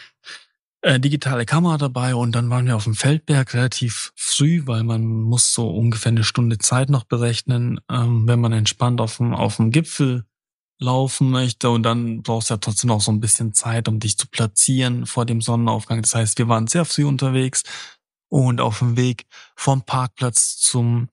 äh, 0.82 1.00
digitale 1.00 1.46
Kamera 1.46 1.78
dabei 1.78 2.14
und 2.14 2.34
dann 2.34 2.50
waren 2.50 2.66
wir 2.66 2.76
auf 2.76 2.84
dem 2.84 2.96
Feldberg 2.96 3.54
relativ 3.54 4.12
früh, 4.16 4.64
weil 4.66 4.84
man 4.84 5.06
muss 5.06 5.54
so 5.54 5.70
ungefähr 5.70 6.12
eine 6.12 6.26
Stunde 6.26 6.58
Zeit 6.58 6.90
noch 6.90 7.06
berechnen, 7.06 7.80
ähm, 7.90 8.28
wenn 8.28 8.42
man 8.42 8.52
entspannt 8.52 9.00
auf 9.00 9.18
dem, 9.18 9.34
auf 9.34 9.56
dem 9.56 9.72
Gipfel 9.72 10.26
laufen 10.82 11.30
möchte 11.30 11.70
und 11.70 11.84
dann 11.84 12.24
brauchst 12.24 12.50
du 12.50 12.56
ja 12.56 12.58
trotzdem 12.58 12.90
noch 12.90 13.02
so 13.02 13.12
ein 13.12 13.22
bisschen 13.22 13.54
Zeit, 13.54 13.88
um 13.88 14.00
dich 14.00 14.18
zu 14.18 14.28
platzieren 14.28 15.06
vor 15.06 15.26
dem 15.26 15.40
Sonnenaufgang. 15.40 16.02
Das 16.02 16.16
heißt, 16.16 16.38
wir 16.40 16.48
waren 16.48 16.68
sehr 16.68 16.86
früh 16.86 17.06
unterwegs 17.06 17.64
und 18.30 18.60
auf 18.62 18.80
dem 18.80 18.98
Weg 18.98 19.26
vom 19.56 19.84
Parkplatz 19.84 20.58
zum 20.58 21.10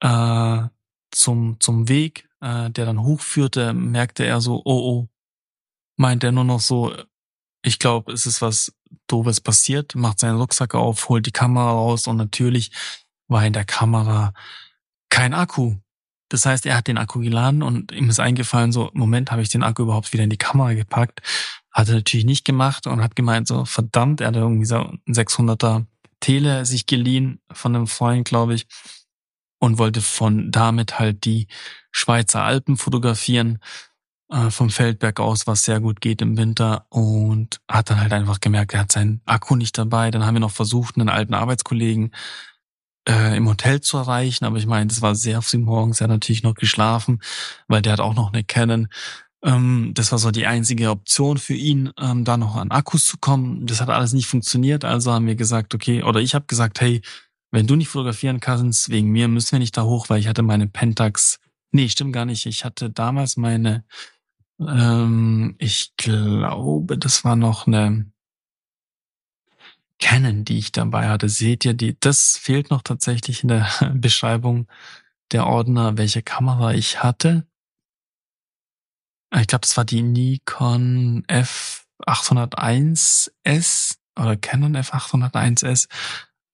äh, 0.00 0.62
zum 1.12 1.60
zum 1.60 1.88
Weg, 1.88 2.28
äh, 2.40 2.70
der 2.70 2.86
dann 2.86 3.02
hochführte, 3.02 3.72
merkte 3.72 4.24
er 4.26 4.40
so, 4.40 4.62
oh 4.64 4.90
oh, 4.90 5.08
meint 5.96 6.24
er 6.24 6.32
nur 6.32 6.44
noch 6.44 6.60
so, 6.60 6.94
ich 7.62 7.78
glaube, 7.78 8.12
es 8.12 8.26
ist 8.26 8.42
was 8.42 8.72
doofes 9.06 9.40
passiert, 9.40 9.94
macht 9.94 10.18
seinen 10.20 10.38
Rucksack 10.38 10.74
auf, 10.74 11.08
holt 11.08 11.26
die 11.26 11.32
Kamera 11.32 11.70
raus 11.70 12.06
und 12.06 12.16
natürlich 12.16 12.72
war 13.28 13.44
in 13.46 13.52
der 13.52 13.64
Kamera 13.64 14.32
kein 15.10 15.34
Akku. 15.34 15.76
Das 16.28 16.44
heißt, 16.46 16.66
er 16.66 16.76
hat 16.76 16.88
den 16.88 16.98
Akku 16.98 17.20
geladen 17.20 17.62
und 17.62 17.92
ihm 17.92 18.10
ist 18.10 18.20
eingefallen, 18.20 18.72
so, 18.72 18.90
Moment, 18.92 19.30
habe 19.30 19.42
ich 19.42 19.48
den 19.48 19.62
Akku 19.62 19.82
überhaupt 19.82 20.12
wieder 20.12 20.24
in 20.24 20.30
die 20.30 20.36
Kamera 20.36 20.74
gepackt? 20.74 21.20
Hat 21.72 21.88
er 21.88 21.96
natürlich 21.96 22.26
nicht 22.26 22.44
gemacht 22.44 22.86
und 22.86 23.02
hat 23.02 23.16
gemeint, 23.16 23.48
so, 23.48 23.64
verdammt, 23.64 24.20
er 24.20 24.28
hat 24.28 24.36
irgendwie 24.36 24.66
so 24.66 24.76
ein 24.76 25.00
600er 25.08 25.86
Tele 26.20 26.66
sich 26.66 26.86
geliehen 26.86 27.40
von 27.52 27.74
einem 27.74 27.86
Freund, 27.86 28.26
glaube 28.26 28.54
ich, 28.54 28.66
und 29.58 29.78
wollte 29.78 30.00
von 30.00 30.50
damit 30.50 30.98
halt 30.98 31.24
die 31.24 31.48
Schweizer 31.90 32.42
Alpen 32.42 32.76
fotografieren, 32.76 33.58
äh, 34.30 34.50
vom 34.50 34.70
Feldberg 34.70 35.20
aus, 35.20 35.46
was 35.46 35.64
sehr 35.64 35.80
gut 35.80 36.00
geht 36.00 36.20
im 36.22 36.36
Winter 36.36 36.86
und 36.90 37.60
hat 37.68 37.90
dann 37.90 38.00
halt 38.00 38.12
einfach 38.12 38.40
gemerkt, 38.40 38.74
er 38.74 38.80
hat 38.80 38.92
seinen 38.92 39.22
Akku 39.24 39.56
nicht 39.56 39.76
dabei. 39.78 40.10
Dann 40.10 40.24
haben 40.24 40.34
wir 40.34 40.40
noch 40.40 40.50
versucht, 40.50 40.96
einen 40.96 41.08
alten 41.08 41.34
Arbeitskollegen 41.34 42.12
äh, 43.08 43.36
im 43.36 43.48
Hotel 43.48 43.80
zu 43.80 43.96
erreichen, 43.96 44.44
aber 44.44 44.58
ich 44.58 44.66
meine, 44.66 44.86
das 44.88 45.02
war 45.02 45.14
sehr 45.14 45.42
früh 45.42 45.58
morgens, 45.58 46.00
er 46.00 46.04
hat 46.04 46.10
natürlich 46.10 46.42
noch 46.42 46.54
geschlafen, 46.54 47.20
weil 47.66 47.82
der 47.82 47.94
hat 47.94 48.00
auch 48.00 48.14
noch 48.14 48.32
eine 48.32 48.44
Canon 48.44 48.88
Ähm, 49.42 49.92
das 49.94 50.10
war 50.12 50.18
so 50.18 50.30
die 50.32 50.46
einzige 50.46 50.90
Option 50.90 51.38
für 51.38 51.54
ihn, 51.54 51.92
ähm, 51.98 52.24
da 52.24 52.36
noch 52.36 52.56
an 52.56 52.72
Akkus 52.72 53.06
zu 53.06 53.18
kommen. 53.18 53.66
Das 53.66 53.80
hat 53.80 53.88
alles 53.88 54.12
nicht 54.12 54.26
funktioniert, 54.26 54.84
also 54.84 55.12
haben 55.12 55.26
wir 55.26 55.36
gesagt, 55.36 55.74
okay, 55.74 56.02
oder 56.02 56.20
ich 56.20 56.34
habe 56.34 56.46
gesagt, 56.46 56.80
hey, 56.80 57.02
wenn 57.52 57.66
du 57.66 57.76
nicht 57.76 57.88
fotografieren 57.88 58.40
kannst, 58.40 58.90
wegen 58.90 59.10
mir 59.10 59.28
müssen 59.28 59.52
wir 59.52 59.58
nicht 59.60 59.76
da 59.76 59.84
hoch, 59.84 60.08
weil 60.10 60.20
ich 60.20 60.28
hatte 60.28 60.42
meine 60.42 60.66
Pentax. 60.68 61.38
Nee, 61.72 61.88
stimmt 61.88 62.12
gar 62.14 62.24
nicht. 62.26 62.46
Ich 62.46 62.64
hatte 62.64 62.90
damals 62.90 63.36
meine, 63.36 63.84
ähm, 64.60 65.54
ich 65.58 65.92
glaube, 65.96 66.98
das 66.98 67.24
war 67.24 67.36
noch 67.36 67.66
eine 67.66 68.10
Canon, 69.98 70.44
die 70.44 70.58
ich 70.58 70.72
dabei 70.72 71.08
hatte. 71.08 71.28
Seht 71.28 71.64
ihr, 71.64 71.74
die, 71.74 71.98
das 71.98 72.36
fehlt 72.36 72.70
noch 72.70 72.82
tatsächlich 72.82 73.42
in 73.42 73.48
der 73.48 73.68
Beschreibung 73.94 74.68
der 75.32 75.46
Ordner, 75.46 75.98
welche 75.98 76.22
Kamera 76.22 76.72
ich 76.72 77.02
hatte. 77.02 77.46
Ich 79.34 79.46
glaube, 79.46 79.62
das 79.62 79.76
war 79.76 79.84
die 79.84 80.02
Nikon 80.02 81.24
F801S 81.26 83.98
oder 84.18 84.36
Canon 84.36 84.76
F801S. 84.76 85.88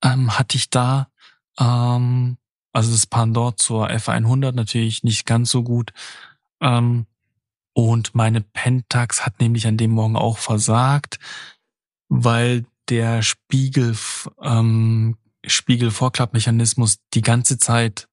Ähm, 0.02 0.36
hatte 0.36 0.56
ich 0.56 0.70
da, 0.70 1.08
ähm, 1.58 2.36
also 2.72 2.90
das 2.90 3.06
Pandor 3.06 3.56
zur 3.56 3.88
F100 3.88 4.52
natürlich 4.52 5.04
nicht 5.04 5.24
ganz 5.24 5.50
so 5.50 5.62
gut. 5.62 5.92
Ähm, 6.60 7.06
und 7.74 8.14
meine 8.14 8.40
Pentax 8.40 9.24
hat 9.24 9.40
nämlich 9.40 9.66
an 9.66 9.76
dem 9.76 9.92
Morgen 9.92 10.16
auch 10.16 10.38
versagt, 10.38 11.18
weil 12.08 12.66
der 12.88 13.22
Spiegel, 13.22 13.96
ähm, 14.42 15.16
Spiegelvorklappmechanismus 15.46 16.98
die 17.12 17.22
ganze 17.22 17.58
Zeit 17.58 18.08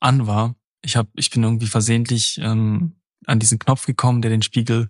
an 0.00 0.26
war. 0.26 0.54
Ich 0.82 0.96
hab, 0.96 1.08
ich 1.14 1.30
bin 1.30 1.42
irgendwie 1.42 1.66
versehentlich 1.66 2.38
ähm, 2.38 2.96
an 3.26 3.38
diesen 3.38 3.58
Knopf 3.58 3.86
gekommen, 3.86 4.22
der 4.22 4.30
den 4.30 4.42
Spiegel, 4.42 4.88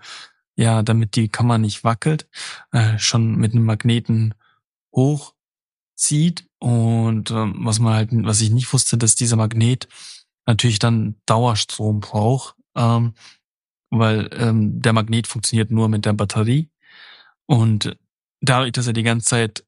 ja, 0.57 0.83
damit 0.83 1.17
die 1.17 1.29
Kamera 1.29 1.59
nicht 1.59 1.85
wackelt, 1.85 2.29
äh, 2.73 2.99
schon 2.99 3.37
mit 3.37 3.53
einem 3.53 3.65
Magneten 3.65 4.35
hochzieht. 4.95 6.47
Und 6.59 7.31
ähm, 7.31 7.55
was 7.61 7.79
man 7.79 7.95
halt, 7.95 8.11
was 8.13 8.41
ich 8.41 8.51
nicht 8.51 8.73
wusste, 8.73 8.99
dass 8.99 9.15
dieser 9.15 9.37
Magnet 9.37 9.89
natürlich 10.47 10.79
dann 10.79 11.15
Dauerstrom 11.27 12.01
braucht, 12.01 12.57
ähm, 12.75 13.15
weil 13.91 14.29
ähm, 14.33 14.81
der 14.81 14.93
Magnet 14.93 15.27
funktioniert 15.27 15.71
nur 15.71 15.89
mit 15.89 16.05
der 16.05 16.13
Batterie. 16.13 16.71
Und 17.47 17.97
dadurch, 18.41 18.73
dass 18.73 18.87
er 18.87 18.93
die 18.93 19.03
ganze 19.03 19.27
Zeit 19.27 19.65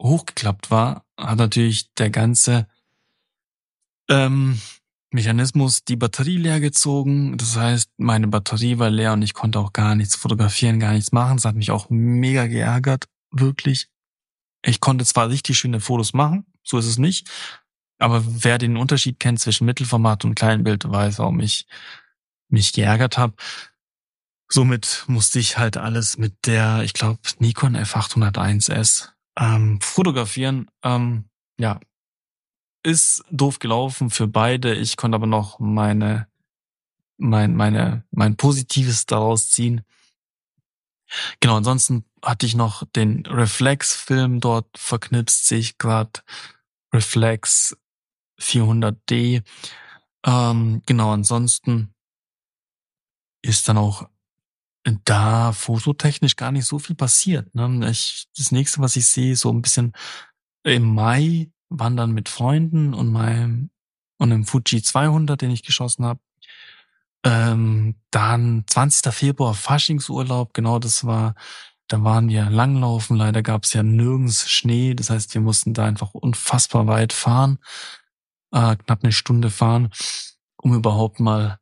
hochgeklappt 0.00 0.70
war, 0.70 1.04
hat 1.18 1.38
natürlich 1.38 1.92
der 1.94 2.10
ganze 2.10 2.66
ähm, 4.08 4.60
Mechanismus 5.10 5.84
die 5.84 5.96
Batterie 5.96 6.36
leer 6.36 6.60
gezogen. 6.60 7.36
Das 7.38 7.56
heißt, 7.56 7.90
meine 7.96 8.28
Batterie 8.28 8.78
war 8.78 8.90
leer 8.90 9.12
und 9.12 9.22
ich 9.22 9.34
konnte 9.34 9.58
auch 9.58 9.72
gar 9.72 9.94
nichts 9.94 10.16
fotografieren, 10.16 10.80
gar 10.80 10.92
nichts 10.92 11.12
machen. 11.12 11.38
Das 11.38 11.44
hat 11.44 11.56
mich 11.56 11.70
auch 11.70 11.88
mega 11.90 12.46
geärgert, 12.46 13.06
wirklich. 13.30 13.88
Ich 14.62 14.80
konnte 14.80 15.04
zwar 15.04 15.28
richtig 15.28 15.58
schöne 15.58 15.80
Fotos 15.80 16.12
machen, 16.12 16.46
so 16.62 16.78
ist 16.78 16.86
es 16.86 16.98
nicht. 16.98 17.28
Aber 17.98 18.22
wer 18.26 18.58
den 18.58 18.76
Unterschied 18.76 19.18
kennt 19.18 19.40
zwischen 19.40 19.64
Mittelformat 19.64 20.24
und 20.24 20.34
Kleinbild, 20.34 20.88
weiß, 20.88 21.18
warum 21.18 21.40
ich 21.40 21.66
mich 22.48 22.72
geärgert 22.72 23.18
habe. 23.18 23.34
Somit 24.50 25.04
musste 25.08 25.38
ich 25.38 25.58
halt 25.58 25.76
alles 25.76 26.16
mit 26.16 26.46
der, 26.46 26.82
ich 26.82 26.94
glaube, 26.94 27.20
Nikon 27.38 27.76
F801S 27.76 29.10
ähm, 29.38 29.80
fotografieren. 29.80 30.70
Ähm, 30.82 31.28
ja, 31.58 31.80
ist 32.82 33.24
doof 33.30 33.58
gelaufen 33.58 34.10
für 34.10 34.26
beide. 34.26 34.74
Ich 34.74 34.96
konnte 34.96 35.16
aber 35.16 35.26
noch 35.26 35.58
meine, 35.58 36.28
mein, 37.18 37.54
meine, 37.54 38.04
mein 38.10 38.36
Positives 38.36 39.06
daraus 39.06 39.50
ziehen. 39.50 39.82
Genau, 41.40 41.56
ansonsten 41.56 42.04
hatte 42.22 42.46
ich 42.46 42.54
noch 42.54 42.84
den 42.84 43.24
Reflex-Film 43.26 44.40
dort 44.40 44.66
verknipst, 44.76 45.46
sehe 45.46 45.58
ich 45.58 45.78
gerade. 45.78 46.20
Reflex 46.92 47.76
400D. 48.40 49.42
Ähm, 50.24 50.82
genau, 50.86 51.12
ansonsten 51.12 51.94
ist 53.42 53.68
dann 53.68 53.78
auch 53.78 54.08
da 55.04 55.52
fototechnisch 55.52 56.36
gar 56.36 56.52
nicht 56.52 56.66
so 56.66 56.78
viel 56.78 56.96
passiert. 56.96 57.54
Ne? 57.54 57.90
Ich, 57.90 58.26
das 58.36 58.52
nächste, 58.52 58.80
was 58.80 58.96
ich 58.96 59.06
sehe, 59.06 59.36
so 59.36 59.50
ein 59.50 59.62
bisschen 59.62 59.92
im 60.64 60.94
Mai 60.94 61.50
wandern 61.68 62.12
mit 62.12 62.28
Freunden 62.28 62.94
und 62.94 63.10
meinem 63.10 63.70
und 64.18 64.32
einem 64.32 64.44
Fuji 64.44 64.82
200, 64.82 65.40
den 65.40 65.50
ich 65.50 65.62
geschossen 65.62 66.04
habe. 66.04 66.20
Ähm, 67.24 67.96
dann 68.10 68.64
20. 68.66 69.12
Februar 69.12 69.54
Faschingsurlaub, 69.54 70.54
genau 70.54 70.78
das 70.78 71.04
war, 71.04 71.34
da 71.88 72.04
waren 72.04 72.28
wir 72.28 72.50
langlaufen, 72.50 73.16
leider 73.16 73.42
gab 73.42 73.64
es 73.64 73.72
ja 73.72 73.82
nirgends 73.82 74.48
Schnee, 74.50 74.94
das 74.94 75.10
heißt, 75.10 75.34
wir 75.34 75.40
mussten 75.40 75.74
da 75.74 75.84
einfach 75.84 76.14
unfassbar 76.14 76.86
weit 76.86 77.12
fahren, 77.12 77.58
äh, 78.52 78.76
knapp 78.76 79.02
eine 79.02 79.12
Stunde 79.12 79.50
fahren, 79.50 79.90
um 80.56 80.74
überhaupt 80.74 81.18
mal 81.18 81.58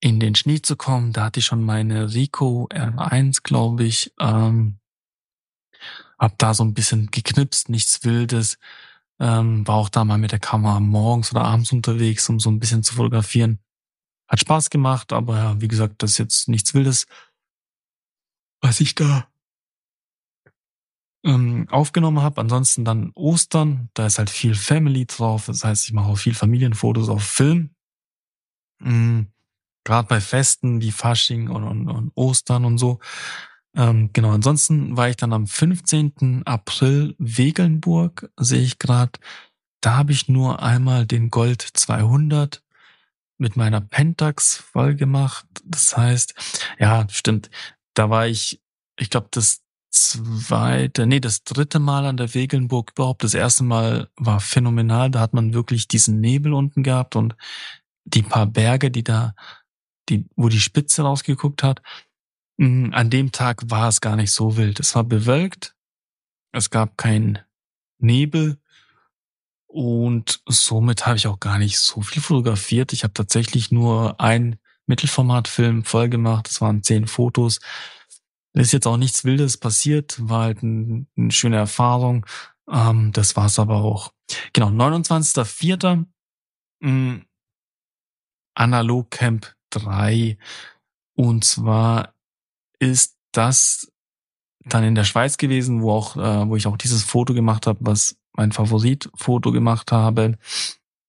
in 0.00 0.20
den 0.20 0.34
Schnee 0.34 0.62
zu 0.62 0.76
kommen. 0.76 1.12
Da 1.12 1.24
hatte 1.24 1.40
ich 1.40 1.46
schon 1.46 1.64
meine 1.64 2.12
Rico 2.14 2.68
R1, 2.70 3.42
glaube 3.42 3.84
ich, 3.84 4.12
ähm, 4.20 4.78
hab 6.18 6.38
da 6.38 6.54
so 6.54 6.64
ein 6.64 6.74
bisschen 6.74 7.10
geknipst, 7.10 7.68
nichts 7.68 8.04
Wildes, 8.04 8.58
ähm, 9.20 9.66
war 9.66 9.76
auch 9.76 9.88
da 9.88 10.04
mal 10.04 10.18
mit 10.18 10.32
der 10.32 10.38
Kamera 10.38 10.80
morgens 10.80 11.32
oder 11.32 11.44
abends 11.44 11.72
unterwegs, 11.72 12.28
um 12.28 12.40
so 12.40 12.50
ein 12.50 12.58
bisschen 12.58 12.82
zu 12.82 12.94
fotografieren. 12.94 13.60
Hat 14.28 14.40
Spaß 14.40 14.70
gemacht, 14.70 15.12
aber 15.12 15.38
ja, 15.38 15.60
wie 15.60 15.68
gesagt, 15.68 16.02
das 16.02 16.12
ist 16.12 16.18
jetzt 16.18 16.48
nichts 16.48 16.74
Wildes, 16.74 17.06
was 18.60 18.80
ich 18.80 18.94
da 18.94 19.28
ähm, 21.24 21.66
aufgenommen 21.70 22.22
habe. 22.22 22.40
Ansonsten 22.40 22.84
dann 22.84 23.12
Ostern, 23.14 23.90
da 23.94 24.06
ist 24.06 24.18
halt 24.18 24.30
viel 24.30 24.54
Family 24.54 25.06
drauf. 25.06 25.46
Das 25.46 25.64
heißt, 25.64 25.86
ich 25.86 25.92
mache 25.92 26.10
auch 26.10 26.18
viel 26.18 26.34
Familienfotos 26.34 27.08
auf 27.08 27.22
Film. 27.22 27.70
Mhm. 28.80 29.28
Gerade 29.84 30.08
bei 30.08 30.20
Festen 30.20 30.80
wie 30.80 30.92
Fasching 30.92 31.48
und, 31.48 31.64
und, 31.64 31.88
und 31.88 32.12
Ostern 32.14 32.64
und 32.64 32.78
so. 32.78 32.98
Ähm, 33.74 34.10
genau, 34.12 34.32
ansonsten 34.32 34.96
war 34.96 35.08
ich 35.08 35.16
dann 35.16 35.32
am 35.32 35.46
15. 35.46 36.42
April 36.44 37.14
Wegelnburg, 37.18 38.30
sehe 38.36 38.62
ich 38.62 38.78
gerade. 38.78 39.12
Da 39.80 39.96
habe 39.96 40.12
ich 40.12 40.28
nur 40.28 40.62
einmal 40.62 41.06
den 41.06 41.30
Gold 41.30 41.62
200 41.62 42.62
mit 43.38 43.56
meiner 43.56 43.80
Pentax 43.80 44.56
voll 44.56 44.94
gemacht. 44.96 45.46
Das 45.64 45.96
heißt, 45.96 46.34
ja, 46.78 47.06
stimmt. 47.10 47.50
Da 47.94 48.10
war 48.10 48.26
ich, 48.26 48.60
ich 48.98 49.10
glaube, 49.10 49.28
das 49.30 49.62
zweite, 49.90 51.06
nee, 51.06 51.20
das 51.20 51.44
dritte 51.44 51.78
Mal 51.78 52.06
an 52.06 52.16
der 52.16 52.34
Wegelnburg 52.34 52.92
überhaupt. 52.92 53.24
Das 53.24 53.34
erste 53.34 53.64
Mal 53.64 54.08
war 54.16 54.40
phänomenal. 54.40 55.10
Da 55.10 55.20
hat 55.20 55.34
man 55.34 55.54
wirklich 55.54 55.88
diesen 55.88 56.20
Nebel 56.20 56.52
unten 56.52 56.82
gehabt 56.82 57.16
und 57.16 57.36
die 58.04 58.22
paar 58.22 58.46
Berge, 58.46 58.90
die 58.90 59.04
da, 59.04 59.34
die, 60.08 60.26
wo 60.36 60.48
die 60.48 60.60
Spitze 60.60 61.02
rausgeguckt 61.02 61.62
hat. 61.62 61.82
Mhm, 62.56 62.92
an 62.92 63.10
dem 63.10 63.32
Tag 63.32 63.70
war 63.70 63.88
es 63.88 64.00
gar 64.00 64.16
nicht 64.16 64.32
so 64.32 64.56
wild. 64.56 64.80
Es 64.80 64.94
war 64.94 65.04
bewölkt, 65.04 65.74
es 66.52 66.70
gab 66.70 66.96
keinen 66.96 67.38
Nebel 67.98 68.58
und 69.66 70.42
somit 70.46 71.06
habe 71.06 71.16
ich 71.16 71.26
auch 71.26 71.40
gar 71.40 71.58
nicht 71.58 71.78
so 71.78 72.00
viel 72.02 72.22
fotografiert. 72.22 72.92
Ich 72.92 73.04
habe 73.04 73.12
tatsächlich 73.12 73.70
nur 73.70 74.20
ein 74.20 74.58
Mittelformatfilm 74.86 75.84
voll 75.84 76.08
gemacht. 76.08 76.48
Das 76.48 76.60
waren 76.60 76.82
zehn 76.82 77.06
Fotos. 77.06 77.60
Da 78.54 78.62
ist 78.62 78.72
jetzt 78.72 78.86
auch 78.86 78.96
nichts 78.96 79.24
Wildes 79.24 79.58
passiert, 79.58 80.16
war 80.26 80.44
halt 80.44 80.62
ein, 80.62 81.06
eine 81.16 81.30
schöne 81.30 81.56
Erfahrung. 81.56 82.26
Ähm, 82.68 83.12
das 83.12 83.36
war's 83.36 83.58
aber 83.58 83.82
auch. 83.84 84.12
Genau, 84.52 84.68
29.04. 84.68 86.06
Mhm, 86.80 87.26
Analog 88.54 89.10
Camp 89.10 89.54
3. 89.70 90.38
Und 91.14 91.44
zwar 91.44 92.14
ist 92.78 93.16
das 93.32 93.92
dann 94.64 94.84
in 94.84 94.94
der 94.94 95.04
Schweiz 95.04 95.36
gewesen, 95.36 95.82
wo 95.82 95.92
auch, 95.92 96.16
äh, 96.16 96.48
wo 96.48 96.56
ich 96.56 96.66
auch 96.66 96.76
dieses 96.76 97.02
Foto 97.02 97.34
gemacht 97.34 97.66
habe, 97.66 97.78
was 97.82 98.16
mein 98.32 98.52
Favoritfoto 98.52 99.52
gemacht 99.52 99.92
habe. 99.92 100.38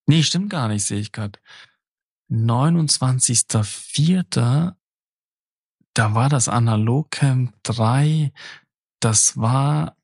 Nee, 0.08 0.24
stimmt 0.24 0.50
gar 0.50 0.68
nicht, 0.68 0.86
sehe 0.86 1.00
ich 1.00 1.12
gerade. 1.12 1.40
29.04. 2.32 4.74
Da 5.94 6.16
war 6.16 6.30
das 6.30 6.48
Analogcamp 6.48 7.54
3. 7.64 8.32
Das 9.00 9.38
war 9.38 9.96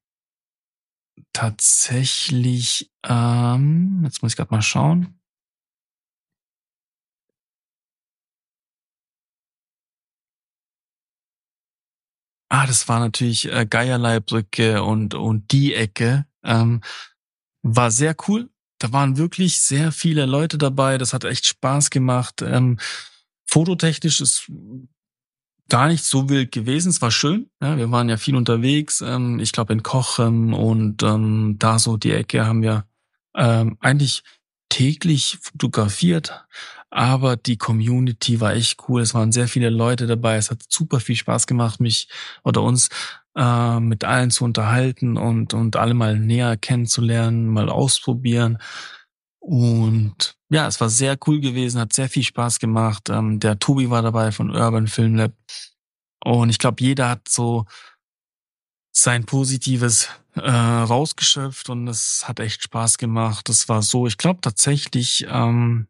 tatsächlich, 1.33 2.91
ähm, 3.03 4.01
jetzt 4.03 4.21
muss 4.21 4.33
ich 4.33 4.37
gerade 4.37 4.53
mal 4.53 4.61
schauen. 4.61 5.19
Ah, 12.57 12.65
das 12.65 12.87
war 12.87 13.01
natürlich 13.01 13.51
äh, 13.51 13.65
Geierleibrücke 13.65 14.81
und, 14.81 15.13
und 15.13 15.51
die 15.51 15.73
Ecke. 15.73 16.25
Ähm, 16.41 16.79
war 17.63 17.91
sehr 17.91 18.15
cool. 18.29 18.49
Da 18.79 18.93
waren 18.93 19.17
wirklich 19.17 19.61
sehr 19.61 19.91
viele 19.91 20.25
Leute 20.25 20.57
dabei. 20.57 20.97
Das 20.97 21.11
hat 21.11 21.25
echt 21.25 21.45
Spaß 21.47 21.89
gemacht. 21.89 22.41
Ähm, 22.41 22.79
fototechnisch 23.45 24.21
ist 24.21 24.49
gar 25.67 25.89
nicht 25.89 26.05
so 26.05 26.29
wild 26.29 26.53
gewesen. 26.53 26.91
Es 26.91 27.01
war 27.01 27.11
schön. 27.11 27.49
Ja, 27.61 27.75
wir 27.75 27.91
waren 27.91 28.07
ja 28.07 28.15
viel 28.15 28.37
unterwegs. 28.37 29.01
Ähm, 29.01 29.39
ich 29.39 29.51
glaube 29.51 29.73
in 29.73 29.83
Kochem 29.83 30.53
und 30.53 31.03
ähm, 31.03 31.57
da 31.59 31.77
so 31.77 31.97
die 31.97 32.13
Ecke 32.13 32.45
haben 32.45 32.61
wir 32.61 32.87
ähm, 33.35 33.75
eigentlich 33.81 34.23
täglich 34.69 35.39
fotografiert. 35.41 36.45
Aber 36.95 37.35
die 37.35 37.57
Community 37.57 38.39
war 38.39 38.53
echt 38.53 38.87
cool. 38.87 39.01
Es 39.01 39.13
waren 39.13 39.33
sehr 39.33 39.49
viele 39.49 39.69
Leute 39.69 40.07
dabei. 40.07 40.37
Es 40.37 40.49
hat 40.49 40.61
super 40.69 41.01
viel 41.01 41.17
Spaß 41.17 41.45
gemacht, 41.45 41.81
mich 41.81 42.07
oder 42.45 42.61
uns 42.61 42.87
äh, 43.35 43.81
mit 43.81 44.05
allen 44.05 44.31
zu 44.31 44.45
unterhalten 44.45 45.17
und, 45.17 45.53
und 45.53 45.75
alle 45.75 45.93
mal 45.93 46.17
näher 46.17 46.55
kennenzulernen, 46.55 47.49
mal 47.49 47.67
ausprobieren. 47.67 48.59
Und 49.39 50.37
ja, 50.49 50.67
es 50.67 50.79
war 50.79 50.87
sehr 50.87 51.17
cool 51.27 51.41
gewesen, 51.41 51.81
hat 51.81 51.91
sehr 51.91 52.07
viel 52.07 52.23
Spaß 52.23 52.59
gemacht. 52.59 53.09
Ähm, 53.09 53.41
der 53.41 53.59
Tobi 53.59 53.89
war 53.89 54.01
dabei 54.01 54.31
von 54.31 54.55
Urban 54.55 54.87
Film 54.87 55.15
Lab. 55.15 55.33
Und 56.23 56.49
ich 56.49 56.59
glaube, 56.59 56.81
jeder 56.81 57.09
hat 57.09 57.27
so 57.27 57.65
sein 58.93 59.25
Positives 59.25 60.07
äh, 60.35 60.49
rausgeschöpft 60.49 61.69
und 61.69 61.89
es 61.89 62.25
hat 62.25 62.39
echt 62.39 62.63
Spaß 62.63 62.97
gemacht. 62.97 63.49
Das 63.49 63.67
war 63.67 63.81
so, 63.81 64.07
ich 64.07 64.17
glaube 64.17 64.39
tatsächlich 64.39 65.25
ähm, 65.29 65.87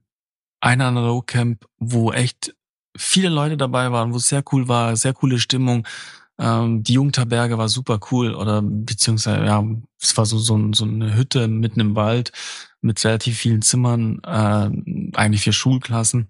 ein 0.66 0.82
Analog-Camp, 0.82 1.63
wo 1.78 2.11
echt 2.11 2.55
viele 2.97 3.30
Leute 3.30 3.55
dabei 3.55 3.91
waren, 3.91 4.13
wo 4.13 4.18
es 4.18 4.28
sehr 4.28 4.43
cool 4.51 4.68
war, 4.68 4.95
sehr 4.95 5.13
coole 5.13 5.38
Stimmung. 5.38 5.88
Ähm, 6.39 6.82
die 6.82 6.93
Jungtaberge 6.93 7.59
war 7.59 7.70
super 7.70 7.99
cool 8.11 8.34
oder 8.34 8.63
beziehungsweise 8.63 9.45
ja, 9.45 9.63
es 10.01 10.18
war 10.18 10.26
so 10.26 10.39
so, 10.39 10.74
so 10.74 10.86
eine 10.86 11.16
Hütte 11.16 11.47
mitten 11.47 11.80
im 11.80 11.95
Wald 11.95 12.32
mit 12.82 13.03
relativ 13.05 13.38
vielen 13.38 13.61
Zimmern, 13.61 14.20
äh, 14.24 14.70
eigentlich 15.16 15.43
für 15.43 15.53
Schulklassen. 15.53 16.30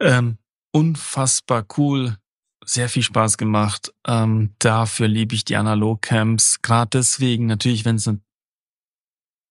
Ähm, 0.00 0.38
unfassbar 0.72 1.66
cool, 1.76 2.16
sehr 2.64 2.88
viel 2.88 3.02
Spaß 3.02 3.36
gemacht. 3.36 3.92
Ähm, 4.06 4.54
dafür 4.58 5.08
liebe 5.08 5.34
ich 5.34 5.44
die 5.44 5.56
Analog-Camps. 5.56 6.62
Gerade 6.62 6.98
deswegen 6.98 7.44
natürlich, 7.44 7.84
wenn 7.84 7.96
es 7.96 8.10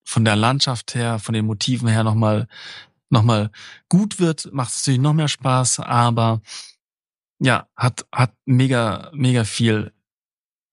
von 0.04 0.26
der 0.26 0.36
Landschaft 0.36 0.96
her, 0.96 1.20
von 1.20 1.34
den 1.34 1.46
Motiven 1.46 1.88
her 1.88 2.04
nochmal 2.04 2.48
noch 3.16 3.24
mal 3.24 3.50
gut 3.90 4.20
wird, 4.20 4.52
macht 4.54 4.72
es 4.72 4.82
natürlich 4.82 5.02
noch 5.02 5.14
mehr 5.14 5.28
Spaß. 5.28 5.80
Aber 5.80 6.42
ja, 7.40 7.68
hat, 7.76 8.06
hat 8.12 8.34
mega, 8.46 9.10
mega 9.14 9.44
viel, 9.44 9.94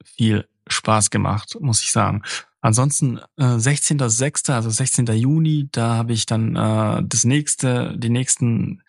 viel 0.05 0.49
Spaß 0.67 1.11
gemacht, 1.11 1.57
muss 1.61 1.83
ich 1.83 1.93
sagen. 1.93 2.23
Ansonsten 2.61 3.19
äh, 3.37 3.45
16.06., 3.45 4.53
also 4.53 4.71
16. 4.71 5.07
Juni, 5.07 5.69
da 5.73 5.97
habe 5.97 6.13
ich 6.13 6.27
dann 6.27 6.55
äh, 6.55 7.03
das 7.05 7.25
nächste, 7.25 7.97
die 7.97 8.11
nächsten 8.11 8.83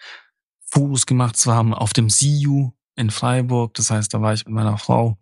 Fotos 0.66 1.06
gemacht, 1.06 1.38
zwar 1.38 1.80
auf 1.80 1.94
dem 1.94 2.08
CU 2.10 2.72
in 2.96 3.10
Freiburg. 3.10 3.74
Das 3.76 3.90
heißt, 3.90 4.14
da 4.14 4.22
war 4.22 4.34
ich 4.34 4.46
mit 4.46 4.54
meiner 4.54 4.78
Frau. 4.78 5.18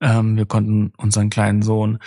Ähm, 0.00 0.36
wir 0.36 0.46
konnten 0.46 0.92
unseren 0.96 1.30
kleinen 1.30 1.62
Sohn 1.62 1.98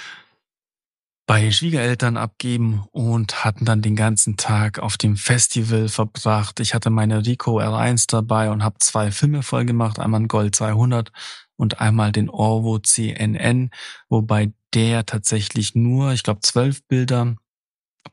bei 1.28 1.52
Schwiegereltern 1.52 2.16
abgeben 2.16 2.86
und 2.92 3.44
hatten 3.44 3.66
dann 3.66 3.82
den 3.82 3.98
ganzen 3.98 4.38
Tag 4.38 4.80
auf 4.80 4.98
dem 4.98 5.18
Festival 5.18 5.90
verbracht. 5.90 6.62
Ich 6.62 6.74
hatte 6.74 6.90
meine 6.90 7.26
Rico 7.26 7.60
R1 7.60 8.06
dabei 8.10 8.50
und 8.50 8.64
habe 8.64 8.78
zwei 8.80 9.12
Filme 9.12 9.44
voll 9.44 9.66
gemacht, 9.66 10.00
einmal 10.00 10.22
ein 10.22 10.30
Gold 10.30 10.56
200 10.56 11.12
und 11.58 11.82
einmal 11.82 12.14
den 12.14 12.30
Orvo 12.30 12.80
CNN, 12.80 13.72
wobei 14.08 14.54
der 14.74 15.06
tatsächlich 15.06 15.76
nur, 15.76 16.14
ich 16.14 16.24
glaube, 16.24 16.40
zwölf 16.42 16.82
Bilder 16.88 17.36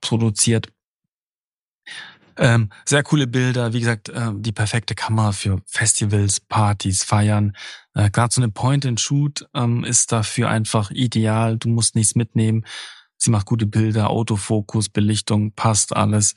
produziert. 0.01 0.73
Ähm, 2.37 2.71
sehr 2.85 3.05
coole 3.05 3.29
Bilder, 3.29 3.73
wie 3.73 3.79
gesagt, 3.79 4.09
äh, 4.09 4.33
die 4.35 4.51
perfekte 4.51 4.97
Kamera 4.97 5.31
für 5.31 5.63
Festivals, 5.67 6.41
Partys, 6.41 7.05
Feiern. 7.05 7.57
Äh, 7.95 8.11
Gerade 8.11 8.35
so 8.35 8.41
eine 8.41 8.51
Point-and-Shoot 8.51 9.47
ähm, 9.55 9.85
ist 9.85 10.11
dafür 10.11 10.49
einfach 10.49 10.91
ideal. 10.91 11.59
Du 11.59 11.69
musst 11.69 11.95
nichts 11.95 12.17
mitnehmen. 12.17 12.65
Sie 13.25 13.31
macht 13.31 13.47
gute 13.47 13.67
Bilder, 13.67 14.11
Autofokus, 14.11 14.91
Belichtung, 14.91 15.53
passt 15.53 15.97
alles. 15.97 16.35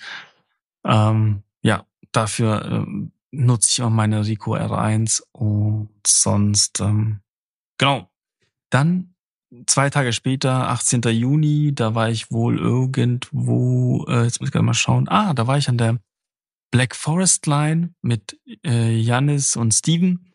Ähm, 0.86 1.44
ja, 1.62 1.86
dafür 2.14 2.66
ähm, 2.66 3.12
nutze 3.32 3.70
ich 3.72 3.82
auch 3.82 3.90
meine 3.90 4.26
Rico 4.26 4.56
R1 4.56 5.22
und 5.34 5.90
sonst, 6.06 6.80
ähm, 6.80 7.20
genau. 7.78 8.10
Dann 8.70 9.14
zwei 9.66 9.90
Tage 9.90 10.14
später, 10.14 10.70
18. 10.70 11.02
Juni, 11.02 11.74
da 11.76 11.94
war 11.94 12.10
ich 12.10 12.32
wohl 12.32 12.58
irgendwo, 12.58 14.06
äh, 14.08 14.24
jetzt 14.24 14.40
muss 14.40 14.50
ich 14.50 14.54
gerade 14.54 14.66
mal 14.66 14.74
schauen, 14.74 15.10
ah, 15.10 15.34
da 15.34 15.46
war 15.46 15.58
ich 15.58 15.68
an 15.68 15.78
der 15.78 16.00
Black 16.72 16.96
Forest 16.96 17.48
Line 17.48 17.94
mit 18.02 18.40
äh, 18.66 18.96
Janis 18.96 19.56
und 19.56 19.74
Steven. 19.74 20.27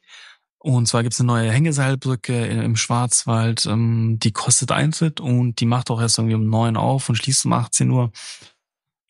Und 0.62 0.86
zwar 0.86 1.02
gibt's 1.02 1.18
eine 1.18 1.26
neue 1.26 1.50
Hängeseilbrücke 1.50 2.46
im 2.46 2.76
Schwarzwald, 2.76 3.66
ähm, 3.66 4.18
die 4.20 4.30
kostet 4.30 4.70
Eintritt 4.70 5.20
und 5.20 5.58
die 5.58 5.66
macht 5.66 5.90
auch 5.90 6.00
erst 6.00 6.18
irgendwie 6.18 6.36
um 6.36 6.48
neun 6.48 6.76
auf 6.76 7.08
und 7.08 7.16
schließt 7.16 7.46
um 7.46 7.52
18 7.52 7.90
Uhr. 7.90 8.12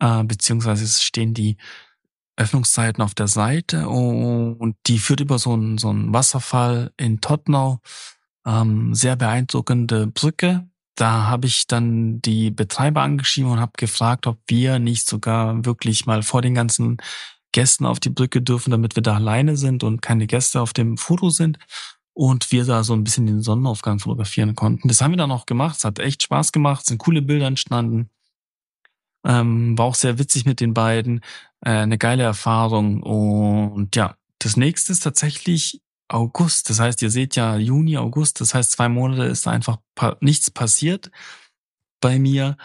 Äh, 0.00 0.24
beziehungsweise 0.24 0.84
es 0.84 1.03
stehen 1.03 1.34
die 1.34 1.59
Öffnungszeiten 2.36 3.03
auf 3.03 3.14
der 3.14 3.28
Seite 3.28 3.88
und 3.88 4.76
die 4.86 4.98
führt 4.98 5.20
über 5.20 5.38
so 5.38 5.53
einen, 5.53 5.76
so 5.76 5.90
einen 5.90 6.14
Wasserfall 6.14 6.90
in 6.96 7.20
Tottenau 7.20 7.80
ähm, 8.46 8.94
sehr 8.94 9.16
beeindruckende 9.16 10.07
Brücke. 10.07 10.66
Da 10.94 11.26
habe 11.26 11.46
ich 11.46 11.66
dann 11.66 12.22
die 12.22 12.50
Betreiber 12.50 13.03
angeschrieben 13.03 13.50
und 13.50 13.61
habe 13.61 13.72
gefragt, 13.76 14.26
ob 14.26 14.38
wir 14.46 14.78
nicht 14.78 15.07
sogar 15.07 15.66
wirklich 15.66 16.07
mal 16.07 16.22
vor 16.22 16.40
den 16.40 16.55
ganzen 16.55 16.96
Gästen 17.53 17.86
auf 17.86 18.00
die 18.00 18.11
Brücke 18.11 18.42
dürfen, 18.42 18.70
damit 18.70 18.96
wir 18.96 19.03
da 19.03 19.14
alleine 19.14 19.57
sind 19.57 19.84
und 19.84 20.03
keine 20.03 20.26
Gäste 20.26 20.61
auf 20.61 20.72
dem 20.72 20.96
Foto 20.96 21.30
sind 21.30 21.59
und 22.14 22.53
wir 22.53 22.64
da 22.64 22.84
so 22.84 22.94
ein 22.94 23.05
bisschen 23.05 23.26
den 23.26 23.42
Sonnenaufgang 23.42 23.98
fotografieren 23.98 24.55
konnten. 24.55 24.88
Das 24.88 25.00
haben 25.00 25.12
wir 25.12 25.18
dann 25.18 25.30
auch 25.30 25.46
gemacht. 25.46 25.76
Es 25.78 25.84
hat 25.84 25.98
echt 25.98 26.22
Spaß 26.22 26.53
gemacht, 26.53 26.86
sind 26.86 26.98
coole 26.98 27.22
Bilder 27.22 27.46
entstanden. 27.46 28.11
Ähm, 29.24 29.78
war 29.78 29.86
auch 29.86 29.94
sehr 29.94 30.18
witzig 30.18 30.44
mit 30.44 30.61
den 30.61 30.74
beiden. 30.74 31.20
Äh, 31.61 31.70
eine 31.70 31.98
geile 31.98 32.24
Erfahrung. 32.24 33.03
Und 33.03 33.94
ja, 33.96 34.16
das 34.38 34.57
nächste 34.57 34.92
ist 34.92 35.00
tatsächlich 35.00 35.80
August. 36.09 36.68
Das 36.70 36.80
heißt, 36.80 37.00
ihr 37.03 37.11
seht 37.11 37.36
ja 37.36 37.57
Juni, 37.57 37.96
August. 37.96 38.40
Das 38.40 38.55
heißt, 38.55 38.72
zwei 38.72 38.88
Monate 38.88 39.24
ist 39.24 39.46
einfach 39.46 39.78
pa 39.94 40.16
nichts 40.20 40.50
passiert 40.50 41.11
bei 42.00 42.18
mir. 42.18 42.57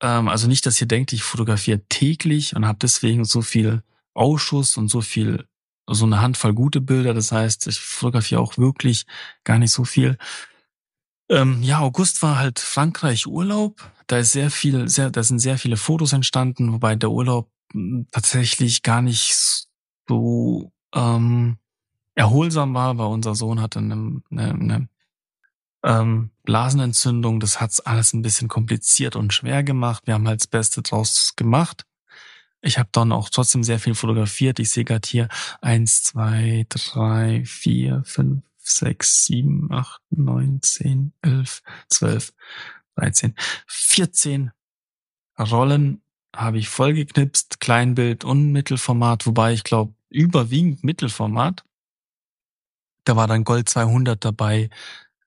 Ähm, 0.00 0.28
also 0.28 0.46
nicht, 0.46 0.66
dass 0.66 0.80
ihr 0.80 0.86
denkt, 0.86 1.12
ich 1.12 1.22
fotografiere 1.22 1.80
täglich 1.88 2.54
und 2.54 2.66
habe 2.66 2.78
deswegen 2.80 3.24
so 3.24 3.42
viel 3.42 3.82
Ausschuss 4.16 4.76
und 4.76 4.88
so 4.88 5.00
viel, 5.00 5.46
so 5.86 6.06
eine 6.06 6.20
Handvoll 6.20 6.54
gute 6.54 6.80
Bilder. 6.80 7.14
Das 7.14 7.32
heißt, 7.32 7.66
ich 7.66 7.78
fotografiere 7.78 8.40
auch 8.40 8.58
wirklich 8.58 9.06
gar 9.44 9.58
nicht 9.58 9.72
so 9.72 9.84
viel. 9.84 10.18
Ähm, 11.28 11.62
ja, 11.62 11.80
August 11.80 12.22
war 12.22 12.38
halt 12.38 12.58
Frankreich 12.58 13.26
Urlaub. 13.26 13.90
Da 14.06 14.18
ist 14.18 14.32
sehr 14.32 14.50
viel, 14.50 14.88
sehr, 14.88 15.10
da 15.10 15.22
sind 15.22 15.40
sehr 15.40 15.58
viele 15.58 15.76
Fotos 15.76 16.12
entstanden, 16.12 16.72
wobei 16.72 16.94
der 16.94 17.10
Urlaub 17.10 17.50
hm, 17.72 18.06
tatsächlich 18.10 18.82
gar 18.82 19.02
nicht 19.02 19.66
so 20.08 20.72
ähm, 20.94 21.58
erholsam 22.14 22.74
war, 22.74 22.96
weil 22.98 23.06
unser 23.06 23.34
Sohn 23.34 23.60
hatte 23.60 23.80
eine, 23.80 24.22
eine, 24.30 24.50
eine 24.50 24.88
ähm, 25.84 26.30
Blasenentzündung. 26.44 27.40
Das 27.40 27.60
hat's 27.60 27.80
alles 27.80 28.12
ein 28.12 28.22
bisschen 28.22 28.48
kompliziert 28.48 29.16
und 29.16 29.32
schwer 29.32 29.62
gemacht. 29.62 30.06
Wir 30.06 30.14
haben 30.14 30.28
halt 30.28 30.40
das 30.40 30.46
Beste 30.46 30.82
draus 30.82 31.34
gemacht. 31.36 31.84
Ich 32.66 32.78
habe 32.78 32.88
dann 32.90 33.12
auch 33.12 33.30
trotzdem 33.30 33.62
sehr 33.62 33.78
viel 33.78 33.94
fotografiert. 33.94 34.58
Ich 34.58 34.70
sehe 34.70 34.84
gerade 34.84 35.08
hier 35.08 35.28
eins, 35.60 36.02
zwei, 36.02 36.66
drei, 36.68 37.44
vier, 37.44 38.02
fünf, 38.04 38.42
sechs, 38.58 39.24
sieben, 39.24 39.72
acht, 39.72 40.00
neun, 40.10 40.60
zehn, 40.62 41.12
elf, 41.22 41.62
zwölf, 41.88 42.34
dreizehn, 42.96 43.36
vierzehn 43.68 44.50
Rollen 45.38 46.02
habe 46.34 46.58
ich 46.58 46.68
vollgeknipst, 46.68 47.60
Kleinbild 47.60 48.24
und 48.24 48.50
Mittelformat, 48.50 49.26
wobei 49.26 49.52
ich 49.52 49.62
glaube 49.62 49.94
überwiegend 50.10 50.82
Mittelformat. 50.82 51.64
Da 53.04 53.14
war 53.14 53.28
dann 53.28 53.44
Gold 53.44 53.68
200 53.68 54.24
dabei. 54.24 54.70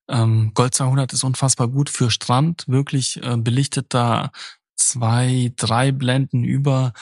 Ähm, 0.10 0.52
Gold 0.54 0.74
200 0.74 1.14
ist 1.14 1.24
unfassbar 1.24 1.70
gut 1.70 1.90
für 1.90 2.12
Strand, 2.12 2.68
wirklich 2.68 3.24
äh, 3.24 3.38
belichtet 3.38 3.94
da 3.94 4.32
zwei, 4.80 5.52
drei 5.56 5.92
Blenden 5.92 6.44
über. 6.44 6.94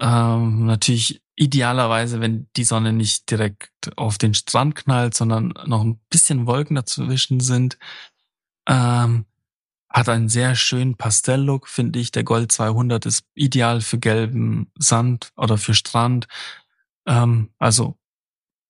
Ähm, 0.00 0.66
natürlich 0.66 1.22
idealerweise, 1.36 2.20
wenn 2.20 2.48
die 2.56 2.64
Sonne 2.64 2.92
nicht 2.92 3.30
direkt 3.30 3.70
auf 3.96 4.18
den 4.18 4.34
Strand 4.34 4.74
knallt, 4.74 5.14
sondern 5.14 5.54
noch 5.66 5.82
ein 5.82 6.00
bisschen 6.10 6.46
Wolken 6.46 6.76
dazwischen 6.76 7.40
sind. 7.40 7.78
Ähm, 8.66 9.26
hat 9.88 10.08
einen 10.08 10.28
sehr 10.28 10.54
schönen 10.54 10.96
Pastelllook, 10.96 11.68
finde 11.68 11.98
ich. 11.98 12.12
Der 12.12 12.24
Gold 12.24 12.50
200 12.50 13.04
ist 13.06 13.26
ideal 13.34 13.80
für 13.80 13.98
gelben 13.98 14.70
Sand 14.78 15.32
oder 15.36 15.58
für 15.58 15.74
Strand. 15.74 16.28
Ähm, 17.06 17.50
also 17.58 17.98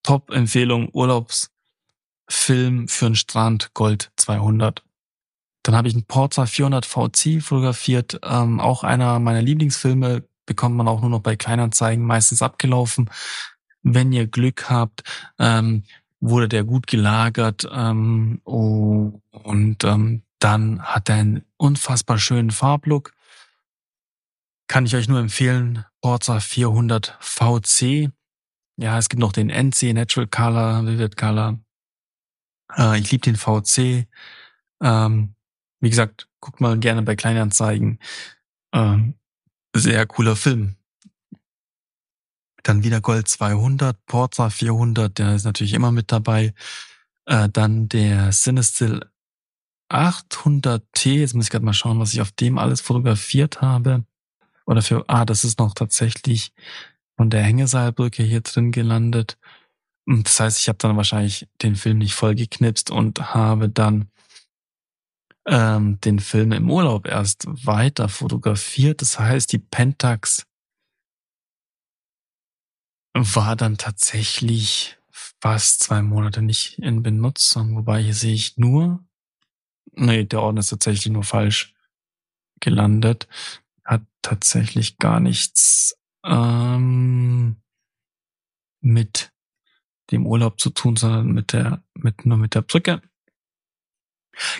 Top-Empfehlung, 0.02 0.88
Urlaubsfilm 0.92 2.88
für 2.88 3.06
den 3.06 3.14
Strand, 3.14 3.72
Gold 3.74 4.10
200. 4.16 4.82
Dann 5.62 5.76
habe 5.76 5.88
ich 5.88 5.94
einen 5.94 6.04
Porza 6.04 6.46
400 6.46 6.86
VC 6.86 7.40
fotografiert, 7.40 8.20
ähm, 8.24 8.60
auch 8.60 8.84
einer 8.84 9.18
meiner 9.20 9.42
Lieblingsfilme, 9.42 10.24
bekommt 10.46 10.76
man 10.76 10.88
auch 10.88 11.00
nur 11.00 11.10
noch 11.10 11.20
bei 11.20 11.36
Kleinanzeigen 11.36 12.04
meistens 12.04 12.42
abgelaufen. 12.42 13.10
wenn 13.84 14.12
ihr 14.12 14.28
Glück 14.28 14.70
habt, 14.70 15.02
ähm, 15.40 15.82
wurde 16.20 16.48
der 16.48 16.62
gut 16.62 16.86
gelagert 16.86 17.68
ähm, 17.72 18.40
und 18.44 19.84
ähm, 19.84 20.22
dann 20.38 20.82
hat 20.82 21.08
er 21.08 21.16
einen 21.16 21.44
unfassbar 21.56 22.18
schönen 22.18 22.52
Farblook. 22.52 23.12
Kann 24.68 24.86
ich 24.86 24.94
euch 24.94 25.08
nur 25.08 25.18
empfehlen, 25.18 25.84
Forza 26.00 26.40
400 26.40 27.16
VC. 27.20 28.10
Ja, 28.76 28.98
es 28.98 29.08
gibt 29.08 29.20
noch 29.20 29.32
den 29.32 29.50
NC, 29.50 29.92
Natural 29.92 30.28
Color, 30.28 30.86
Vivid 30.86 31.16
Color. 31.16 31.58
Äh, 32.76 33.00
ich 33.00 33.10
liebe 33.10 33.22
den 33.22 33.36
VC. 33.36 34.08
Ähm, 34.80 35.34
wie 35.82 35.90
gesagt, 35.90 36.28
guckt 36.40 36.60
mal 36.60 36.78
gerne 36.78 37.02
bei 37.02 37.16
Kleinanzeigen. 37.16 37.98
Ähm, 38.72 39.14
sehr 39.74 40.06
cooler 40.06 40.36
Film. 40.36 40.76
Dann 42.62 42.84
wieder 42.84 43.00
Gold 43.00 43.26
200, 43.28 44.06
Porza 44.06 44.48
400, 44.48 45.18
der 45.18 45.34
ist 45.34 45.44
natürlich 45.44 45.74
immer 45.74 45.90
mit 45.90 46.12
dabei. 46.12 46.54
Äh, 47.26 47.48
dann 47.48 47.88
der 47.88 48.30
Cinestill 48.30 49.10
800T. 49.90 51.18
Jetzt 51.18 51.34
muss 51.34 51.46
ich 51.46 51.50
gerade 51.50 51.64
mal 51.64 51.72
schauen, 51.72 51.98
was 51.98 52.14
ich 52.14 52.20
auf 52.20 52.30
dem 52.30 52.58
alles 52.58 52.80
fotografiert 52.80 53.60
habe. 53.60 54.04
Oder 54.64 54.82
für, 54.82 55.04
ah, 55.08 55.24
das 55.24 55.42
ist 55.42 55.58
noch 55.58 55.74
tatsächlich 55.74 56.52
von 57.16 57.28
der 57.28 57.42
Hängeseilbrücke 57.42 58.22
hier 58.22 58.42
drin 58.42 58.70
gelandet. 58.70 59.36
Und 60.06 60.28
das 60.28 60.38
heißt, 60.38 60.60
ich 60.60 60.68
habe 60.68 60.78
dann 60.78 60.96
wahrscheinlich 60.96 61.48
den 61.60 61.74
Film 61.74 61.98
nicht 61.98 62.14
voll 62.14 62.36
geknipst 62.36 62.92
und 62.92 63.34
habe 63.34 63.68
dann 63.68 64.11
ähm, 65.46 66.00
den 66.00 66.18
Film 66.20 66.52
im 66.52 66.70
Urlaub 66.70 67.06
erst 67.06 67.46
weiter 67.46 68.08
fotografiert. 68.08 69.00
Das 69.00 69.18
heißt, 69.18 69.52
die 69.52 69.58
Pentax 69.58 70.46
war 73.14 73.56
dann 73.56 73.76
tatsächlich 73.76 74.98
fast 75.10 75.82
zwei 75.82 76.02
Monate 76.02 76.42
nicht 76.42 76.78
in 76.78 77.02
Benutzung, 77.02 77.76
wobei 77.76 78.02
hier 78.02 78.14
sehe 78.14 78.34
ich 78.34 78.56
nur, 78.56 79.04
nee, 79.92 80.24
der 80.24 80.40
Orden 80.40 80.58
ist 80.58 80.68
tatsächlich 80.68 81.12
nur 81.12 81.24
falsch 81.24 81.74
gelandet, 82.60 83.28
hat 83.84 84.02
tatsächlich 84.22 84.98
gar 84.98 85.20
nichts 85.20 85.98
ähm, 86.24 87.56
mit 88.80 89.32
dem 90.10 90.26
Urlaub 90.26 90.60
zu 90.60 90.70
tun, 90.70 90.96
sondern 90.96 91.32
mit 91.32 91.52
der, 91.52 91.82
mit, 91.94 92.24
nur 92.24 92.38
mit 92.38 92.54
der 92.54 92.62
Brücke. 92.62 93.02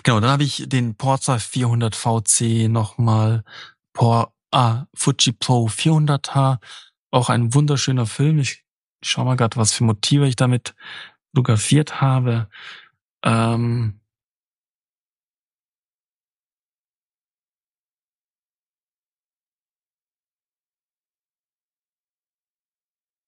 Genau, 0.03 0.19
dann 0.19 0.29
habe 0.31 0.43
ich 0.43 0.63
den 0.67 0.95
Porza 0.95 1.39
400 1.39 1.95
VC 1.95 2.67
nochmal, 2.69 3.43
Por, 3.93 4.33
ah, 4.51 4.85
Fuji 4.93 5.33
Pro 5.33 5.67
400H, 5.69 6.59
auch 7.11 7.29
ein 7.29 7.53
wunderschöner 7.53 8.05
Film. 8.05 8.39
Ich 8.39 8.63
schau 9.03 9.25
mal 9.25 9.35
gerade, 9.35 9.57
was 9.57 9.73
für 9.73 9.83
Motive 9.83 10.27
ich 10.27 10.35
damit 10.35 10.75
fotografiert 11.35 12.01
habe. 12.01 12.49
Ähm, 13.23 13.99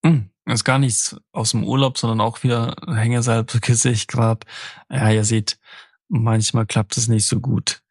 hm, 0.03 0.29
ist 0.45 0.63
gar 0.63 0.79
nichts 0.79 1.15
aus 1.31 1.51
dem 1.51 1.63
Urlaub, 1.63 1.97
sondern 1.97 2.21
auch 2.21 2.43
wieder 2.43 2.75
Hängeseilbrücke 2.87 3.75
sehe 3.75 3.91
ich 3.93 4.07
gerade. 4.07 4.45
Ja, 4.89 5.09
ihr 5.11 5.23
seht, 5.25 5.59
manchmal 6.07 6.65
klappt 6.65 6.97
es 6.97 7.07
nicht 7.07 7.27
so 7.27 7.39
gut. 7.39 7.81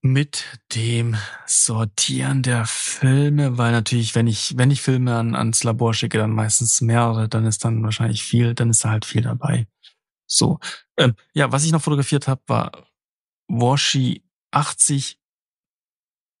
Mit 0.00 0.44
dem 0.74 1.16
Sortieren 1.46 2.42
der 2.42 2.66
Filme, 2.66 3.58
weil 3.58 3.72
natürlich, 3.72 4.14
wenn 4.14 4.28
ich, 4.28 4.56
wenn 4.56 4.70
ich 4.70 4.80
Filme 4.80 5.16
an, 5.16 5.34
ans 5.34 5.64
Labor 5.64 5.92
schicke, 5.92 6.18
dann 6.18 6.30
meistens 6.30 6.80
mehrere, 6.80 7.28
dann 7.28 7.44
ist 7.46 7.64
dann 7.64 7.82
wahrscheinlich 7.82 8.22
viel, 8.22 8.54
dann 8.54 8.70
ist 8.70 8.84
da 8.84 8.90
halt 8.90 9.04
viel 9.04 9.22
dabei. 9.22 9.66
So. 10.26 10.60
Ähm, 10.96 11.14
ja, 11.32 11.50
was 11.50 11.64
ich 11.64 11.72
noch 11.72 11.82
fotografiert 11.82 12.28
habe, 12.28 12.42
war 12.46 12.72
Washi 13.48 14.22
80, 14.52 15.18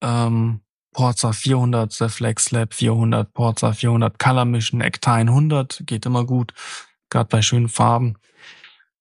ähm, 0.02 0.60
Porza 0.92 1.32
400, 1.32 2.00
Reflex 2.00 2.50
Lab 2.50 2.74
400, 2.74 3.32
Porza 3.32 3.72
400, 3.72 4.18
Color 4.18 4.44
Mission, 4.44 4.80
Ectine 4.80 5.30
100, 5.30 5.82
geht 5.86 6.06
immer 6.06 6.24
gut, 6.24 6.54
gerade 7.10 7.28
bei 7.28 7.42
schönen 7.42 7.68
Farben. 7.68 8.16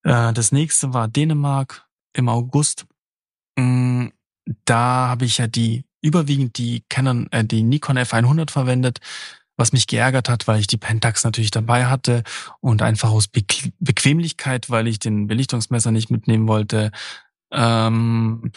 Äh, 0.04 0.34
das 0.34 0.52
nächste 0.52 0.94
war 0.94 1.08
Dänemark 1.08 1.88
im 2.14 2.30
August. 2.30 2.86
Mm, 3.58 4.08
da 4.66 5.08
habe 5.10 5.26
ich 5.26 5.38
ja 5.38 5.48
die 5.48 5.86
überwiegend 6.02 6.58
die 6.58 6.84
Canon, 6.90 7.28
äh, 7.32 7.44
die 7.44 7.64
Nikon 7.64 7.98
F100 7.98 8.52
verwendet, 8.52 9.00
was 9.58 9.74
mich 9.74 9.88
geärgert 9.88 10.30
hat, 10.30 10.48
weil 10.48 10.60
ich 10.60 10.68
die 10.68 10.78
Pentax 10.78 11.24
natürlich 11.24 11.52
dabei 11.52 11.88
hatte 11.88 12.24
und 12.62 12.82
einfach 12.82 13.10
aus 13.10 13.28
Be 13.28 13.44
Bequemlichkeit, 13.80 14.70
weil 14.70 14.88
ich 14.88 15.00
den 15.00 15.28
Belichtungsmesser 15.28 15.92
nicht 15.92 16.12
mitnehmen 16.12 16.48
wollte 16.48 16.92
ähm, 17.52 18.52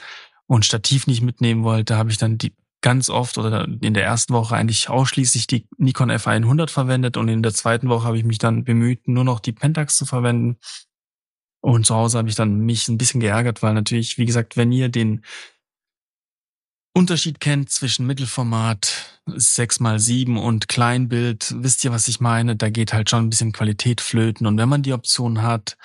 und 0.47 0.65
Stativ 0.65 1.07
nicht 1.07 1.23
mitnehmen 1.23 1.65
wollte, 1.65 1.97
habe 1.97 2.11
ich 2.11 2.19
dann 2.19 2.39
die 2.39 2.55
ganz 2.83 3.11
oft 3.11 3.39
oder 3.39 3.67
in 3.81 3.95
der 3.95 4.05
ersten 4.05 4.33
Woche 4.33 4.57
eigentlich 4.57 4.89
ausschließlich 4.89 5.47
die 5.47 5.67
Nikon 5.77 6.11
F100 6.11 6.71
verwendet 6.71 7.17
und 7.17 7.29
in 7.29 7.43
der 7.43 7.53
zweiten 7.53 7.89
Woche 7.89 8.07
habe 8.07 8.19
ich 8.19 8.25
mich 8.25 8.39
dann 8.39 8.65
bemüht, 8.65 9.07
nur 9.07 9.25
noch 9.25 9.41
die 9.41 9.53
Pentax 9.53 9.97
zu 9.97 10.07
verwenden. 10.07 10.57
Und 11.61 11.87
zu 11.87 11.95
Hause 11.95 12.19
habe 12.19 12.29
ich 12.29 12.35
dann 12.35 12.61
mich 12.61 12.89
ein 12.89 12.99
bisschen 12.99 13.21
geärgert, 13.21 13.63
weil 13.63 13.75
natürlich, 13.75 14.19
wie 14.19 14.25
gesagt, 14.25 14.57
wenn 14.57 14.73
ihr 14.73 14.89
den 14.89 15.23
Unterschied 16.93 17.39
kennt 17.39 17.71
zwischen 17.71 18.07
Mittelformat 18.07 19.21
6x7 19.29 20.37
und 20.37 20.69
Kleinbild, 20.69 21.55
wisst 21.59 21.85
ihr, 21.85 21.93
was 21.93 22.09
ich 22.09 22.21
meine? 22.21 22.57
Da 22.57 22.71
geht 22.71 22.93
halt 22.93 23.11
schon 23.11 23.27
ein 23.27 23.31
bisschen 23.31 23.53
Qualität 23.53 24.01
flöten. 24.01 24.47
Und 24.47 24.59
wenn 24.59 24.69
man 24.69 24.83
die 24.83 24.93
Option 24.93 25.43
hat, 25.43 25.77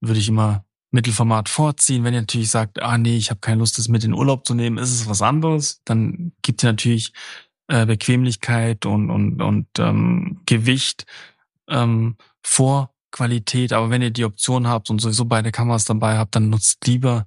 würde 0.00 0.20
ich 0.20 0.28
immer 0.28 0.64
Mittelformat 0.92 1.48
vorziehen. 1.48 2.04
Wenn 2.04 2.14
ihr 2.14 2.20
natürlich 2.20 2.50
sagt, 2.50 2.80
ah 2.82 2.98
nee, 2.98 3.16
ich 3.16 3.30
habe 3.30 3.40
keine 3.40 3.58
Lust, 3.58 3.78
das 3.78 3.88
mit 3.88 4.04
in 4.04 4.12
Urlaub 4.12 4.46
zu 4.46 4.54
nehmen, 4.54 4.78
ist 4.78 4.90
es 4.90 5.08
was 5.08 5.22
anderes. 5.22 5.80
Dann 5.84 6.32
gibt 6.42 6.62
ihr 6.62 6.70
natürlich 6.70 7.12
äh, 7.68 7.86
Bequemlichkeit 7.86 8.86
und, 8.86 9.10
und, 9.10 9.40
und 9.40 9.66
ähm, 9.78 10.40
Gewicht 10.46 11.06
ähm, 11.68 12.16
vor 12.42 12.92
Qualität. 13.12 13.72
Aber 13.72 13.90
wenn 13.90 14.02
ihr 14.02 14.10
die 14.10 14.24
Option 14.24 14.66
habt 14.66 14.90
und 14.90 15.00
sowieso 15.00 15.24
beide 15.24 15.52
Kameras 15.52 15.84
dabei 15.84 16.18
habt, 16.18 16.34
dann 16.34 16.50
nutzt 16.50 16.86
lieber 16.86 17.26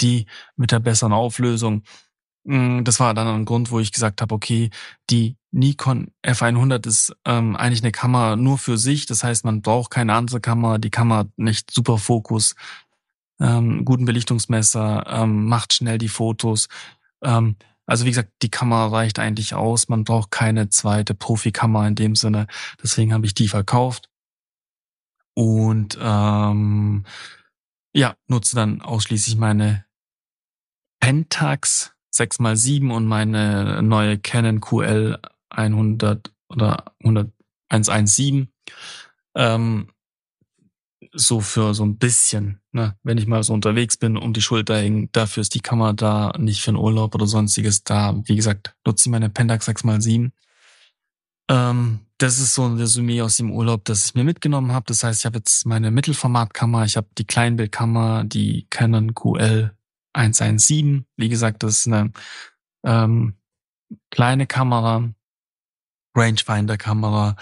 die 0.00 0.26
mit 0.56 0.72
der 0.72 0.80
besseren 0.80 1.12
Auflösung. 1.12 1.82
Mm, 2.44 2.84
das 2.84 3.00
war 3.00 3.14
dann 3.14 3.28
ein 3.28 3.44
Grund, 3.44 3.70
wo 3.70 3.80
ich 3.80 3.92
gesagt 3.92 4.20
habe, 4.20 4.34
okay, 4.34 4.70
die 5.10 5.36
Nikon 5.52 6.08
F100 6.24 6.86
ist 6.86 7.14
ähm, 7.24 7.56
eigentlich 7.56 7.82
eine 7.82 7.92
Kamera 7.92 8.36
nur 8.36 8.58
für 8.58 8.78
sich. 8.78 9.06
Das 9.06 9.22
heißt, 9.22 9.44
man 9.44 9.62
braucht 9.62 9.90
keine 9.90 10.14
andere 10.14 10.40
Kamera. 10.40 10.78
Die 10.78 10.90
Kamera 10.90 11.20
hat 11.20 11.28
nicht 11.36 11.70
super 11.70 11.98
Fokus, 11.98 12.54
ähm, 13.40 13.84
guten 13.84 14.04
Belichtungsmesser, 14.06 15.04
ähm, 15.08 15.46
macht 15.46 15.74
schnell 15.74 15.98
die 15.98 16.08
Fotos. 16.08 16.68
Ähm, 17.22 17.56
also 17.86 18.04
wie 18.04 18.10
gesagt, 18.10 18.30
die 18.42 18.50
Kamera 18.50 18.86
reicht 18.88 19.18
eigentlich 19.18 19.54
aus. 19.54 19.88
Man 19.88 20.04
braucht 20.04 20.30
keine 20.30 20.70
zweite 20.70 21.14
Profikamera 21.14 21.86
in 21.88 21.94
dem 21.94 22.14
Sinne. 22.16 22.46
Deswegen 22.82 23.12
habe 23.12 23.26
ich 23.26 23.34
die 23.34 23.48
verkauft 23.48 24.08
und 25.34 25.98
ähm, 26.00 27.04
ja, 27.94 28.16
nutze 28.26 28.56
dann 28.56 28.80
ausschließlich 28.80 29.36
meine 29.36 29.84
Pentax 31.00 31.94
6x7 32.14 32.92
und 32.94 33.06
meine 33.06 33.82
neue 33.82 34.18
Canon 34.18 34.60
QL 34.60 35.18
100 35.50 36.32
oder 36.48 36.92
100, 37.00 37.32
117. 37.70 38.48
Ähm, 39.34 39.88
so 41.14 41.40
für 41.40 41.74
so 41.74 41.84
ein 41.84 41.98
bisschen, 41.98 42.60
ne, 42.72 42.96
wenn 43.02 43.18
ich 43.18 43.26
mal 43.26 43.42
so 43.42 43.52
unterwegs 43.52 43.96
bin, 43.96 44.16
um 44.16 44.32
die 44.32 44.40
Schulter 44.40 44.78
hängen, 44.78 45.10
dafür 45.12 45.42
ist 45.42 45.54
die 45.54 45.60
Kamera 45.60 45.92
da, 45.92 46.32
nicht 46.38 46.62
für 46.62 46.70
einen 46.70 46.78
Urlaub 46.78 47.14
oder 47.14 47.26
sonstiges 47.26 47.84
da. 47.84 48.20
Wie 48.24 48.36
gesagt, 48.36 48.74
nutze 48.86 49.08
ich 49.08 49.10
meine 49.10 49.28
Pentax 49.28 49.68
6x7. 49.68 50.30
Ähm, 51.50 52.00
das 52.18 52.38
ist 52.38 52.54
so 52.54 52.64
ein 52.64 52.76
Resümee 52.76 53.20
aus 53.22 53.36
dem 53.36 53.50
Urlaub, 53.50 53.84
das 53.84 54.04
ich 54.04 54.14
mir 54.14 54.24
mitgenommen 54.24 54.72
habe. 54.72 54.84
Das 54.86 55.02
heißt, 55.02 55.20
ich 55.20 55.26
habe 55.26 55.38
jetzt 55.38 55.66
meine 55.66 55.90
Mittelformatkamera, 55.90 56.84
ich 56.84 56.96
habe 56.96 57.08
die 57.18 57.26
Kleinbildkamera, 57.26 58.24
die 58.24 58.66
Canon 58.70 59.14
QL 59.14 59.76
117. 60.12 61.04
Wie 61.16 61.28
gesagt, 61.28 61.62
das 61.62 61.78
ist 61.78 61.86
eine 61.88 62.12
ähm, 62.84 63.34
kleine 64.10 64.46
Kamera, 64.46 65.10
Rangefinder-Kamera, 66.14 67.36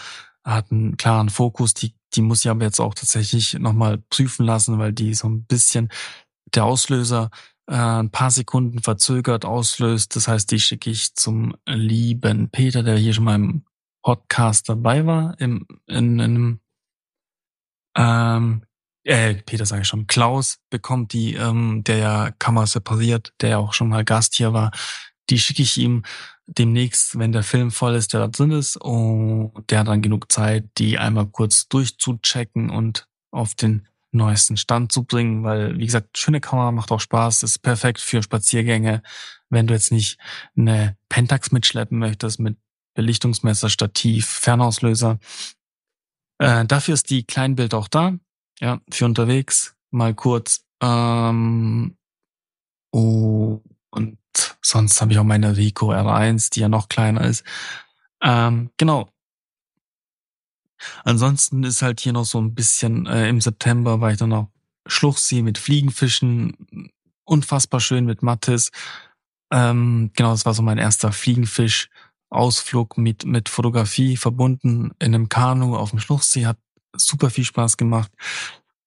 hat 0.45 0.73
einen 0.73 0.97
klaren 0.97 1.29
Fokus. 1.29 1.75
Die, 1.75 1.95
die 2.15 2.23
muss 2.23 2.45
ich 2.45 2.51
aber 2.51 2.65
jetzt 2.65 2.81
auch 2.81 2.95
tatsächlich 2.95 3.55
nochmal 3.55 3.99
prüfen 4.09 4.47
lassen, 4.47 4.79
weil 4.79 4.93
die 4.93 5.15
so 5.15 5.29
ein 5.29 5.45
bisschen 5.45 5.91
der 6.55 6.65
Auslöser 6.65 7.31
äh, 7.67 7.75
ein 7.75 8.11
paar 8.11 8.31
Sekunden 8.31 8.81
verzögert 8.81 9.45
auslöst. 9.45 10.17
Das 10.17 10.27
heißt, 10.27 10.51
die 10.51 10.61
schicke 10.61 10.91
ich 10.91 11.15
zum 11.15 11.55
lieben 11.67 12.49
Peter, 12.51 12.83
der 12.83 12.97
hier 12.97 13.13
schon 13.13 13.25
mal 13.25 13.35
im 13.35 13.65
Podcast 14.03 14.69
dabei 14.69 15.07
war, 15.07 15.39
im, 15.41 15.67
in, 15.87 16.19
in 16.19 16.21
einem, 16.21 16.61
ähm, 17.97 18.63
äh, 19.05 19.35
Peter 19.35 19.67
sage 19.67 19.83
ich 19.83 19.89
schon, 19.89 20.07
Klaus 20.07 20.59
bekommt 20.71 21.13
die, 21.13 21.35
ähm, 21.35 21.83
der 21.85 21.97
ja 21.97 22.31
Kammer 22.39 22.67
separiert, 22.67 23.33
der 23.41 23.51
ja 23.51 23.59
auch 23.59 23.73
schon 23.73 23.89
mal 23.89 24.05
Gast 24.05 24.35
hier 24.35 24.53
war, 24.53 24.71
die 25.31 25.39
schicke 25.39 25.63
ich 25.63 25.79
ihm 25.79 26.03
demnächst, 26.47 27.19
wenn 27.19 27.33
der 27.33 27.43
Film 27.43 27.71
voll 27.71 27.95
ist, 27.95 28.13
der 28.13 28.21
da 28.21 28.29
drin 28.29 28.51
ist. 28.51 28.77
Und 28.77 29.53
der 29.71 29.81
hat 29.81 29.89
dann 29.89 30.03
genug 30.03 30.31
Zeit, 30.33 30.69
die 30.79 30.99
einmal 30.99 31.27
kurz 31.27 31.69
durchzuchecken 31.69 32.71
und 32.71 33.07
auf 33.31 33.55
den 33.55 33.87
neuesten 34.13 34.57
Stand 34.57 34.91
zu 34.91 35.05
bringen, 35.05 35.45
weil, 35.45 35.79
wie 35.79 35.87
gesagt, 35.87 36.19
schöne 36.19 36.41
Kamera 36.41 36.73
macht 36.73 36.91
auch 36.91 37.01
Spaß, 37.01 37.45
ist 37.45 37.61
perfekt 37.61 38.01
für 38.01 38.23
Spaziergänge, 38.23 39.03
wenn 39.51 39.69
du 39.69 39.75
jetzt 39.75 39.93
nicht 39.93 40.19
eine 40.57 40.97
Pentax 41.09 41.53
mitschleppen 41.53 41.99
möchtest 41.99 42.41
mit 42.41 42.57
Belichtungsmesser, 43.01 43.71
Stativ, 43.71 44.27
Fernauslöser. 44.27 45.19
Äh, 46.39 46.67
dafür 46.67 46.95
ist 46.95 47.11
die 47.11 47.25
Kleinbild 47.25 47.75
auch 47.75 47.89
da, 47.89 48.15
ja, 48.61 48.81
für 48.91 49.07
unterwegs, 49.07 49.75
mal 49.91 50.15
kurz. 50.15 50.65
Ähm, 50.83 51.97
oh, 52.93 53.61
und 53.91 54.19
sonst 54.63 55.01
habe 55.01 55.13
ich 55.13 55.19
auch 55.19 55.25
meine 55.25 55.57
Rico 55.57 55.93
R1, 55.93 56.51
die 56.53 56.61
ja 56.61 56.69
noch 56.69 56.89
kleiner 56.89 57.25
ist. 57.25 57.45
Ähm, 58.23 58.71
genau, 58.77 59.09
Ansonsten 61.05 61.65
ist 61.65 61.83
halt 61.83 62.01
hier 62.01 62.13
noch 62.13 62.25
so 62.25 62.41
ein 62.41 62.55
bisschen, 62.55 63.07
äh, 63.07 63.29
im 63.29 63.41
September 63.41 64.01
war 64.01 64.13
ich 64.13 64.19
dann 64.19 64.31
noch 64.31 64.51
Schluchsee 64.87 65.43
mit 65.43 65.59
Fliegenfischen, 65.59 66.91
unfassbar 67.25 67.81
schön 67.81 68.07
mit 68.07 68.23
Mattis. 68.23 68.71
Ähm, 69.53 70.11
genau, 70.15 70.31
das 70.31 70.47
war 70.47 70.55
so 70.55 70.63
mein 70.63 70.79
erster 70.79 71.13
Fliegenfisch-Ausflug 72.31 72.99
mit, 72.99 73.25
mit 73.25 73.49
Fotografie 73.49 74.17
verbunden 74.17 74.93
in 74.99 75.15
einem 75.15 75.29
Kanu 75.29 75.77
auf 75.77 75.91
dem 75.91 75.99
Schluchsee, 75.99 76.47
hat 76.47 76.59
super 76.97 77.31
viel 77.31 77.45
Spaß 77.45 77.77
gemacht. 77.77 78.11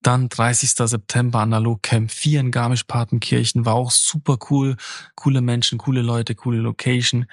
Dann 0.02 0.28
30. 0.28 0.72
September 0.72 1.40
Analog 1.40 1.82
Camp 1.82 2.12
4 2.12 2.42
in 2.42 2.52
Garmisch-Partenkirchen 2.52 3.66
war 3.66 3.76
auch 3.76 3.92
super 3.92 4.38
cool. 4.50 4.76
Coole 5.16 5.42
Menschen, 5.42 5.78
coole 5.78 6.02
Leute, 6.02 6.36
coole 6.36 6.58
Location. 6.58 7.26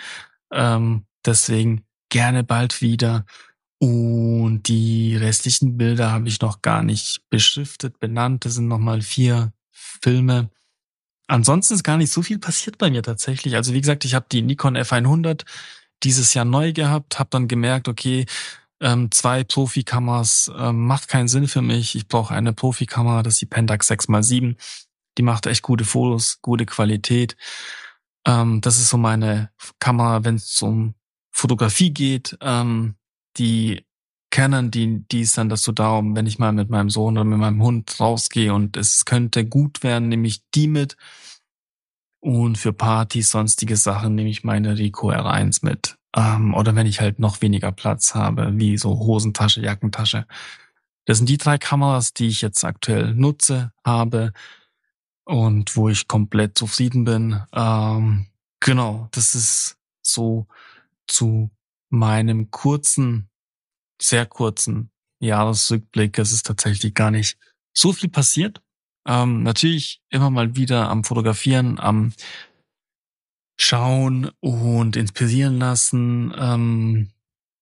Ähm, 0.52 1.04
deswegen 1.24 1.84
gerne 2.10 2.44
bald 2.44 2.80
wieder. 2.80 3.24
Und 3.78 4.64
die 4.64 5.16
restlichen 5.16 5.78
Bilder 5.78 6.12
habe 6.12 6.28
ich 6.28 6.40
noch 6.40 6.62
gar 6.62 6.82
nicht 6.82 7.22
beschriftet, 7.30 7.98
benannt. 7.98 8.44
Das 8.44 8.54
sind 8.54 8.68
nochmal 8.68 9.00
vier 9.00 9.52
Filme. 9.72 10.50
Ansonsten 11.26 11.74
ist 11.74 11.82
gar 11.82 11.96
nicht 11.96 12.12
so 12.12 12.22
viel 12.22 12.38
passiert 12.38 12.78
bei 12.78 12.90
mir 12.90 13.02
tatsächlich. 13.02 13.56
Also 13.56 13.72
wie 13.72 13.80
gesagt, 13.80 14.04
ich 14.04 14.14
habe 14.14 14.26
die 14.30 14.42
Nikon 14.42 14.76
F100 14.76 15.44
dieses 16.02 16.34
Jahr 16.34 16.44
neu 16.44 16.72
gehabt, 16.72 17.18
habe 17.18 17.30
dann 17.30 17.48
gemerkt, 17.48 17.88
okay, 17.88 18.26
ähm, 18.80 19.10
zwei 19.10 19.44
Profikameras 19.44 20.50
ähm, 20.56 20.86
macht 20.86 21.08
keinen 21.08 21.28
Sinn 21.28 21.48
für 21.48 21.62
mich. 21.62 21.94
Ich 21.94 22.08
brauche 22.08 22.34
eine 22.34 22.52
Profikamera, 22.52 23.22
das 23.22 23.34
ist 23.34 23.42
die 23.42 23.46
Pentax 23.46 23.90
6x7. 23.90 24.56
Die 25.18 25.22
macht 25.22 25.46
echt 25.46 25.62
gute 25.62 25.84
Fotos, 25.84 26.40
gute 26.40 26.66
Qualität. 26.66 27.36
Ähm, 28.26 28.60
das 28.60 28.78
ist 28.78 28.88
so 28.88 28.96
meine 28.96 29.50
Kamera, 29.78 30.24
wenn 30.24 30.36
es 30.36 30.62
um 30.62 30.94
Fotografie 31.30 31.90
geht. 31.92 32.38
Ähm, 32.40 32.94
die 33.36 33.84
Canon, 34.30 34.70
die, 34.70 35.04
die 35.10 35.22
ist 35.22 35.36
dann 35.36 35.48
dazu 35.48 35.72
da, 35.72 36.00
wenn 36.02 36.26
ich 36.26 36.38
mal 36.38 36.52
mit 36.52 36.70
meinem 36.70 36.88
Sohn 36.88 37.18
oder 37.18 37.24
mit 37.24 37.38
meinem 37.38 37.62
Hund 37.62 37.98
rausgehe 37.98 38.54
und 38.54 38.76
es 38.76 39.04
könnte 39.04 39.44
gut 39.44 39.82
werden, 39.82 40.08
nehme 40.08 40.28
ich 40.28 40.42
die 40.54 40.68
mit. 40.68 40.96
Und 42.20 42.58
für 42.58 42.72
Partys, 42.72 43.30
sonstige 43.30 43.76
Sachen 43.76 44.14
nehme 44.14 44.28
ich 44.28 44.44
meine 44.44 44.76
Rico 44.76 45.10
R1 45.10 45.64
mit. 45.64 45.96
Ähm, 46.14 46.54
oder 46.54 46.74
wenn 46.74 46.86
ich 46.86 47.00
halt 47.00 47.18
noch 47.18 47.40
weniger 47.40 47.72
Platz 47.72 48.14
habe, 48.14 48.52
wie 48.58 48.76
so 48.76 48.98
Hosentasche, 48.98 49.62
Jackentasche. 49.62 50.26
Das 51.06 51.18
sind 51.18 51.28
die 51.28 51.38
drei 51.38 51.56
Kameras, 51.56 52.12
die 52.12 52.28
ich 52.28 52.42
jetzt 52.42 52.64
aktuell 52.64 53.14
nutze, 53.14 53.72
habe 53.84 54.32
und 55.24 55.76
wo 55.76 55.88
ich 55.88 56.08
komplett 56.08 56.58
zufrieden 56.58 57.04
bin. 57.04 57.40
Ähm, 57.52 58.26
genau, 58.60 59.08
das 59.12 59.34
ist 59.34 59.78
so 60.02 60.46
zu 61.06 61.50
meinem 61.88 62.50
kurzen, 62.50 63.30
sehr 64.00 64.26
kurzen 64.26 64.90
Jahresrückblick. 65.20 66.18
Es 66.18 66.32
ist 66.32 66.46
tatsächlich 66.46 66.94
gar 66.94 67.10
nicht 67.10 67.38
so 67.72 67.92
viel 67.92 68.10
passiert. 68.10 68.60
Ähm, 69.06 69.42
natürlich 69.42 70.02
immer 70.10 70.30
mal 70.30 70.56
wieder 70.56 70.88
am 70.88 71.04
Fotografieren, 71.04 71.78
am 71.78 72.12
Schauen 73.58 74.30
und 74.40 74.96
inspirieren 74.96 75.58
lassen. 75.58 76.34
Ähm, 76.38 77.10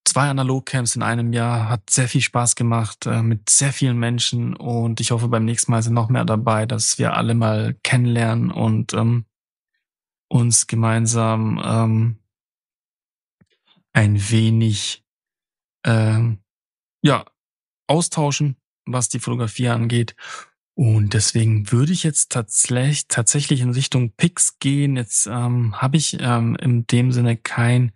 zwei 0.04 0.30
Analogcamps 0.30 0.96
in 0.96 1.02
einem 1.02 1.32
Jahr 1.32 1.68
hat 1.68 1.90
sehr 1.90 2.08
viel 2.08 2.20
Spaß 2.20 2.54
gemacht 2.54 3.06
äh, 3.06 3.22
mit 3.22 3.50
sehr 3.50 3.72
vielen 3.72 3.98
Menschen 3.98 4.54
und 4.54 5.00
ich 5.00 5.10
hoffe 5.10 5.28
beim 5.28 5.44
nächsten 5.44 5.72
Mal 5.72 5.82
sind 5.82 5.94
noch 5.94 6.08
mehr 6.08 6.24
dabei, 6.24 6.66
dass 6.66 6.98
wir 6.98 7.14
alle 7.14 7.34
mal 7.34 7.76
kennenlernen 7.82 8.50
und 8.50 8.94
ähm, 8.94 9.26
uns 10.28 10.66
gemeinsam 10.66 11.60
ähm, 11.64 12.18
ein 13.92 14.30
wenig 14.30 15.04
ähm, 15.84 16.38
ja 17.02 17.24
austauschen, 17.86 18.56
was 18.86 19.08
die 19.08 19.18
Fotografie 19.18 19.68
angeht. 19.68 20.14
Und 20.78 21.12
deswegen 21.12 21.72
würde 21.72 21.92
ich 21.92 22.04
jetzt 22.04 22.30
tatsächlich 22.30 23.08
tatsächlich 23.08 23.62
in 23.62 23.70
Richtung 23.70 24.12
Picks 24.12 24.60
gehen. 24.60 24.94
Jetzt 24.94 25.26
ähm, 25.26 25.74
habe 25.82 25.96
ich 25.96 26.18
ähm, 26.20 26.54
in 26.54 26.86
dem 26.86 27.10
Sinne 27.10 27.36
kein 27.36 27.90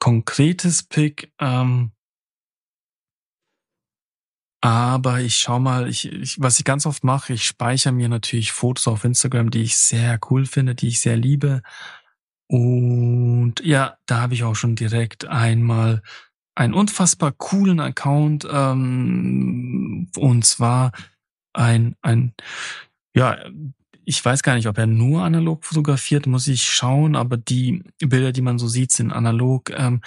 konkretes 0.00 0.82
Pick. 0.82 1.32
Ähm, 1.38 1.92
aber 4.60 5.20
ich 5.20 5.36
schau 5.36 5.60
mal, 5.60 5.88
ich, 5.88 6.10
ich, 6.10 6.40
was 6.40 6.58
ich 6.58 6.64
ganz 6.64 6.86
oft 6.86 7.04
mache, 7.04 7.34
ich 7.34 7.46
speichere 7.46 7.92
mir 7.92 8.08
natürlich 8.08 8.50
Fotos 8.50 8.88
auf 8.88 9.04
Instagram, 9.04 9.50
die 9.50 9.62
ich 9.62 9.76
sehr 9.76 10.18
cool 10.28 10.44
finde, 10.44 10.74
die 10.74 10.88
ich 10.88 11.00
sehr 11.00 11.16
liebe. 11.16 11.62
Und 12.48 13.60
ja, 13.62 13.96
da 14.06 14.22
habe 14.22 14.34
ich 14.34 14.42
auch 14.42 14.56
schon 14.56 14.74
direkt 14.74 15.24
einmal 15.24 16.02
einen 16.56 16.74
unfassbar 16.74 17.30
coolen 17.30 17.78
Account, 17.78 18.44
ähm, 18.50 20.10
und 20.16 20.44
zwar 20.44 20.90
ein, 21.54 21.96
ein, 22.02 22.34
ja, 23.14 23.38
ich 24.04 24.22
weiß 24.22 24.42
gar 24.42 24.54
nicht, 24.54 24.68
ob 24.68 24.78
er 24.78 24.86
nur 24.86 25.22
analog 25.22 25.64
fotografiert, 25.64 26.26
muss 26.26 26.46
ich 26.46 26.62
schauen, 26.64 27.16
aber 27.16 27.36
die 27.36 27.84
Bilder, 27.98 28.32
die 28.32 28.42
man 28.42 28.58
so 28.58 28.68
sieht, 28.68 28.92
sind 28.92 29.12
analog. 29.12 29.70
Ähm, 29.70 30.02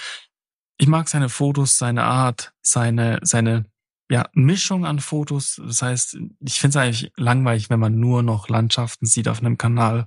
ich 0.78 0.88
mag 0.88 1.08
seine 1.10 1.30
Fotos, 1.30 1.78
seine 1.78 2.04
Art, 2.04 2.54
seine, 2.62 3.20
seine, 3.24 3.66
ja, 4.10 4.30
Mischung 4.34 4.86
an 4.86 5.00
Fotos. 5.00 5.60
Das 5.64 5.82
heißt, 5.82 6.18
ich 6.46 6.60
finde 6.60 6.78
es 6.80 6.84
eigentlich 6.84 7.12
langweilig, 7.18 7.70
wenn 7.70 7.80
man 7.80 8.00
nur 8.00 8.24
noch 8.24 8.48
Landschaften 8.50 9.06
sieht 9.06 9.28
auf 9.28 9.40
einem 9.40 9.58
Kanal 9.58 10.06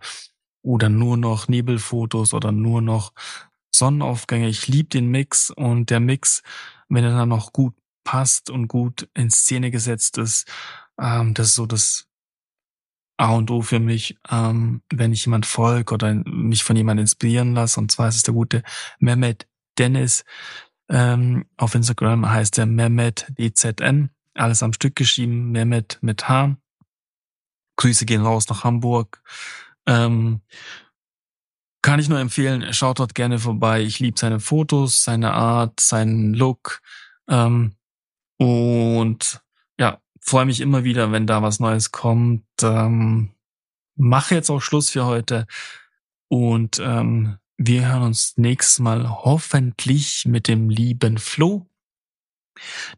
oder 0.62 0.88
nur 0.88 1.16
noch 1.16 1.48
Nebelfotos 1.48 2.32
oder 2.32 2.52
nur 2.52 2.82
noch 2.82 3.12
Sonnenaufgänge. 3.74 4.48
Ich 4.48 4.68
liebe 4.68 4.88
den 4.88 5.10
Mix 5.10 5.50
und 5.50 5.90
der 5.90 6.00
Mix, 6.00 6.42
wenn 6.88 7.04
er 7.04 7.16
dann 7.16 7.28
noch 7.28 7.52
gut 7.52 7.74
passt 8.04 8.50
und 8.50 8.68
gut 8.68 9.08
in 9.14 9.30
Szene 9.30 9.70
gesetzt 9.70 10.18
ist, 10.18 10.50
ähm, 11.00 11.34
das 11.34 11.48
ist 11.48 11.54
so 11.54 11.66
das 11.66 12.06
A 13.16 13.32
und 13.34 13.50
O 13.50 13.60
für 13.62 13.80
mich, 13.80 14.16
ähm, 14.30 14.82
wenn 14.90 15.12
ich 15.12 15.26
jemand 15.26 15.44
folge 15.46 15.92
oder 15.94 16.14
mich 16.14 16.64
von 16.64 16.76
jemandem 16.76 17.02
inspirieren 17.02 17.54
lasse. 17.54 17.78
Und 17.78 17.92
zwar 17.92 18.08
ist 18.08 18.16
es 18.16 18.22
der 18.22 18.34
gute 18.34 18.62
Mehmet 18.98 19.46
Dennis. 19.78 20.24
Ähm, 20.88 21.44
auf 21.56 21.74
Instagram 21.74 22.30
heißt 22.30 22.58
er 22.58 22.66
Mehmet 22.66 23.30
DZN. 23.38 24.10
Alles 24.34 24.62
am 24.62 24.72
Stück 24.72 24.96
geschrieben, 24.96 25.50
Mehmet 25.50 25.98
mit 26.00 26.28
H. 26.28 26.56
Grüße 27.76 28.06
gehen 28.06 28.22
raus 28.22 28.48
nach 28.48 28.64
Hamburg. 28.64 29.22
Ähm, 29.86 30.40
kann 31.82 32.00
ich 32.00 32.08
nur 32.08 32.20
empfehlen, 32.20 32.72
schaut 32.72 32.98
dort 32.98 33.14
gerne 33.14 33.38
vorbei. 33.38 33.82
Ich 33.82 34.00
liebe 34.00 34.18
seine 34.18 34.40
Fotos, 34.40 35.02
seine 35.02 35.32
Art, 35.32 35.80
seinen 35.80 36.34
Look. 36.34 36.80
Ähm, 37.28 37.74
und 38.38 39.42
freue 40.30 40.46
mich 40.46 40.60
immer 40.60 40.84
wieder, 40.84 41.10
wenn 41.10 41.26
da 41.26 41.42
was 41.42 41.58
Neues 41.58 41.90
kommt. 41.90 42.44
Ähm, 42.62 43.34
mache 43.96 44.36
jetzt 44.36 44.48
auch 44.48 44.60
Schluss 44.60 44.90
für 44.90 45.04
heute. 45.04 45.46
Und 46.28 46.78
ähm, 46.78 47.38
wir 47.58 47.88
hören 47.88 48.02
uns 48.02 48.34
nächstes 48.36 48.78
Mal 48.78 49.10
hoffentlich 49.10 50.26
mit 50.26 50.46
dem 50.46 50.70
lieben 50.70 51.18
Flo. 51.18 51.66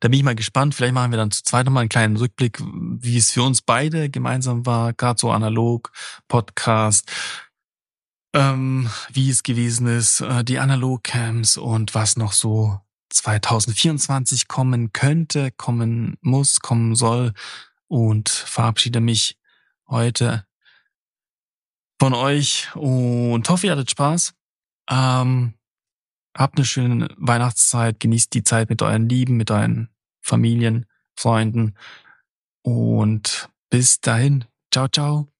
Da 0.00 0.08
bin 0.08 0.18
ich 0.18 0.24
mal 0.24 0.34
gespannt. 0.34 0.74
Vielleicht 0.74 0.92
machen 0.92 1.10
wir 1.10 1.16
dann 1.16 1.30
zu 1.30 1.42
zweit 1.42 1.64
nochmal 1.64 1.80
einen 1.80 1.88
kleinen 1.88 2.18
Rückblick, 2.18 2.60
wie 2.60 3.16
es 3.16 3.30
für 3.30 3.44
uns 3.44 3.62
beide 3.62 4.10
gemeinsam 4.10 4.66
war, 4.66 4.92
gerade 4.92 5.18
so 5.18 5.30
analog, 5.30 5.90
Podcast, 6.28 7.10
ähm, 8.34 8.90
wie 9.10 9.30
es 9.30 9.42
gewesen 9.42 9.86
ist, 9.86 10.20
äh, 10.20 10.44
die 10.44 10.58
Analogcams 10.58 11.56
und 11.56 11.94
was 11.94 12.18
noch 12.18 12.32
so 12.32 12.78
2024 13.12 14.48
kommen 14.48 14.92
könnte, 14.92 15.50
kommen 15.52 16.16
muss, 16.20 16.60
kommen 16.60 16.94
soll 16.94 17.32
und 17.88 18.28
verabschiede 18.28 19.00
mich 19.00 19.38
heute 19.88 20.46
von 22.00 22.14
euch 22.14 22.74
und 22.74 23.48
hoffe, 23.48 23.66
ihr 23.66 23.72
hattet 23.72 23.90
Spaß. 23.90 24.34
Ähm, 24.90 25.54
Habt 26.36 26.58
eine 26.58 26.64
schöne 26.64 27.08
Weihnachtszeit, 27.18 28.00
genießt 28.00 28.32
die 28.32 28.42
Zeit 28.42 28.70
mit 28.70 28.80
euren 28.80 29.08
Lieben, 29.08 29.36
mit 29.36 29.50
euren 29.50 29.90
Familien, 30.20 30.86
Freunden 31.14 31.74
und 32.62 33.50
bis 33.68 34.00
dahin. 34.00 34.46
Ciao, 34.72 34.88
ciao. 34.88 35.31